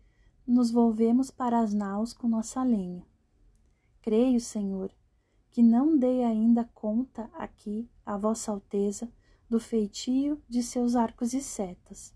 nos 0.46 0.70
volvemos 0.70 1.30
para 1.30 1.58
as 1.58 1.74
naus 1.74 2.12
com 2.12 2.28
nossa 2.28 2.62
lenha. 2.62 3.04
Creio, 4.00 4.40
Senhor, 4.40 4.92
que 5.50 5.62
não 5.62 5.98
dei 5.98 6.22
ainda 6.22 6.68
conta 6.72 7.28
aqui 7.34 7.90
a 8.04 8.16
Vossa 8.16 8.52
Alteza 8.52 9.10
do 9.48 9.58
feitio 9.58 10.40
de 10.48 10.62
seus 10.62 10.94
arcos 10.94 11.32
e 11.32 11.40
setas. 11.40 12.14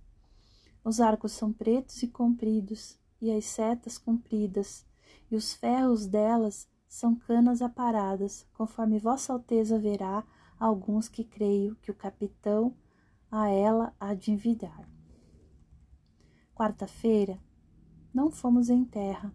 Os 0.84 1.00
arcos 1.00 1.32
são 1.32 1.52
pretos 1.52 2.02
e 2.02 2.08
compridos, 2.08 2.98
e 3.20 3.30
as 3.30 3.44
setas 3.44 3.98
compridas, 3.98 4.86
e 5.30 5.36
os 5.36 5.52
ferros 5.52 6.06
delas 6.06 6.68
são 6.88 7.14
canas 7.14 7.60
aparadas, 7.62 8.46
conforme 8.54 8.98
Vossa 8.98 9.32
Alteza 9.32 9.78
verá 9.78 10.24
alguns 10.58 11.08
que 11.08 11.24
creio 11.24 11.76
que 11.76 11.90
o 11.90 11.94
capitão 11.94 12.74
a 13.30 13.48
ela 13.48 13.94
há 13.98 14.14
de 14.14 14.32
envidar. 14.32 14.88
Quarta-feira, 16.54 17.38
não 18.12 18.30
fomos 18.30 18.68
em 18.68 18.84
terra, 18.84 19.32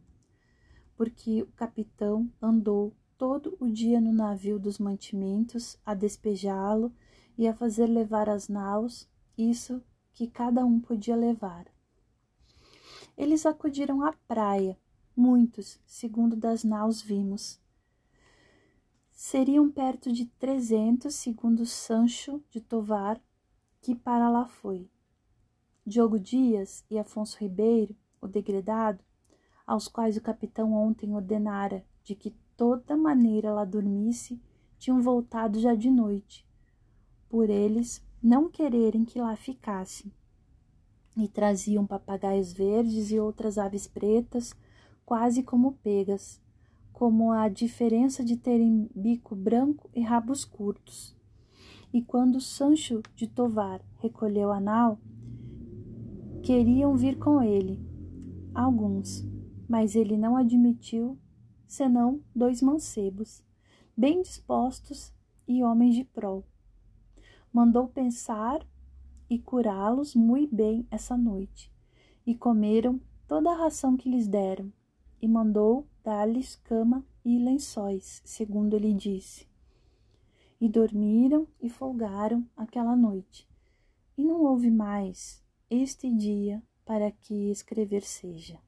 porque 0.96 1.42
o 1.42 1.48
capitão 1.48 2.32
andou 2.42 2.94
todo 3.18 3.56
o 3.60 3.70
dia 3.70 4.00
no 4.02 4.12
navio 4.12 4.60
dos 4.60 4.78
mantimentos 4.78 5.78
a 5.86 5.94
despejá-lo 5.94 6.92
e 7.38 7.48
a 7.48 7.54
fazer 7.54 7.88
levar 7.88 8.30
as 8.30 8.48
naus 8.48 9.08
isso 9.38 9.82
que 10.14 10.28
cada 10.28 10.66
um 10.66 10.80
podia 10.80 11.16
levar. 11.16 11.66
Eles 13.18 13.46
acudiram 13.46 14.02
à 14.02 14.14
praia, 14.28 14.78
muitos, 15.16 15.80
segundo 15.86 16.36
das 16.36 16.64
naus 16.64 17.02
vimos. 17.02 17.60
Seriam 19.12 19.72
perto 19.72 20.12
de 20.12 20.26
trezentos, 20.26 21.16
segundo 21.16 21.66
Sancho 21.66 22.44
de 22.50 22.60
Tovar, 22.60 23.22
que 23.82 23.96
para 23.96 24.30
lá 24.30 24.46
foi. 24.46 24.90
Diogo 25.86 26.20
Dias 26.20 26.84
e 26.90 27.00
Afonso 27.00 27.38
Ribeiro 27.40 27.96
o 28.22 28.28
degredado, 28.28 29.04
aos 29.66 29.88
quais 29.88 30.18
o 30.18 30.22
capitão 30.22 30.74
ontem 30.74 31.14
ordenara 31.14 31.84
de 32.04 32.16
que 32.16 32.36
toda 32.56 32.96
maneira 32.96 33.52
lá 33.52 33.66
dormisse, 33.66 34.40
tinham 34.78 35.02
voltado 35.02 35.60
já 35.60 35.74
de 35.74 35.90
noite, 35.90 36.46
por 37.30 37.50
eles 37.50 38.04
não 38.22 38.50
quererem 38.50 39.04
que 39.04 39.20
lá 39.20 39.36
ficasse. 39.36 40.12
E 41.18 41.28
traziam 41.28 41.86
papagaios 41.86 42.52
verdes 42.52 43.10
e 43.12 43.20
outras 43.20 43.58
aves 43.58 43.88
pretas, 43.88 44.54
quase 45.06 45.44
como 45.44 45.74
pegas, 45.84 46.42
como 46.92 47.32
a 47.32 47.48
diferença 47.48 48.24
de 48.24 48.38
terem 48.38 48.90
bico 48.96 49.36
branco 49.36 49.90
e 49.94 50.02
rabos 50.02 50.44
curtos. 50.44 51.16
E 51.94 52.02
quando 52.02 52.42
Sancho 52.42 53.02
de 53.16 53.28
Tovar 53.28 53.82
recolheu 54.00 54.52
a 54.52 54.60
nau, 54.60 54.98
queriam 56.44 56.96
vir 56.96 57.18
com 57.18 57.42
ele, 57.42 57.80
alguns, 58.56 59.28
mas 59.68 59.96
ele 59.96 60.16
não 60.18 60.38
admitiu 60.38 61.20
senão 61.68 62.22
dois 62.34 62.62
mancebos, 62.62 63.44
bem 63.96 64.22
dispostos 64.22 65.14
e 65.46 65.62
homens 65.62 65.94
de 65.94 66.06
prol. 66.06 66.46
Mandou 67.52 67.88
pensar 67.90 68.66
e 69.30 69.38
curá-los 69.38 70.16
muito 70.16 70.56
bem 70.56 70.88
essa 70.90 71.18
noite, 71.18 71.72
e 72.26 72.34
comeram 72.34 73.00
toda 73.28 73.52
a 73.52 73.58
ração 73.58 73.98
que 73.98 74.10
lhes 74.10 74.28
deram, 74.28 74.72
e 75.22 75.28
mandou 75.28 75.86
dar-lhes 76.04 76.56
cama 76.56 77.06
e 77.24 77.38
lençóis, 77.40 78.22
segundo 78.24 78.76
ele 78.76 78.94
disse. 78.94 79.48
E 80.62 80.70
dormiram 80.70 81.48
e 81.60 81.70
folgaram 81.70 82.48
aquela 82.56 82.96
noite, 82.96 83.48
e 84.18 84.24
não 84.24 84.44
houve 84.44 84.72
mais 84.72 85.44
este 85.70 86.10
dia 86.12 86.64
para 86.86 87.12
que 87.12 87.50
escrever 87.50 88.04
seja. 88.04 88.60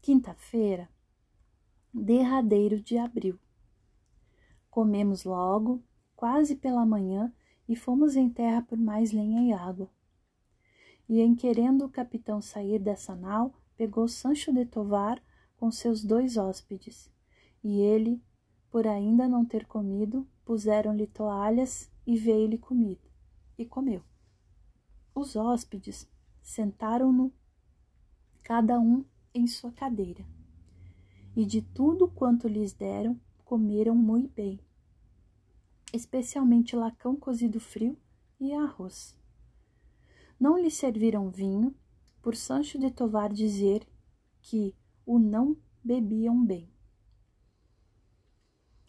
Quinta-feira, 0.00 0.88
derradeiro 1.92 2.80
de 2.80 2.96
abril. 2.96 3.38
Comemos 4.70 5.24
logo, 5.24 5.82
quase 6.14 6.54
pela 6.54 6.86
manhã, 6.86 7.34
e 7.68 7.74
fomos 7.74 8.14
em 8.14 8.30
terra 8.30 8.62
por 8.62 8.78
mais 8.78 9.10
lenha 9.10 9.42
e 9.42 9.52
água. 9.52 9.90
E 11.08 11.20
em 11.20 11.34
querendo 11.34 11.84
o 11.84 11.88
capitão 11.88 12.40
sair 12.40 12.78
dessa 12.78 13.16
nau, 13.16 13.52
pegou 13.76 14.06
Sancho 14.06 14.52
de 14.52 14.64
Tovar 14.64 15.20
com 15.56 15.70
seus 15.72 16.04
dois 16.04 16.36
hóspedes, 16.36 17.10
e 17.64 17.80
ele, 17.80 18.22
por 18.70 18.86
ainda 18.86 19.26
não 19.26 19.44
ter 19.44 19.66
comido, 19.66 20.26
puseram-lhe 20.44 21.06
toalhas 21.06 21.90
e 22.06 22.16
veio-lhe 22.16 22.58
comida, 22.58 23.02
e 23.58 23.66
comeu. 23.66 24.02
Os 25.18 25.34
hóspedes 25.34 26.06
sentaram-no, 26.42 27.32
cada 28.42 28.78
um 28.78 29.02
em 29.32 29.46
sua 29.46 29.72
cadeira, 29.72 30.22
e 31.34 31.46
de 31.46 31.62
tudo 31.62 32.06
quanto 32.06 32.46
lhes 32.46 32.74
deram, 32.74 33.18
comeram 33.42 33.94
muito 33.94 34.34
bem, 34.34 34.60
especialmente 35.90 36.76
lacão 36.76 37.16
cozido 37.16 37.58
frio 37.58 37.96
e 38.38 38.52
arroz. 38.52 39.16
Não 40.38 40.58
lhe 40.58 40.70
serviram 40.70 41.30
vinho, 41.30 41.74
por 42.20 42.36
Sancho 42.36 42.78
de 42.78 42.90
Tovar 42.90 43.32
dizer 43.32 43.88
que 44.42 44.74
o 45.06 45.18
não 45.18 45.56
bebiam 45.82 46.44
bem. 46.44 46.68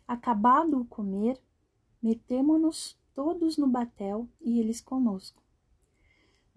Acabado 0.05 0.77
o 0.77 0.85
comer, 0.85 1.41
metemo-nos 2.01 2.99
todos 3.15 3.55
no 3.55 3.65
batel 3.65 4.27
e 4.41 4.59
eles 4.59 4.81
conosco 4.81 5.46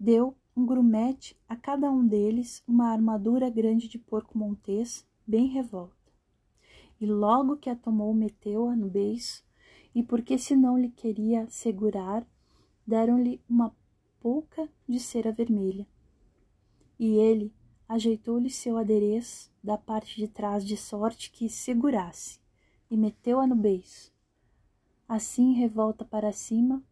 deu 0.01 0.35
um 0.57 0.65
grumete 0.65 1.39
a 1.47 1.55
cada 1.55 1.91
um 1.91 2.03
deles 2.03 2.63
uma 2.67 2.87
armadura 2.87 3.51
grande 3.51 3.87
de 3.87 3.99
porco 3.99 4.35
montês, 4.35 5.05
bem 5.27 5.45
revolta. 5.45 6.11
E 6.99 7.05
logo 7.05 7.55
que 7.55 7.69
a 7.69 7.75
tomou, 7.75 8.11
meteu-a 8.11 8.75
no 8.75 8.89
beiço, 8.89 9.45
e 9.93 10.01
porque 10.01 10.39
se 10.39 10.55
não 10.55 10.75
lhe 10.75 10.89
queria 10.89 11.47
segurar, 11.51 12.27
deram-lhe 12.85 13.39
uma 13.47 13.75
pouca 14.19 14.67
de 14.89 14.99
cera 14.99 15.31
vermelha. 15.31 15.85
E 16.97 17.17
ele 17.17 17.53
ajeitou-lhe 17.87 18.49
seu 18.49 18.77
adereço 18.77 19.51
da 19.63 19.77
parte 19.77 20.15
de 20.15 20.27
trás 20.27 20.65
de 20.65 20.77
sorte 20.77 21.29
que 21.29 21.47
segurasse, 21.47 22.39
e 22.89 22.97
meteu-a 22.97 23.45
no 23.45 23.55
beiço. 23.55 24.11
Assim 25.07 25.53
revolta 25.53 26.03
para 26.03 26.33
cima, 26.33 26.83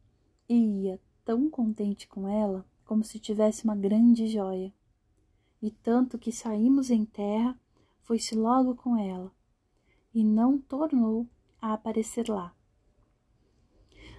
e 0.47 0.83
ia 0.83 1.01
tão 1.25 1.49
contente 1.49 2.07
com 2.07 2.27
ela 2.27 2.63
como 2.89 3.03
se 3.03 3.19
tivesse 3.19 3.65
uma 3.65 3.75
grande 3.75 4.25
joia. 4.25 4.73
E 5.61 5.69
tanto 5.69 6.17
que 6.17 6.31
saímos 6.31 6.89
em 6.89 7.05
terra, 7.05 7.55
foi-se 8.01 8.33
logo 8.33 8.73
com 8.73 8.97
ela, 8.97 9.31
e 10.11 10.23
não 10.23 10.57
tornou 10.57 11.27
a 11.61 11.73
aparecer 11.73 12.27
lá. 12.27 12.51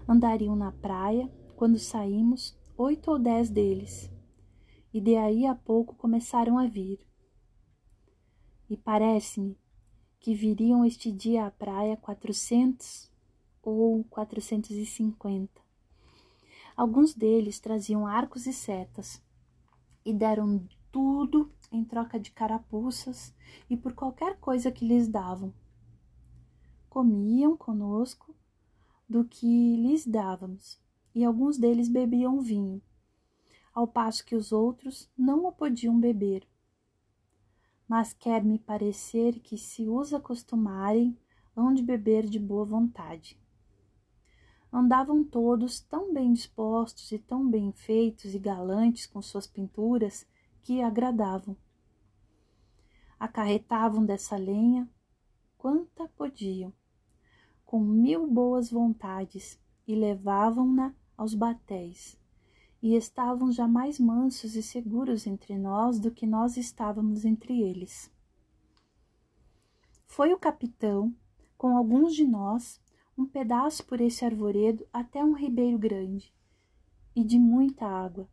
Andariam 0.09 0.55
na 0.55 0.71
praia, 0.71 1.29
quando 1.57 1.81
saímos, 1.81 2.57
oito 2.79 3.11
ou 3.11 3.19
dez 3.19 3.51
deles, 3.51 4.09
e 4.95 5.01
de 5.01 5.17
aí 5.17 5.47
a 5.47 5.55
pouco 5.57 5.97
começaram 5.97 6.57
a 6.57 6.69
vir. 6.69 7.05
E 8.69 8.77
parece-me 8.77 9.59
que 10.21 10.33
viriam 10.33 10.85
este 10.85 11.11
dia 11.11 11.45
à 11.45 11.51
praia 11.51 11.97
quatrocentos 11.97 13.11
ou 13.65 14.05
quatrocentos 14.05 14.71
e 14.71 14.87
cinquenta 14.87 15.61
Alguns 16.77 17.15
deles 17.15 17.59
traziam 17.59 18.07
arcos 18.07 18.47
e 18.47 18.53
setas 18.53 19.23
e 20.05 20.13
deram 20.13 20.67
tudo 20.91 21.53
em 21.71 21.85
troca 21.85 22.19
de 22.19 22.31
carapuças 22.31 23.35
e 23.69 23.77
por 23.77 23.93
qualquer 23.93 24.39
coisa 24.39 24.71
que 24.71 24.87
lhes 24.87 25.09
davam. 25.09 25.53
Comiam 26.89 27.57
conosco 27.57 28.35
do 29.09 29.25
que 29.25 29.77
lhes 29.77 30.07
dávamos, 30.07 30.81
e 31.15 31.25
alguns 31.25 31.59
deles 31.59 31.89
bebiam 31.89 32.41
vinho, 32.41 32.81
ao 33.75 33.87
passo 33.87 34.25
que 34.25 34.37
os 34.37 34.53
outros 34.53 35.11
não 35.17 35.47
o 35.47 35.53
podiam 35.53 35.99
beber. 35.99 36.47
Mas 37.89 38.13
quer-me 38.13 38.59
parecer 38.59 39.41
que, 39.41 39.59
se 39.59 39.89
os 39.89 40.15
acostumarem, 40.15 41.19
hão 41.57 41.75
de 41.75 41.83
beber 41.83 42.27
de 42.27 42.39
boa 42.39 42.65
vontade 42.65 43.37
andavam 44.73 45.25
todos 45.25 45.81
tão 45.81 46.13
bem 46.13 46.33
dispostos 46.33 47.11
e 47.13 47.19
tão 47.19 47.49
bem 47.49 47.73
feitos 47.73 48.35
e 48.35 48.39
galantes 48.39 49.07
com 49.07 49.21
suas 49.21 49.47
pinturas 49.47 50.27
que 50.63 50.81
agradavam. 50.81 51.57
Acarretavam 53.19 54.05
dessa 54.05 54.37
lenha 54.37 54.89
quanta 55.59 56.09
podiam, 56.17 56.73
com 57.67 57.81
mil 57.81 58.27
boas 58.27 58.71
vontades, 58.71 59.61
e 59.87 59.95
levavam-na 59.95 60.95
aos 61.17 61.35
batéis, 61.35 62.17
e 62.81 62.95
estavam 62.95 63.51
já 63.53 63.67
mais 63.67 63.99
mansos 63.99 64.55
e 64.55 64.63
seguros 64.63 65.27
entre 65.27 65.59
nós 65.59 65.99
do 65.99 66.11
que 66.11 66.27
nós 66.27 66.57
estávamos 66.57 67.25
entre 67.25 67.61
eles. 67.61 68.11
Foi 70.07 70.33
o 70.33 70.39
capitão, 70.39 71.15
com 71.59 71.77
alguns 71.77 72.15
de 72.15 72.25
nós, 72.25 72.81
um 73.21 73.27
pedaço 73.27 73.85
por 73.85 74.01
esse 74.01 74.25
arvoredo 74.25 74.87
até 74.91 75.23
um 75.23 75.35
ribeiro 75.35 75.79
grande 75.79 76.33
e 77.15 77.23
de 77.23 77.39
muita 77.39 77.85
água, 77.85 78.27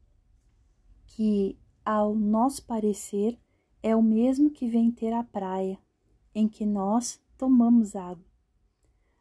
que, 1.06 1.60
ao 1.84 2.16
nosso 2.16 2.66
parecer, 2.66 3.38
é 3.84 3.94
o 3.94 4.02
mesmo 4.02 4.50
que 4.50 4.66
vem 4.66 4.90
ter 4.90 5.12
a 5.12 5.26
praia, 5.26 5.78
em 6.34 6.48
que 6.48 6.66
nós 6.66 7.22
tomamos 7.38 7.98
água. 7.98 8.24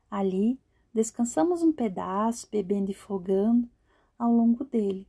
Ali 0.09 0.61
descansamos 0.95 1.63
um 1.63 1.73
pedaço, 1.73 2.47
bebendo 2.49 2.93
e 2.93 2.95
fogando 2.95 3.69
ao 4.17 4.33
longo 4.33 4.63
dele. 4.63 5.09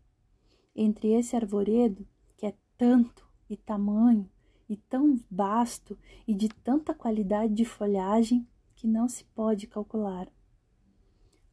Entre 0.75 1.13
esse 1.13 1.35
arvoredo, 1.35 2.07
que 2.35 2.47
é 2.47 2.55
tanto 2.75 3.29
e 3.47 3.55
tamanho, 3.55 4.27
e 4.67 4.75
tão 4.75 5.19
vasto 5.29 5.95
e 6.27 6.33
de 6.33 6.49
tanta 6.49 6.95
qualidade 6.95 7.53
de 7.53 7.63
folhagem 7.63 8.47
que 8.75 8.87
não 8.87 9.07
se 9.07 9.23
pode 9.23 9.67
calcular 9.67 10.27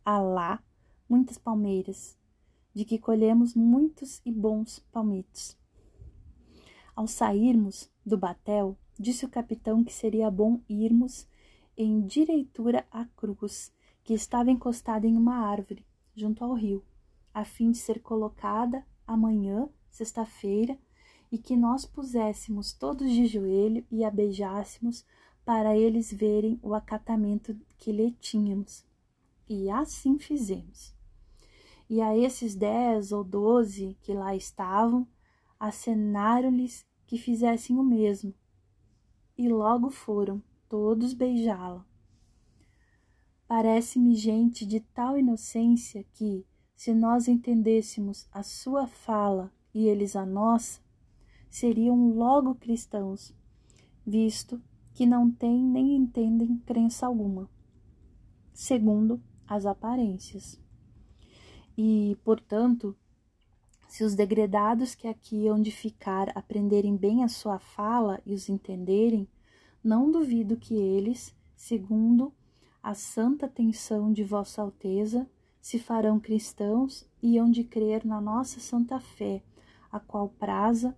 há 0.05 0.19
lá 0.19 0.63
muitas 1.09 1.39
palmeiras, 1.39 2.17
de 2.75 2.85
que 2.85 2.99
colhemos 2.99 3.55
muitos 3.55 4.21
e 4.25 4.33
bons 4.33 4.81
palmitos. 4.93 5.57
Ao 6.95 7.07
sairmos 7.07 7.91
do 8.05 8.19
batel, 8.19 8.77
disse 8.99 9.25
o 9.25 9.29
capitão 9.29 9.83
que 9.83 9.93
seria 9.93 10.31
bom 10.31 10.61
irmos 10.69 11.27
em 11.77 12.07
direitura 12.07 12.87
à 12.91 13.05
cruz, 13.05 13.73
que 14.03 14.15
estava 14.15 14.51
encostada 14.51 15.07
em 15.07 15.17
uma 15.17 15.37
árvore, 15.37 15.85
junto 16.15 16.45
ao 16.45 16.55
rio, 16.55 16.85
a 17.33 17.45
fim 17.45 17.71
de 17.71 17.79
ser 17.79 18.01
colocada 18.01 18.85
amanhã, 19.07 19.69
sexta-feira, 19.91 20.79
e 21.33 21.39
que 21.39 21.57
nós 21.57 21.85
puséssemos 21.85 22.73
todos 22.73 23.11
de 23.11 23.27
joelho 23.27 23.85
e 23.91 24.05
a 24.05 24.11
beijássemos 24.11 25.05
para 25.45 25.77
eles 25.77 26.13
verem 26.13 26.61
o 26.63 26.75
acatamento 26.75 27.57
que 27.77 27.91
lhe 27.91 28.13
tínhamos. 28.13 28.85
E 29.49 29.71
assim 29.71 30.19
fizemos. 30.19 30.95
E 31.89 32.01
a 32.01 32.17
esses 32.17 32.55
dez 32.55 33.13
ou 33.13 33.23
doze 33.23 33.97
que 34.03 34.13
lá 34.13 34.35
estavam, 34.35 35.07
acenaram-lhes 35.61 36.87
que 37.07 37.19
fizessem 37.19 37.79
o 37.79 37.83
mesmo. 37.83 38.35
E 39.37 39.49
logo 39.49 39.91
foram 39.91 40.43
todos 40.69 41.13
beijá-la. 41.13 41.85
Parece-me 43.47 44.15
gente 44.17 44.65
de 44.65 44.81
tal 44.81 45.19
inocência 45.19 46.05
que, 46.15 46.47
se 46.75 46.95
nós 46.95 47.29
entendêssemos 47.29 48.27
a 48.33 48.43
sua 48.43 48.87
fala 48.87 49.53
e 49.75 49.87
eles 49.87 50.17
a 50.17 50.25
nossa, 50.25 50.81
seriam 51.51 52.09
logo 52.11 52.55
cristãos, 52.55 53.35
visto 54.05 54.61
que 54.95 55.05
não 55.05 55.31
têm 55.31 55.63
nem 55.63 55.95
entendem 55.95 56.57
crença 56.59 57.07
alguma. 57.07 57.51
Segundo, 58.53 59.21
as 59.47 59.67
aparências. 59.67 60.61
E, 61.77 62.17
portanto, 62.25 62.97
se 63.89 64.05
os 64.05 64.15
degredados 64.15 64.95
que 64.95 65.07
aqui 65.07 65.47
hão 65.47 65.61
de 65.61 65.71
ficar 65.71 66.31
aprenderem 66.37 66.97
bem 66.97 67.23
a 67.23 67.29
sua 67.29 67.59
fala 67.59 68.21
e 68.27 68.35
os 68.35 68.49
entenderem, 68.49 69.29
não 69.83 70.11
duvido 70.11 70.57
que 70.57 70.75
eles, 70.75 71.35
segundo 71.57 72.33
a 72.83 72.95
santa 72.95 73.47
atenção 73.47 74.13
de 74.13 74.25
Vossa 74.25 74.63
Alteza, 74.63 75.29
se 75.61 75.79
farão 75.79 76.21
cristãos 76.21 77.09
e 77.23 77.39
hão 77.39 77.51
de 77.51 77.65
crer 77.65 78.05
na 78.05 78.21
nossa 78.21 78.61
santa 78.61 79.01
fé, 79.01 79.43
a 79.91 79.99
qual 79.99 80.29
praza 80.29 80.97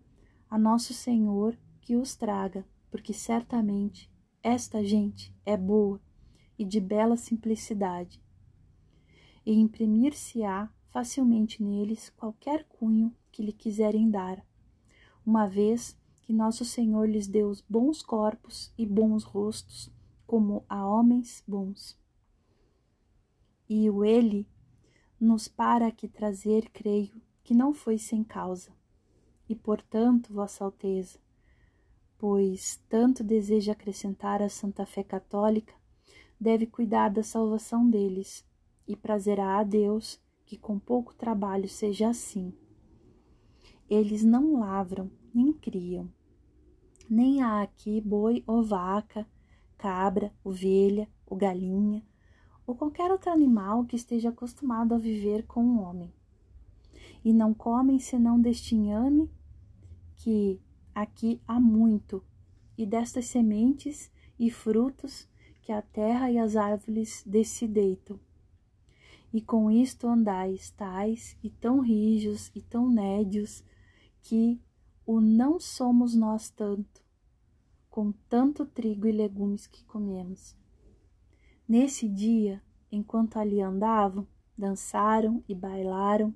a 0.51 0.59
nosso 0.59 0.93
Senhor 0.93 1.57
que 1.81 1.97
os 1.97 2.17
traga, 2.17 2.67
porque 2.91 3.13
certamente 3.13 4.11
esta 4.43 4.83
gente 4.83 5.33
é 5.45 5.57
boa 5.57 6.01
e 6.59 6.65
de 6.65 6.81
bela 6.81 7.17
simplicidade, 7.17 8.21
e 9.47 9.55
imprimir-se-á 9.55 10.69
facilmente 10.91 11.63
neles 11.63 12.11
qualquer 12.11 12.65
cunho 12.65 13.15
que 13.31 13.43
lhe 13.43 13.53
quiserem 13.53 14.11
dar, 14.11 14.45
uma 15.25 15.47
vez 15.47 15.97
que 16.23 16.33
nosso 16.33 16.65
Senhor 16.65 17.09
lhes 17.09 17.29
deu 17.29 17.53
bons 17.69 18.03
corpos 18.03 18.73
e 18.77 18.85
bons 18.85 19.23
rostos, 19.23 19.89
como 20.27 20.65
a 20.69 20.85
homens 20.85 21.45
bons. 21.47 21.97
E 23.69 23.89
o 23.89 24.05
ele 24.05 24.49
nos 25.21 25.47
para 25.47 25.87
aqui 25.87 26.09
trazer, 26.09 26.69
creio, 26.71 27.23
que 27.45 27.55
não 27.55 27.73
foi 27.73 27.97
sem 27.97 28.25
causa. 28.25 28.73
E, 29.49 29.55
portanto, 29.55 30.33
Vossa 30.33 30.65
Alteza, 30.65 31.19
pois 32.19 32.81
tanto 32.89 33.23
deseja 33.23 33.73
acrescentar 33.73 34.43
a 34.43 34.49
Santa 34.49 34.85
Fé 34.85 35.05
Católica, 35.05 35.75
deve 36.41 36.67
cuidar 36.67 37.11
da 37.11 37.23
salvação 37.23 37.89
deles, 37.89 38.45
e 38.87 38.95
prazerá 38.95 39.59
a 39.59 39.65
Deus 39.65 40.21
que 40.45 40.57
com 40.57 40.79
pouco 40.79 41.15
trabalho 41.15 41.69
seja 41.69 42.09
assim. 42.09 42.53
Eles 43.91 44.23
não 44.23 44.61
lavram, 44.61 45.11
nem 45.35 45.53
criam, 45.53 46.09
nem 47.11 47.43
há 47.43 47.63
aqui 47.63 48.01
boi 48.01 48.43
ou 48.47 48.63
vaca, 48.63 49.27
cabra, 49.77 50.33
ovelha 50.45 51.09
ou 51.27 51.37
galinha, 51.37 52.03
ou 52.67 52.75
qualquer 52.75 53.11
outro 53.11 53.31
animal 53.31 53.85
que 53.85 53.97
esteja 53.97 54.31
acostumado 54.31 54.95
a 54.95 54.99
viver 54.99 55.45
com 55.47 55.65
o 55.65 55.69
um 55.69 55.83
homem. 55.83 56.13
E 57.25 57.33
não 57.33 57.53
comem 57.53 57.99
senão 57.99 58.41
deste 58.41 58.75
inhame 58.75 59.31
que 60.17 60.61
aqui 60.95 61.41
há 61.47 61.61
muito, 61.61 62.25
e 62.79 62.85
destas 62.87 63.27
sementes 63.27 64.11
e 64.39 64.51
frutos 64.51 65.29
que 65.63 65.73
a 65.73 65.81
terra 65.81 66.31
e 66.31 66.39
as 66.39 66.57
árvores 66.57 67.23
desse 67.27 67.67
deitam 67.67 68.19
e 69.33 69.41
com 69.41 69.71
isto 69.71 70.07
andais 70.07 70.71
tais 70.71 71.37
e 71.43 71.51
tão 71.51 71.81
rijos 71.81 72.51
e 72.55 72.63
tão 72.63 72.89
nédios 72.89 73.65
que 74.23 74.61
o 75.05 75.21
não 75.21 75.61
somos 75.61 76.15
nós 76.15 76.51
tanto, 76.51 77.03
com 77.89 78.13
tanto 78.29 78.67
trigo 78.67 79.07
e 79.07 79.13
legumes 79.13 79.67
que 79.67 79.85
comemos. 79.85 80.57
Nesse 81.69 82.09
dia, 82.09 82.63
enquanto 82.91 83.39
ali 83.39 83.61
andavam, 83.61 84.27
dançaram 84.57 85.45
e 85.49 85.55
bailaram, 85.55 86.35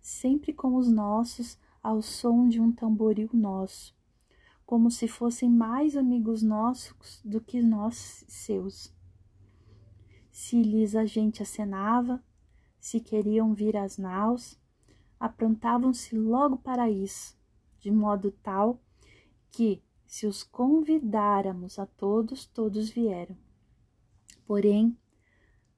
sempre 0.00 0.52
com 0.52 0.74
os 0.74 0.88
nossos 0.88 1.58
ao 1.82 2.02
som 2.02 2.48
de 2.48 2.60
um 2.60 2.72
tamboril 2.72 3.30
nosso, 3.32 3.94
como 4.64 4.90
se 4.90 5.06
fossem 5.06 5.48
mais 5.48 5.96
amigos 5.96 6.42
nossos 6.42 7.20
do 7.24 7.40
que 7.40 7.62
nós 7.62 8.24
seus. 8.28 8.92
Se 10.30 10.62
lhes 10.62 10.94
a 10.94 11.04
gente 11.04 11.42
acenava, 11.42 12.22
se 12.80 13.00
queriam 13.00 13.54
vir 13.54 13.76
às 13.76 13.98
naus, 13.98 14.58
aprontavam-se 15.18 16.16
logo 16.16 16.58
para 16.58 16.90
isso, 16.90 17.36
de 17.78 17.90
modo 17.90 18.30
tal 18.42 18.80
que, 19.50 19.82
se 20.06 20.26
os 20.26 20.42
convidáramos 20.42 21.78
a 21.78 21.86
todos, 21.86 22.46
todos 22.46 22.88
vieram. 22.88 23.36
Porém, 24.46 24.96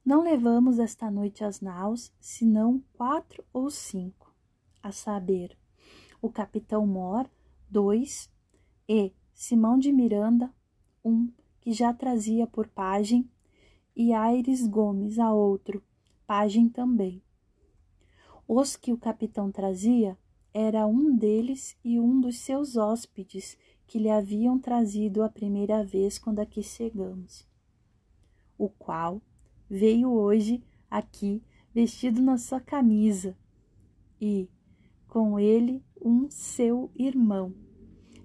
não 0.04 0.22
levamos 0.22 0.78
esta 0.78 1.10
noite 1.10 1.44
às 1.44 1.60
naus, 1.60 2.12
senão 2.20 2.82
quatro 2.92 3.44
ou 3.52 3.70
cinco, 3.70 4.34
a 4.82 4.92
saber, 4.92 5.58
o 6.22 6.30
capitão 6.30 6.86
Mor, 6.86 7.28
dois, 7.68 8.30
e 8.88 9.12
Simão 9.34 9.78
de 9.78 9.92
Miranda, 9.92 10.52
um, 11.04 11.32
que 11.60 11.72
já 11.72 11.92
trazia 11.92 12.46
por 12.46 12.68
pajem, 12.68 13.28
e 13.94 14.12
Aires 14.12 14.66
Gomes, 14.66 15.18
a 15.18 15.32
outro, 15.32 15.82
pajem 16.30 16.68
também. 16.68 17.20
Os 18.46 18.76
que 18.76 18.92
o 18.92 18.96
capitão 18.96 19.50
trazia 19.50 20.16
era 20.54 20.86
um 20.86 21.16
deles 21.16 21.76
e 21.84 21.98
um 21.98 22.20
dos 22.20 22.38
seus 22.38 22.76
hóspedes 22.76 23.58
que 23.84 23.98
lhe 23.98 24.08
haviam 24.08 24.56
trazido 24.56 25.24
a 25.24 25.28
primeira 25.28 25.82
vez 25.82 26.20
quando 26.20 26.38
aqui 26.38 26.62
chegamos, 26.62 27.44
o 28.56 28.68
qual 28.68 29.20
veio 29.68 30.08
hoje 30.12 30.62
aqui 30.88 31.42
vestido 31.74 32.22
na 32.22 32.38
sua 32.38 32.60
camisa 32.60 33.36
e 34.20 34.48
com 35.08 35.36
ele 35.36 35.82
um 36.00 36.30
seu 36.30 36.92
irmão. 36.94 37.52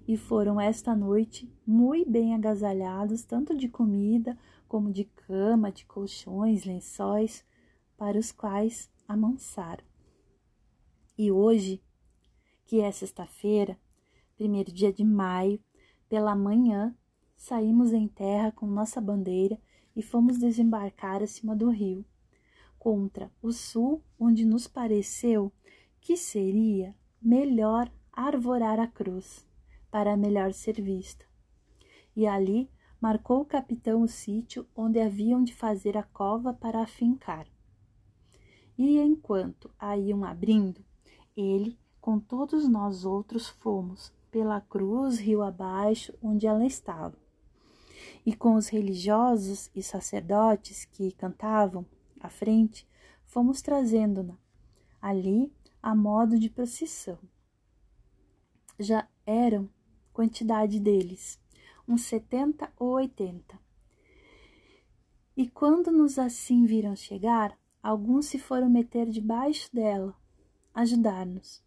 E 0.06 0.16
foram 0.16 0.60
esta 0.60 0.94
noite 0.94 1.52
muito 1.66 2.08
bem 2.08 2.36
agasalhados, 2.36 3.24
tanto 3.24 3.52
de 3.56 3.68
comida 3.68 4.38
como 4.68 4.92
de 4.92 5.06
cama, 5.06 5.72
de 5.72 5.84
colchões, 5.84 6.64
lençóis, 6.64 7.44
para 7.96 8.18
os 8.18 8.30
quais 8.30 8.90
amansaram. 9.08 9.84
E 11.16 11.32
hoje, 11.32 11.82
que 12.66 12.80
é 12.80 12.90
sexta-feira, 12.92 13.78
primeiro 14.36 14.70
dia 14.70 14.92
de 14.92 15.04
maio, 15.04 15.58
pela 16.08 16.36
manhã, 16.36 16.94
saímos 17.36 17.92
em 17.92 18.06
terra 18.06 18.52
com 18.52 18.66
nossa 18.66 19.00
bandeira 19.00 19.58
e 19.94 20.02
fomos 20.02 20.38
desembarcar 20.38 21.22
acima 21.22 21.56
do 21.56 21.70
rio, 21.70 22.04
contra 22.78 23.30
o 23.40 23.50
sul, 23.50 24.02
onde 24.18 24.44
nos 24.44 24.66
pareceu 24.66 25.50
que 26.00 26.16
seria 26.16 26.94
melhor 27.20 27.90
arvorar 28.12 28.78
a 28.78 28.86
cruz, 28.86 29.46
para 29.90 30.16
melhor 30.16 30.52
ser 30.52 30.80
vista. 30.80 31.24
E 32.14 32.26
ali 32.26 32.70
marcou 33.00 33.40
o 33.40 33.44
capitão 33.44 34.02
o 34.02 34.08
sítio 34.08 34.66
onde 34.74 35.00
haviam 35.00 35.42
de 35.42 35.54
fazer 35.54 35.96
a 35.96 36.02
cova 36.02 36.52
para 36.52 36.82
afincar 36.82 37.46
e 38.78 38.98
enquanto 38.98 39.70
a 39.78 39.96
iam 39.96 40.24
abrindo, 40.24 40.84
ele, 41.36 41.78
com 42.00 42.18
todos 42.18 42.68
nós 42.68 43.04
outros, 43.04 43.48
fomos 43.48 44.12
pela 44.30 44.60
cruz 44.60 45.18
rio 45.18 45.42
abaixo 45.42 46.14
onde 46.22 46.46
ela 46.46 46.64
estava. 46.66 47.16
E 48.24 48.34
com 48.34 48.54
os 48.54 48.68
religiosos 48.68 49.70
e 49.74 49.82
sacerdotes 49.82 50.84
que 50.84 51.12
cantavam 51.12 51.86
à 52.20 52.28
frente, 52.28 52.86
fomos 53.24 53.62
trazendo-na 53.62 54.36
ali 55.00 55.52
a 55.82 55.94
modo 55.94 56.38
de 56.38 56.50
procissão. 56.50 57.18
Já 58.78 59.08
eram 59.24 59.68
quantidade 60.12 60.80
deles, 60.80 61.38
uns 61.86 62.02
setenta 62.02 62.72
ou 62.78 62.94
oitenta. 62.94 63.58
E 65.36 65.48
quando 65.48 65.92
nos 65.92 66.18
assim 66.18 66.64
viram 66.64 66.96
chegar, 66.96 67.56
Alguns 67.86 68.26
se 68.26 68.36
foram 68.36 68.68
meter 68.68 69.08
debaixo 69.08 69.72
dela, 69.72 70.12
ajudar-nos. 70.74 71.62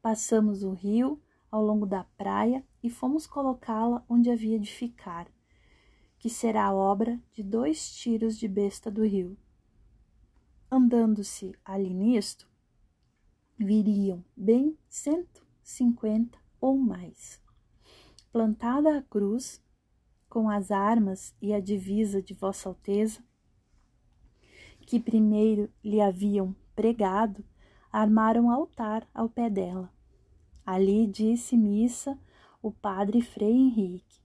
Passamos 0.00 0.62
o 0.62 0.70
rio 0.70 1.22
ao 1.50 1.62
longo 1.62 1.84
da 1.84 2.04
praia 2.04 2.64
e 2.82 2.88
fomos 2.88 3.26
colocá-la 3.26 4.02
onde 4.08 4.30
havia 4.30 4.58
de 4.58 4.72
ficar, 4.72 5.28
que 6.18 6.30
será 6.30 6.74
obra 6.74 7.20
de 7.34 7.42
dois 7.42 7.94
tiros 7.94 8.38
de 8.38 8.48
besta 8.48 8.90
do 8.90 9.04
rio. 9.04 9.36
Andando-se 10.70 11.54
ali 11.62 11.92
nisto, 11.92 12.48
viriam 13.58 14.24
bem 14.34 14.74
cento 14.88 15.46
cinquenta 15.62 16.38
ou 16.58 16.78
mais. 16.78 17.42
Plantada 18.32 18.96
a 18.96 19.02
cruz, 19.02 19.62
com 20.30 20.48
as 20.48 20.70
armas 20.70 21.34
e 21.42 21.52
a 21.52 21.60
divisa 21.60 22.22
de 22.22 22.32
Vossa 22.32 22.70
Alteza, 22.70 23.22
que 24.86 25.00
primeiro 25.00 25.68
lhe 25.84 26.00
haviam 26.00 26.54
pregado, 26.74 27.44
armaram 27.92 28.50
altar 28.50 29.06
ao 29.12 29.28
pé 29.28 29.50
dela. 29.50 29.92
Ali 30.64 31.06
disse 31.06 31.56
missa 31.56 32.18
o 32.62 32.70
padre 32.70 33.20
Frei 33.20 33.52
Henrique, 33.52 34.20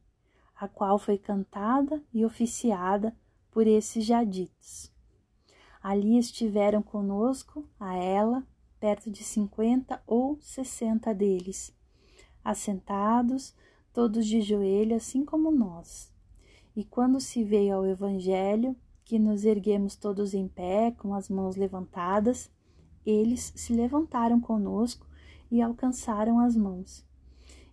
a 0.55 0.67
qual 0.67 0.99
foi 0.99 1.17
cantada 1.17 2.01
e 2.13 2.23
oficiada 2.23 3.15
por 3.49 3.65
esses 3.65 4.05
jaditos. 4.05 4.91
Ali 5.81 6.17
estiveram 6.17 6.83
conosco, 6.83 7.67
a 7.79 7.95
ela, 7.95 8.45
perto 8.79 9.09
de 9.09 9.23
cinquenta 9.23 10.01
ou 10.05 10.37
sessenta 10.39 11.13
deles, 11.13 11.75
assentados, 12.43 13.55
todos 13.91 14.27
de 14.27 14.41
joelho, 14.41 14.95
assim 14.95 15.25
como 15.25 15.51
nós. 15.51 16.11
E 16.75 16.83
quando 16.83 17.19
se 17.19 17.43
veio 17.43 17.75
ao 17.75 17.85
Evangelho, 17.85 18.75
que 19.11 19.19
nos 19.19 19.43
erguemos 19.43 19.97
todos 19.97 20.33
em 20.33 20.47
pé, 20.47 20.91
com 20.91 21.13
as 21.13 21.27
mãos 21.27 21.57
levantadas, 21.57 22.49
eles 23.05 23.51
se 23.57 23.73
levantaram 23.73 24.39
conosco 24.39 25.05
e 25.51 25.61
alcançaram 25.61 26.39
as 26.39 26.55
mãos, 26.55 27.05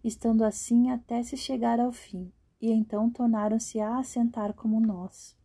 estando 0.02 0.42
assim 0.42 0.90
até 0.90 1.22
se 1.22 1.36
chegar 1.36 1.78
ao 1.78 1.92
fim, 1.92 2.32
e 2.60 2.72
então 2.72 3.08
tornaram-se 3.08 3.78
a 3.78 3.98
assentar 3.98 4.52
como 4.52 4.80
nós. 4.80 5.38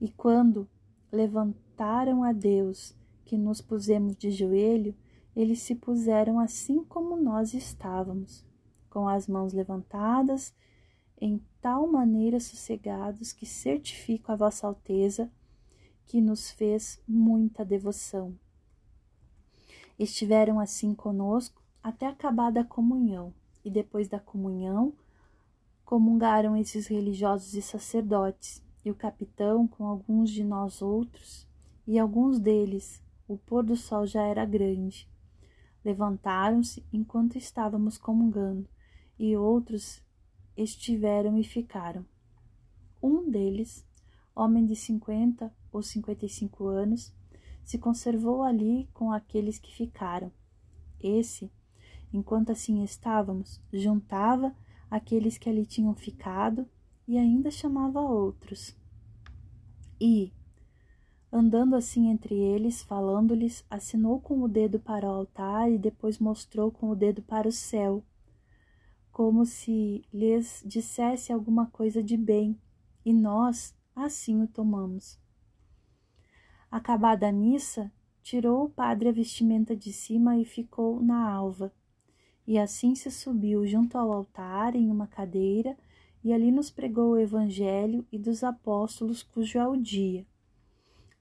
E 0.00 0.08
quando 0.12 0.70
levantaram 1.10 2.22
a 2.22 2.30
Deus, 2.32 2.96
que 3.24 3.36
nos 3.36 3.60
pusemos 3.60 4.14
de 4.14 4.30
joelho, 4.30 4.94
eles 5.34 5.60
se 5.60 5.74
puseram 5.74 6.38
assim 6.38 6.84
como 6.84 7.16
nós 7.16 7.52
estávamos, 7.52 8.46
com 8.88 9.08
as 9.08 9.26
mãos 9.26 9.52
levantadas 9.52 10.54
em 11.24 11.40
tal 11.60 11.86
maneira 11.86 12.40
sossegados 12.40 13.32
que 13.32 13.46
certifico 13.46 14.32
a 14.32 14.34
Vossa 14.34 14.66
Alteza 14.66 15.30
que 16.04 16.20
nos 16.20 16.50
fez 16.50 17.00
muita 17.06 17.64
devoção. 17.64 18.36
Estiveram 19.96 20.58
assim 20.58 20.92
conosco 20.92 21.62
até 21.80 22.08
acabada 22.08 22.62
a 22.62 22.64
comunhão, 22.64 23.32
e 23.64 23.70
depois 23.70 24.08
da 24.08 24.18
comunhão 24.18 24.94
comungaram 25.84 26.56
esses 26.56 26.88
religiosos 26.88 27.54
e 27.54 27.62
sacerdotes, 27.62 28.60
e 28.84 28.90
o 28.90 28.94
capitão 28.96 29.68
com 29.68 29.86
alguns 29.86 30.28
de 30.28 30.42
nós 30.42 30.82
outros, 30.82 31.46
e 31.86 32.00
alguns 32.00 32.40
deles, 32.40 33.00
o 33.28 33.38
pôr 33.38 33.62
do 33.62 33.76
sol 33.76 34.08
já 34.08 34.22
era 34.22 34.44
grande. 34.44 35.08
Levantaram-se 35.84 36.84
enquanto 36.92 37.38
estávamos 37.38 37.96
comungando, 37.96 38.68
e 39.16 39.36
outros 39.36 40.02
estiveram 40.56 41.38
e 41.38 41.44
ficaram. 41.44 42.04
Um 43.02 43.30
deles, 43.30 43.84
homem 44.34 44.64
de 44.64 44.76
cinquenta 44.76 45.52
ou 45.72 45.82
cinquenta 45.82 46.26
e 46.26 46.28
cinco 46.28 46.66
anos, 46.66 47.12
se 47.64 47.78
conservou 47.78 48.42
ali 48.42 48.88
com 48.92 49.12
aqueles 49.12 49.58
que 49.58 49.74
ficaram. 49.74 50.30
Esse, 51.00 51.50
enquanto 52.12 52.52
assim 52.52 52.82
estávamos, 52.84 53.60
juntava 53.72 54.54
aqueles 54.90 55.38
que 55.38 55.48
ali 55.48 55.64
tinham 55.64 55.94
ficado 55.94 56.68
e 57.08 57.16
ainda 57.16 57.50
chamava 57.50 58.00
outros. 58.00 58.76
E, 60.00 60.32
andando 61.30 61.74
assim 61.74 62.08
entre 62.08 62.34
eles, 62.34 62.82
falando-lhes, 62.82 63.64
assinou 63.70 64.20
com 64.20 64.42
o 64.42 64.48
dedo 64.48 64.78
para 64.78 65.06
o 65.06 65.12
altar 65.12 65.70
e 65.70 65.78
depois 65.78 66.18
mostrou 66.18 66.70
com 66.70 66.90
o 66.90 66.96
dedo 66.96 67.22
para 67.22 67.48
o 67.48 67.52
céu, 67.52 68.04
como 69.12 69.44
se 69.44 70.02
lhes 70.12 70.62
dissesse 70.66 71.32
alguma 71.32 71.66
coisa 71.66 72.02
de 72.02 72.16
bem, 72.16 72.58
e 73.04 73.12
nós 73.12 73.76
assim 73.94 74.42
o 74.42 74.48
tomamos. 74.48 75.20
Acabada 76.70 77.28
a 77.28 77.32
missa, 77.32 77.92
tirou 78.22 78.64
o 78.64 78.70
padre 78.70 79.10
a 79.10 79.12
vestimenta 79.12 79.76
de 79.76 79.92
cima 79.92 80.38
e 80.38 80.44
ficou 80.44 81.02
na 81.02 81.30
alva. 81.30 81.70
E 82.46 82.58
assim 82.58 82.94
se 82.94 83.10
subiu 83.10 83.66
junto 83.66 83.98
ao 83.98 84.10
altar 84.10 84.74
em 84.74 84.90
uma 84.90 85.06
cadeira 85.06 85.76
e 86.24 86.32
ali 86.32 86.50
nos 86.50 86.70
pregou 86.70 87.10
o 87.10 87.18
Evangelho 87.18 88.06
e 88.10 88.18
dos 88.18 88.42
apóstolos, 88.42 89.22
cujo 89.22 89.58
é 89.58 89.66
o 89.66 89.76
dia, 89.76 90.26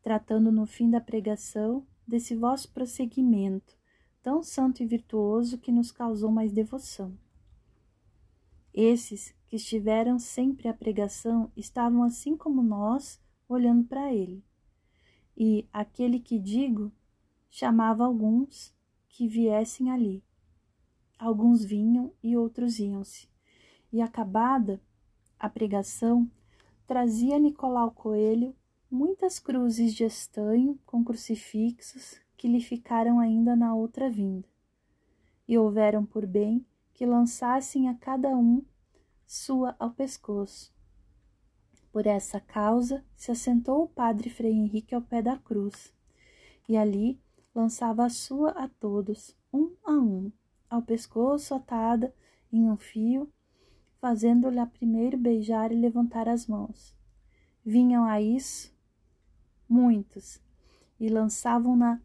tratando 0.02 0.52
no 0.52 0.66
fim 0.66 0.90
da 0.90 1.02
pregação 1.02 1.86
desse 2.08 2.36
vosso 2.36 2.72
prosseguimento, 2.72 3.76
tão 4.22 4.42
santo 4.44 4.82
e 4.82 4.86
virtuoso 4.86 5.58
que 5.58 5.72
nos 5.72 5.92
causou 5.92 6.32
mais 6.32 6.52
devoção. 6.52 7.18
Esses 8.74 9.34
que 9.48 9.58
estiveram 9.58 10.18
sempre 10.18 10.68
à 10.68 10.74
pregação 10.74 11.52
estavam 11.58 12.04
assim 12.04 12.38
como 12.38 12.64
nós, 12.64 13.20
olhando 13.48 13.84
para 13.84 14.14
ele. 14.14 14.44
E 15.36 15.68
aquele 15.74 16.20
que 16.20 16.40
digo 16.40 16.92
chamava 17.50 18.06
alguns 18.06 18.74
que 19.10 19.28
viessem 19.28 19.92
ali. 19.92 20.24
Alguns 21.20 21.66
vinham 21.66 22.14
e 22.24 22.38
outros 22.38 22.80
iam-se. 22.80 23.28
E 23.92 24.02
acabada 24.02 24.82
a 25.38 25.50
pregação, 25.50 26.32
trazia 26.88 27.38
Nicolau 27.38 27.92
Coelho 27.92 28.56
muitas 28.90 29.38
cruzes 29.38 29.94
de 29.94 30.04
estanho 30.04 30.80
com 30.86 31.04
crucifixos 31.04 32.20
que 32.38 32.48
lhe 32.48 32.62
ficaram 32.62 33.20
ainda 33.20 33.56
na 33.56 33.76
outra 33.76 34.10
vinda. 34.10 34.48
E 35.48 35.58
houveram 35.58 36.06
por 36.06 36.26
bem 36.26 36.66
que 37.02 37.06
lançassem 37.08 37.90
a 37.90 37.96
cada 37.96 38.30
um 38.30 38.64
sua 39.26 39.76
ao 39.80 39.90
pescoço. 39.90 40.72
Por 41.92 42.06
essa 42.06 42.40
causa 42.40 43.04
se 43.16 43.32
assentou 43.32 43.86
o 43.86 43.88
padre 43.88 44.30
Frei 44.30 44.52
Henrique 44.52 44.94
ao 44.94 45.02
pé 45.02 45.20
da 45.20 45.36
cruz, 45.36 45.92
e 46.70 46.78
ali 46.78 47.20
lançava 47.56 48.06
a 48.06 48.10
sua 48.10 48.52
a 48.52 48.68
todos, 48.68 49.36
um 49.52 49.76
a 49.84 49.94
um, 49.94 50.32
ao 50.70 50.84
pescoço 50.84 51.56
atada 51.56 52.14
em 52.54 52.70
um 52.70 52.78
fio 52.78 53.34
fazendo-lhe 54.00 54.60
a 54.60 54.68
primeiro 54.68 55.18
beijar 55.18 55.72
e 55.72 55.76
levantar 55.76 56.30
as 56.30 56.46
mãos. 56.46 56.96
Vinham 57.66 58.06
a 58.06 58.22
isso 58.22 58.72
muitos 59.68 60.40
e 61.00 61.10
lançavam-nas 61.10 62.00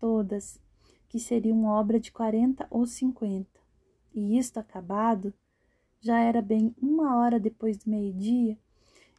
todas, 0.00 0.58
que 1.06 1.18
seriam 1.18 1.66
obra 1.66 2.00
de 2.00 2.10
quarenta 2.10 2.66
ou 2.70 2.86
cinquenta. 2.86 3.57
E 4.14 4.38
isto 4.38 4.58
acabado, 4.58 5.32
já 6.00 6.18
era 6.18 6.40
bem 6.40 6.74
uma 6.80 7.16
hora 7.16 7.38
depois 7.38 7.78
do 7.78 7.90
meio-dia, 7.90 8.58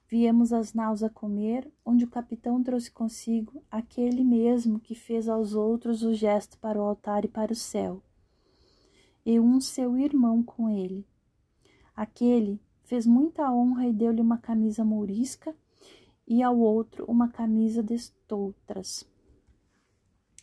viemos 0.08 0.52
as 0.52 0.74
naus 0.74 1.04
a 1.04 1.10
comer, 1.10 1.72
onde 1.86 2.04
o 2.04 2.10
capitão 2.10 2.64
trouxe 2.64 2.90
consigo 2.90 3.64
aquele 3.70 4.24
mesmo 4.24 4.80
que 4.80 4.96
fez 4.96 5.30
aos 5.30 5.54
outros 5.54 6.02
o 6.02 6.14
gesto 6.14 6.58
para 6.58 6.80
o 6.80 6.84
altar 6.84 7.26
e 7.26 7.28
para 7.28 7.54
o 7.54 7.56
céu, 7.56 8.02
e 9.26 9.40
um 9.40 9.62
seu 9.62 9.98
irmão 9.98 10.42
com 10.42 10.70
ele. 10.70 11.06
Aquele 11.96 12.60
fez 12.82 13.06
muita 13.06 13.52
honra 13.52 13.88
e 13.88 13.94
deu-lhe 13.94 14.22
uma 14.22 14.38
camisa 14.38 14.84
mourisca 14.84 15.56
e 16.28 16.42
ao 16.42 16.58
outro 16.58 17.06
uma 17.06 17.28
camisa 17.28 17.84
de 17.84 17.94
estoutras. 17.94 19.06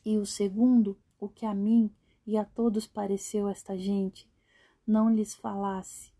E 0.04 0.16
o 0.18 0.24
segundo, 0.24 0.96
o 1.18 1.28
que 1.28 1.44
a 1.44 1.54
mim 1.54 1.90
e 2.24 2.36
a 2.36 2.44
todos 2.44 2.86
pareceu 2.86 3.48
esta 3.48 3.76
gente, 3.76 4.28
não 4.86 5.12
lhes 5.12 5.34
falasse 5.34 6.16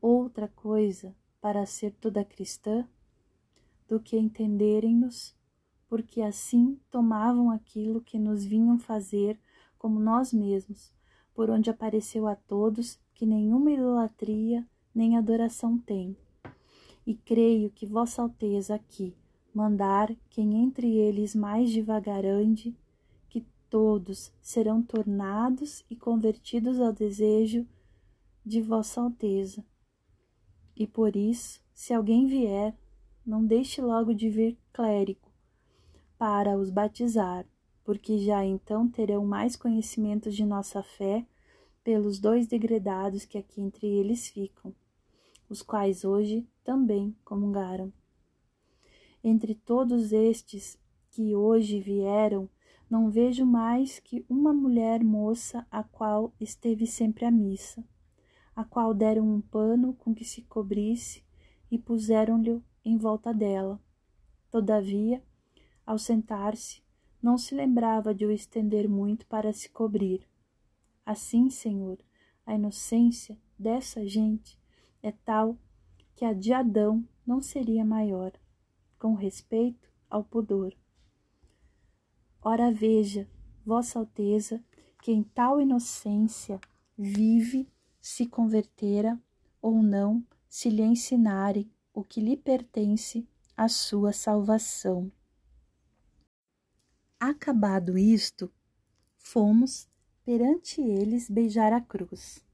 outra 0.00 0.48
coisa 0.48 1.14
para 1.40 1.64
ser 1.64 1.92
toda 2.00 2.24
cristã 2.24 2.86
do 3.88 3.98
que 3.98 4.18
entenderem-nos, 4.18 5.34
porque 5.88 6.20
assim 6.20 6.78
tomavam 6.90 7.50
aquilo 7.50 8.02
que 8.02 8.18
nos 8.18 8.44
vinham 8.44 8.78
fazer 8.78 9.38
como 9.78 9.98
nós 9.98 10.32
mesmos, 10.32 10.92
por 11.34 11.48
onde 11.50 11.70
apareceu 11.70 12.26
a 12.26 12.36
todos 12.36 12.98
que 13.14 13.24
nenhuma 13.24 13.70
idolatria 13.70 14.66
nem 14.94 15.16
adoração 15.16 15.78
tem. 15.78 16.16
E 17.06 17.14
creio 17.14 17.70
que 17.70 17.86
Vossa 17.86 18.22
Alteza 18.22 18.74
aqui 18.74 19.14
mandar 19.54 20.14
quem 20.28 20.62
entre 20.62 20.96
eles 20.96 21.34
mais 21.34 21.70
devagar 21.70 22.26
ande, 22.26 22.76
que 23.28 23.46
todos 23.70 24.32
serão 24.40 24.82
tornados 24.82 25.84
e 25.88 25.96
convertidos 25.96 26.80
ao 26.80 26.92
desejo 26.92 27.66
de 28.44 28.60
Vossa 28.60 29.00
Alteza. 29.00 29.64
E 30.76 30.86
por 30.86 31.16
isso, 31.16 31.62
se 31.72 31.94
alguém 31.94 32.26
vier, 32.26 32.76
não 33.24 33.44
deixe 33.44 33.80
logo 33.80 34.12
de 34.12 34.28
vir 34.28 34.58
clérigo 34.72 35.32
para 36.18 36.58
os 36.58 36.70
batizar, 36.70 37.46
porque 37.82 38.18
já 38.18 38.44
então 38.44 38.88
terão 38.88 39.24
mais 39.24 39.56
conhecimento 39.56 40.30
de 40.30 40.44
nossa 40.44 40.82
fé 40.82 41.26
pelos 41.82 42.18
dois 42.18 42.46
degredados 42.46 43.24
que 43.24 43.38
aqui 43.38 43.60
entre 43.60 43.86
eles 43.86 44.28
ficam, 44.28 44.74
os 45.48 45.62
quais 45.62 46.04
hoje 46.04 46.46
também 46.62 47.16
comungaram. 47.24 47.92
Entre 49.22 49.54
todos 49.54 50.12
estes 50.12 50.78
que 51.10 51.34
hoje 51.34 51.80
vieram, 51.80 52.48
não 52.90 53.10
vejo 53.10 53.46
mais 53.46 53.98
que 53.98 54.24
uma 54.28 54.52
mulher 54.52 55.02
moça 55.02 55.66
a 55.70 55.82
qual 55.82 56.32
esteve 56.38 56.86
sempre 56.86 57.24
à 57.24 57.30
missa, 57.30 57.82
a 58.54 58.64
qual 58.64 58.94
deram 58.94 59.28
um 59.28 59.40
pano 59.40 59.94
com 59.94 60.14
que 60.14 60.24
se 60.24 60.42
cobrisse 60.42 61.24
e 61.70 61.78
puseram-lhe 61.78 62.62
em 62.84 62.96
volta 62.96 63.32
dela. 63.32 63.80
Todavia, 64.50 65.22
ao 65.84 65.98
sentar-se, 65.98 66.82
não 67.20 67.36
se 67.36 67.54
lembrava 67.54 68.14
de 68.14 68.24
o 68.26 68.30
estender 68.30 68.88
muito 68.88 69.26
para 69.26 69.52
se 69.52 69.68
cobrir. 69.70 70.28
Assim, 71.04 71.50
Senhor, 71.50 71.98
a 72.46 72.54
inocência 72.54 73.38
dessa 73.58 74.06
gente 74.06 74.58
é 75.02 75.10
tal 75.10 75.56
que 76.14 76.24
a 76.24 76.32
de 76.32 76.52
Adão 76.52 77.06
não 77.26 77.40
seria 77.42 77.84
maior, 77.84 78.32
com 78.98 79.14
respeito 79.14 79.88
ao 80.08 80.22
pudor. 80.22 80.74
Ora 82.40 82.70
veja, 82.70 83.28
Vossa 83.64 83.98
Alteza, 83.98 84.62
que 85.02 85.10
em 85.10 85.22
tal 85.22 85.60
inocência 85.60 86.60
vive, 86.96 87.68
se 88.06 88.26
convertera 88.26 89.18
ou 89.62 89.82
não, 89.82 90.22
se 90.46 90.68
lhe 90.68 90.82
ensinarem 90.82 91.70
o 91.94 92.04
que 92.04 92.20
lhe 92.20 92.36
pertence 92.36 93.26
à 93.56 93.66
sua 93.66 94.12
salvação. 94.12 95.10
Acabado 97.18 97.96
isto, 97.96 98.52
fomos 99.16 99.88
perante 100.22 100.82
eles 100.82 101.30
beijar 101.30 101.72
a 101.72 101.80
cruz. 101.80 102.44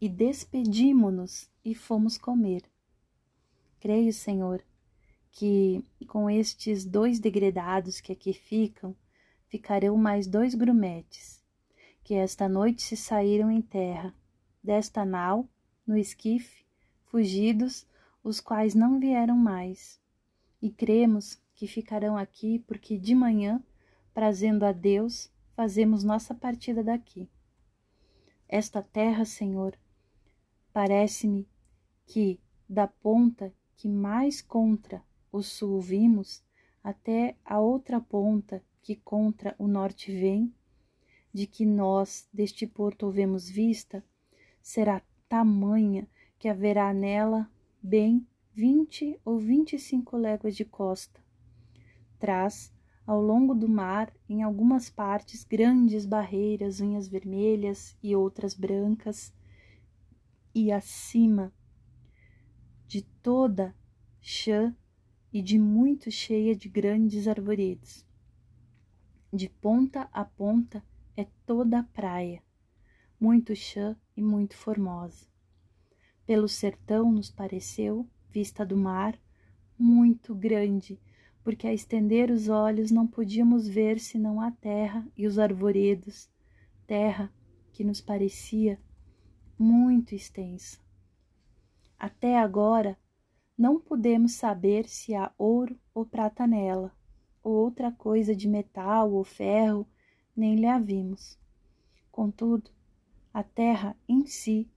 E 0.00 0.08
despedimo-nos 0.08 1.50
e 1.62 1.74
fomos 1.74 2.16
comer. 2.16 2.62
Creio, 3.78 4.14
Senhor, 4.14 4.64
que 5.30 5.84
com 6.08 6.30
estes 6.30 6.86
dois 6.86 7.20
degredados 7.20 8.00
que 8.00 8.12
aqui 8.12 8.32
ficam, 8.32 8.96
ficarão 9.46 9.98
mais 9.98 10.26
dois 10.26 10.54
grumetes, 10.54 11.44
que 12.02 12.14
esta 12.14 12.48
noite 12.48 12.80
se 12.80 12.96
saíram 12.96 13.50
em 13.50 13.60
terra, 13.60 14.14
desta 14.64 15.04
nau, 15.04 15.46
no 15.86 15.94
esquife, 15.94 16.64
fugidos, 17.02 17.86
os 18.22 18.40
quais 18.40 18.74
não 18.74 18.98
vieram 18.98 19.36
mais. 19.36 20.00
E 20.62 20.70
cremos 20.70 21.38
que 21.54 21.66
ficarão 21.66 22.16
aqui 22.16 22.58
porque 22.60 22.96
de 22.98 23.14
manhã, 23.14 23.62
prazendo 24.14 24.64
a 24.64 24.72
Deus, 24.72 25.30
fazemos 25.52 26.02
nossa 26.02 26.34
partida 26.34 26.82
daqui. 26.82 27.28
Esta 28.48 28.82
terra, 28.82 29.26
Senhor, 29.26 29.78
parece-me 30.72 31.46
que 32.06 32.40
da 32.66 32.86
ponta 32.86 33.52
que 33.76 33.88
mais 33.88 34.40
contra 34.40 35.04
o 35.30 35.42
sul 35.42 35.80
vimos 35.80 36.42
até 36.82 37.36
a 37.44 37.60
outra 37.60 38.00
ponta 38.00 38.64
que 38.82 38.96
contra 38.96 39.54
o 39.58 39.66
norte 39.66 40.12
vem, 40.12 40.54
de 41.32 41.46
que 41.46 41.66
nós 41.66 42.28
deste 42.32 42.66
porto 42.66 43.04
houvemos 43.06 43.48
vista, 43.48 44.04
será 44.64 45.02
tamanha 45.28 46.08
que 46.38 46.48
haverá 46.48 46.94
nela 46.94 47.50
bem 47.82 48.26
vinte 48.50 49.20
ou 49.22 49.38
vinte 49.38 49.74
e 49.74 49.78
cinco 49.78 50.16
léguas 50.16 50.56
de 50.56 50.64
costa. 50.64 51.22
Traz 52.18 52.72
ao 53.06 53.20
longo 53.20 53.54
do 53.54 53.68
mar, 53.68 54.10
em 54.26 54.42
algumas 54.42 54.88
partes, 54.88 55.44
grandes 55.44 56.06
barreiras, 56.06 56.80
unhas 56.80 57.06
vermelhas 57.06 57.94
e 58.02 58.16
outras 58.16 58.54
brancas, 58.54 59.34
e 60.54 60.72
acima 60.72 61.52
de 62.86 63.02
toda 63.02 63.76
chã 64.22 64.74
e 65.30 65.42
de 65.42 65.58
muito 65.58 66.10
cheia 66.10 66.56
de 66.56 66.70
grandes 66.70 67.28
arvoredos. 67.28 68.06
De 69.30 69.50
ponta 69.50 70.08
a 70.10 70.24
ponta 70.24 70.82
é 71.14 71.26
toda 71.44 71.80
a 71.80 71.82
praia, 71.82 72.42
muito 73.20 73.54
chã 73.54 73.94
e 74.16 74.22
muito 74.22 74.56
formosa. 74.56 75.26
Pelo 76.26 76.48
sertão 76.48 77.12
nos 77.12 77.30
pareceu, 77.30 78.08
vista 78.28 78.64
do 78.64 78.76
mar, 78.76 79.18
muito 79.78 80.34
grande, 80.34 81.00
porque 81.42 81.66
a 81.66 81.74
estender 81.74 82.30
os 82.30 82.48
olhos 82.48 82.90
não 82.90 83.06
podíamos 83.06 83.68
ver 83.68 84.00
senão 84.00 84.40
a 84.40 84.50
terra 84.50 85.06
e 85.16 85.26
os 85.26 85.38
arvoredos, 85.38 86.30
terra 86.86 87.32
que 87.72 87.84
nos 87.84 88.00
parecia 88.00 88.80
muito 89.58 90.14
extensa. 90.14 90.78
Até 91.98 92.38
agora 92.38 92.98
não 93.56 93.78
pudemos 93.78 94.32
saber 94.32 94.88
se 94.88 95.14
há 95.14 95.32
ouro 95.38 95.78
ou 95.92 96.04
prata 96.04 96.46
nela, 96.46 96.92
ou 97.42 97.52
outra 97.52 97.92
coisa 97.92 98.34
de 98.34 98.48
metal 98.48 99.12
ou 99.12 99.22
ferro, 99.22 99.86
nem 100.34 100.56
lhe 100.56 100.66
a 100.66 100.78
vimos. 100.78 101.38
Contudo, 102.10 102.70
a 103.34 103.42
terra 103.42 103.96
em 104.08 104.24
si 104.26 104.70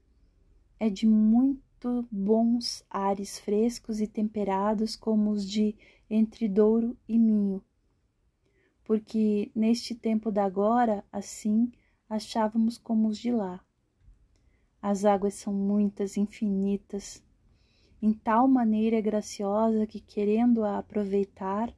é 0.79 0.89
de 0.89 1.05
muito 1.05 2.07
bons 2.11 2.83
ares 2.89 3.37
frescos 3.37 4.01
e 4.01 4.07
temperados 4.07 4.95
como 4.95 5.29
os 5.29 5.47
de 5.47 5.75
entre 6.09 6.49
Douro 6.49 6.97
e 7.07 7.19
Minho, 7.19 7.63
porque 8.83 9.51
neste 9.53 9.93
tempo 9.93 10.31
da 10.31 10.43
agora, 10.43 11.05
assim, 11.11 11.71
achávamos 12.09 12.79
como 12.79 13.09
os 13.09 13.19
de 13.19 13.31
lá. 13.31 13.63
As 14.81 15.05
águas 15.05 15.35
são 15.35 15.53
muitas, 15.53 16.17
infinitas, 16.17 17.21
em 18.01 18.11
tal 18.11 18.47
maneira 18.47 18.99
graciosa 19.01 19.85
que, 19.85 19.99
querendo-a 19.99 20.79
aproveitar, 20.79 21.71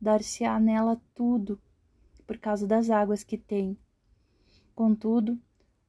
dar-se-á 0.00 0.58
nela 0.58 1.00
tudo, 1.14 1.60
por 2.26 2.36
causa 2.38 2.66
das 2.66 2.90
águas 2.90 3.22
que 3.22 3.38
tem. 3.38 3.78
Contudo, 4.74 5.38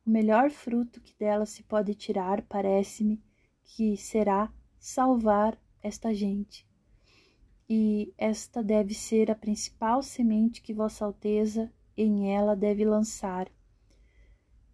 o 0.05 0.09
melhor 0.09 0.51
fruto 0.51 1.01
que 1.01 1.17
dela 1.17 1.45
se 1.45 1.63
pode 1.63 1.95
tirar, 1.95 2.41
parece-me, 2.43 3.23
que 3.63 3.97
será 3.97 4.53
salvar 4.77 5.57
esta 5.81 6.13
gente. 6.13 6.67
E 7.67 8.13
esta 8.17 8.63
deve 8.63 8.93
ser 8.93 9.31
a 9.31 9.35
principal 9.35 10.03
semente 10.03 10.61
que 10.61 10.73
Vossa 10.73 11.03
Alteza 11.03 11.73
em 11.97 12.31
ela 12.31 12.55
deve 12.55 12.85
lançar, 12.85 13.49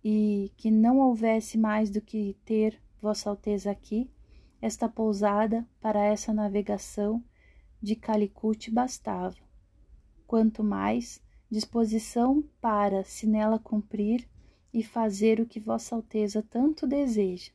e 0.04 0.52
que 0.58 0.72
não 0.72 0.98
houvesse 0.98 1.58
mais 1.58 1.90
do 1.90 2.02
que 2.02 2.36
ter 2.44 2.82
Vossa 3.00 3.30
Alteza 3.30 3.72
aqui, 3.72 4.12
esta 4.62 4.90
pousada 4.90 5.68
para 5.80 6.04
essa 6.04 6.34
navegação 6.34 7.24
de 7.82 7.96
Calicut 7.96 8.70
bastava. 8.70 9.38
Quanto 10.28 10.64
mais 10.64 11.22
disposição 11.50 12.44
para, 12.60 13.04
se 13.04 13.28
nela 13.28 13.60
cumprir, 13.60 14.28
e 14.74 14.84
fazer 14.84 15.40
o 15.40 15.46
que 15.46 15.60
Vossa 15.60 15.96
Alteza 15.96 16.42
tanto 16.42 16.88
deseja, 16.88 17.52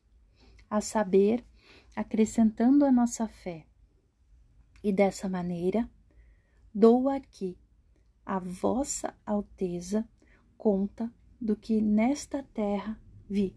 a 0.68 0.80
saber, 0.80 1.44
acrescentando 1.94 2.84
a 2.84 2.92
nossa 2.92 3.26
fé. 3.26 3.66
E 4.82 4.92
dessa 4.92 5.28
maneira, 5.28 5.88
dou 6.74 7.08
aqui 7.08 7.56
a 8.24 8.38
Vossa 8.38 9.14
Alteza 9.24 10.06
conta 10.58 11.12
do 11.40 11.56
que 11.56 11.80
nesta 11.80 12.42
terra 12.42 13.00
vi. 13.28 13.54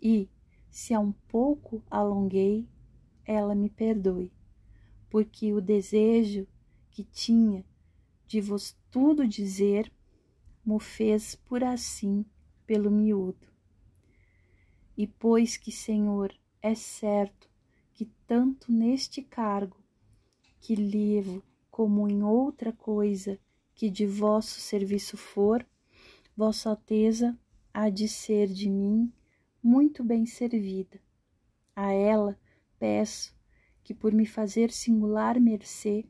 E, 0.00 0.28
se 0.70 0.92
a 0.92 1.00
um 1.00 1.12
pouco 1.12 1.82
alonguei, 1.90 2.68
ela 3.24 3.54
me 3.54 3.70
perdoe, 3.70 4.32
porque 5.08 5.52
o 5.52 5.60
desejo 5.60 6.46
que 6.90 7.04
tinha 7.04 7.64
de 8.26 8.40
vos 8.40 8.76
tudo 8.90 9.26
dizer, 9.26 9.90
mo 10.64 10.78
fez 10.78 11.34
por 11.34 11.64
assim 11.64 12.24
pelo 12.66 12.90
miúdo. 12.90 13.48
E 14.96 15.06
pois 15.06 15.56
que, 15.56 15.72
Senhor, 15.72 16.34
é 16.62 16.74
certo 16.74 17.48
que 17.92 18.06
tanto 18.26 18.72
neste 18.72 19.22
cargo 19.22 19.76
que 20.60 20.74
levo 20.74 21.42
como 21.70 22.08
em 22.08 22.22
outra 22.22 22.72
coisa 22.72 23.38
que 23.74 23.90
de 23.90 24.06
vosso 24.06 24.60
serviço 24.60 25.16
for, 25.16 25.66
Vossa 26.36 26.70
Alteza 26.70 27.38
há 27.72 27.90
de 27.90 28.08
ser 28.08 28.48
de 28.48 28.68
mim 28.68 29.12
muito 29.62 30.04
bem 30.04 30.26
servida. 30.26 31.00
A 31.74 31.92
ela 31.92 32.38
peço 32.78 33.34
que, 33.82 33.92
por 33.92 34.12
me 34.12 34.26
fazer 34.26 34.70
singular 34.70 35.40
mercê, 35.40 36.04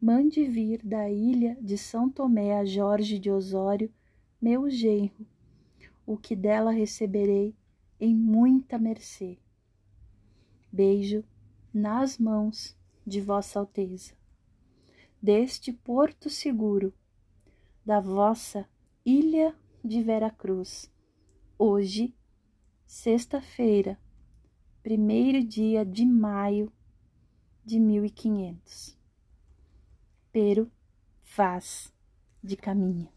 mande 0.00 0.46
vir 0.46 0.82
da 0.84 1.10
ilha 1.10 1.56
de 1.60 1.78
São 1.78 2.10
Tomé 2.10 2.58
a 2.58 2.64
Jorge 2.64 3.18
de 3.18 3.30
Osório, 3.30 3.92
meu 4.40 4.68
genro, 4.68 5.26
o 6.06 6.16
que 6.16 6.36
dela 6.36 6.70
receberei 6.70 7.54
em 8.00 8.14
muita 8.14 8.78
mercê. 8.78 9.38
Beijo 10.70 11.24
nas 11.72 12.18
mãos 12.18 12.76
de 13.06 13.20
Vossa 13.20 13.58
Alteza. 13.58 14.12
Deste 15.20 15.72
porto 15.72 16.28
seguro, 16.28 16.92
da 17.84 18.00
vossa 18.00 18.68
ilha 19.04 19.54
de 19.84 20.02
Vera 20.02 20.30
Cruz, 20.30 20.90
hoje, 21.58 22.14
sexta-feira, 22.86 23.98
primeiro 24.82 25.42
dia 25.42 25.84
de 25.84 26.04
maio 26.04 26.72
de 27.64 27.78
mil 27.78 28.04
e 28.04 28.10
quinhentos. 28.10 28.98
Pero 30.30 30.70
faz 31.22 31.92
de 32.42 32.56
caminho. 32.56 33.08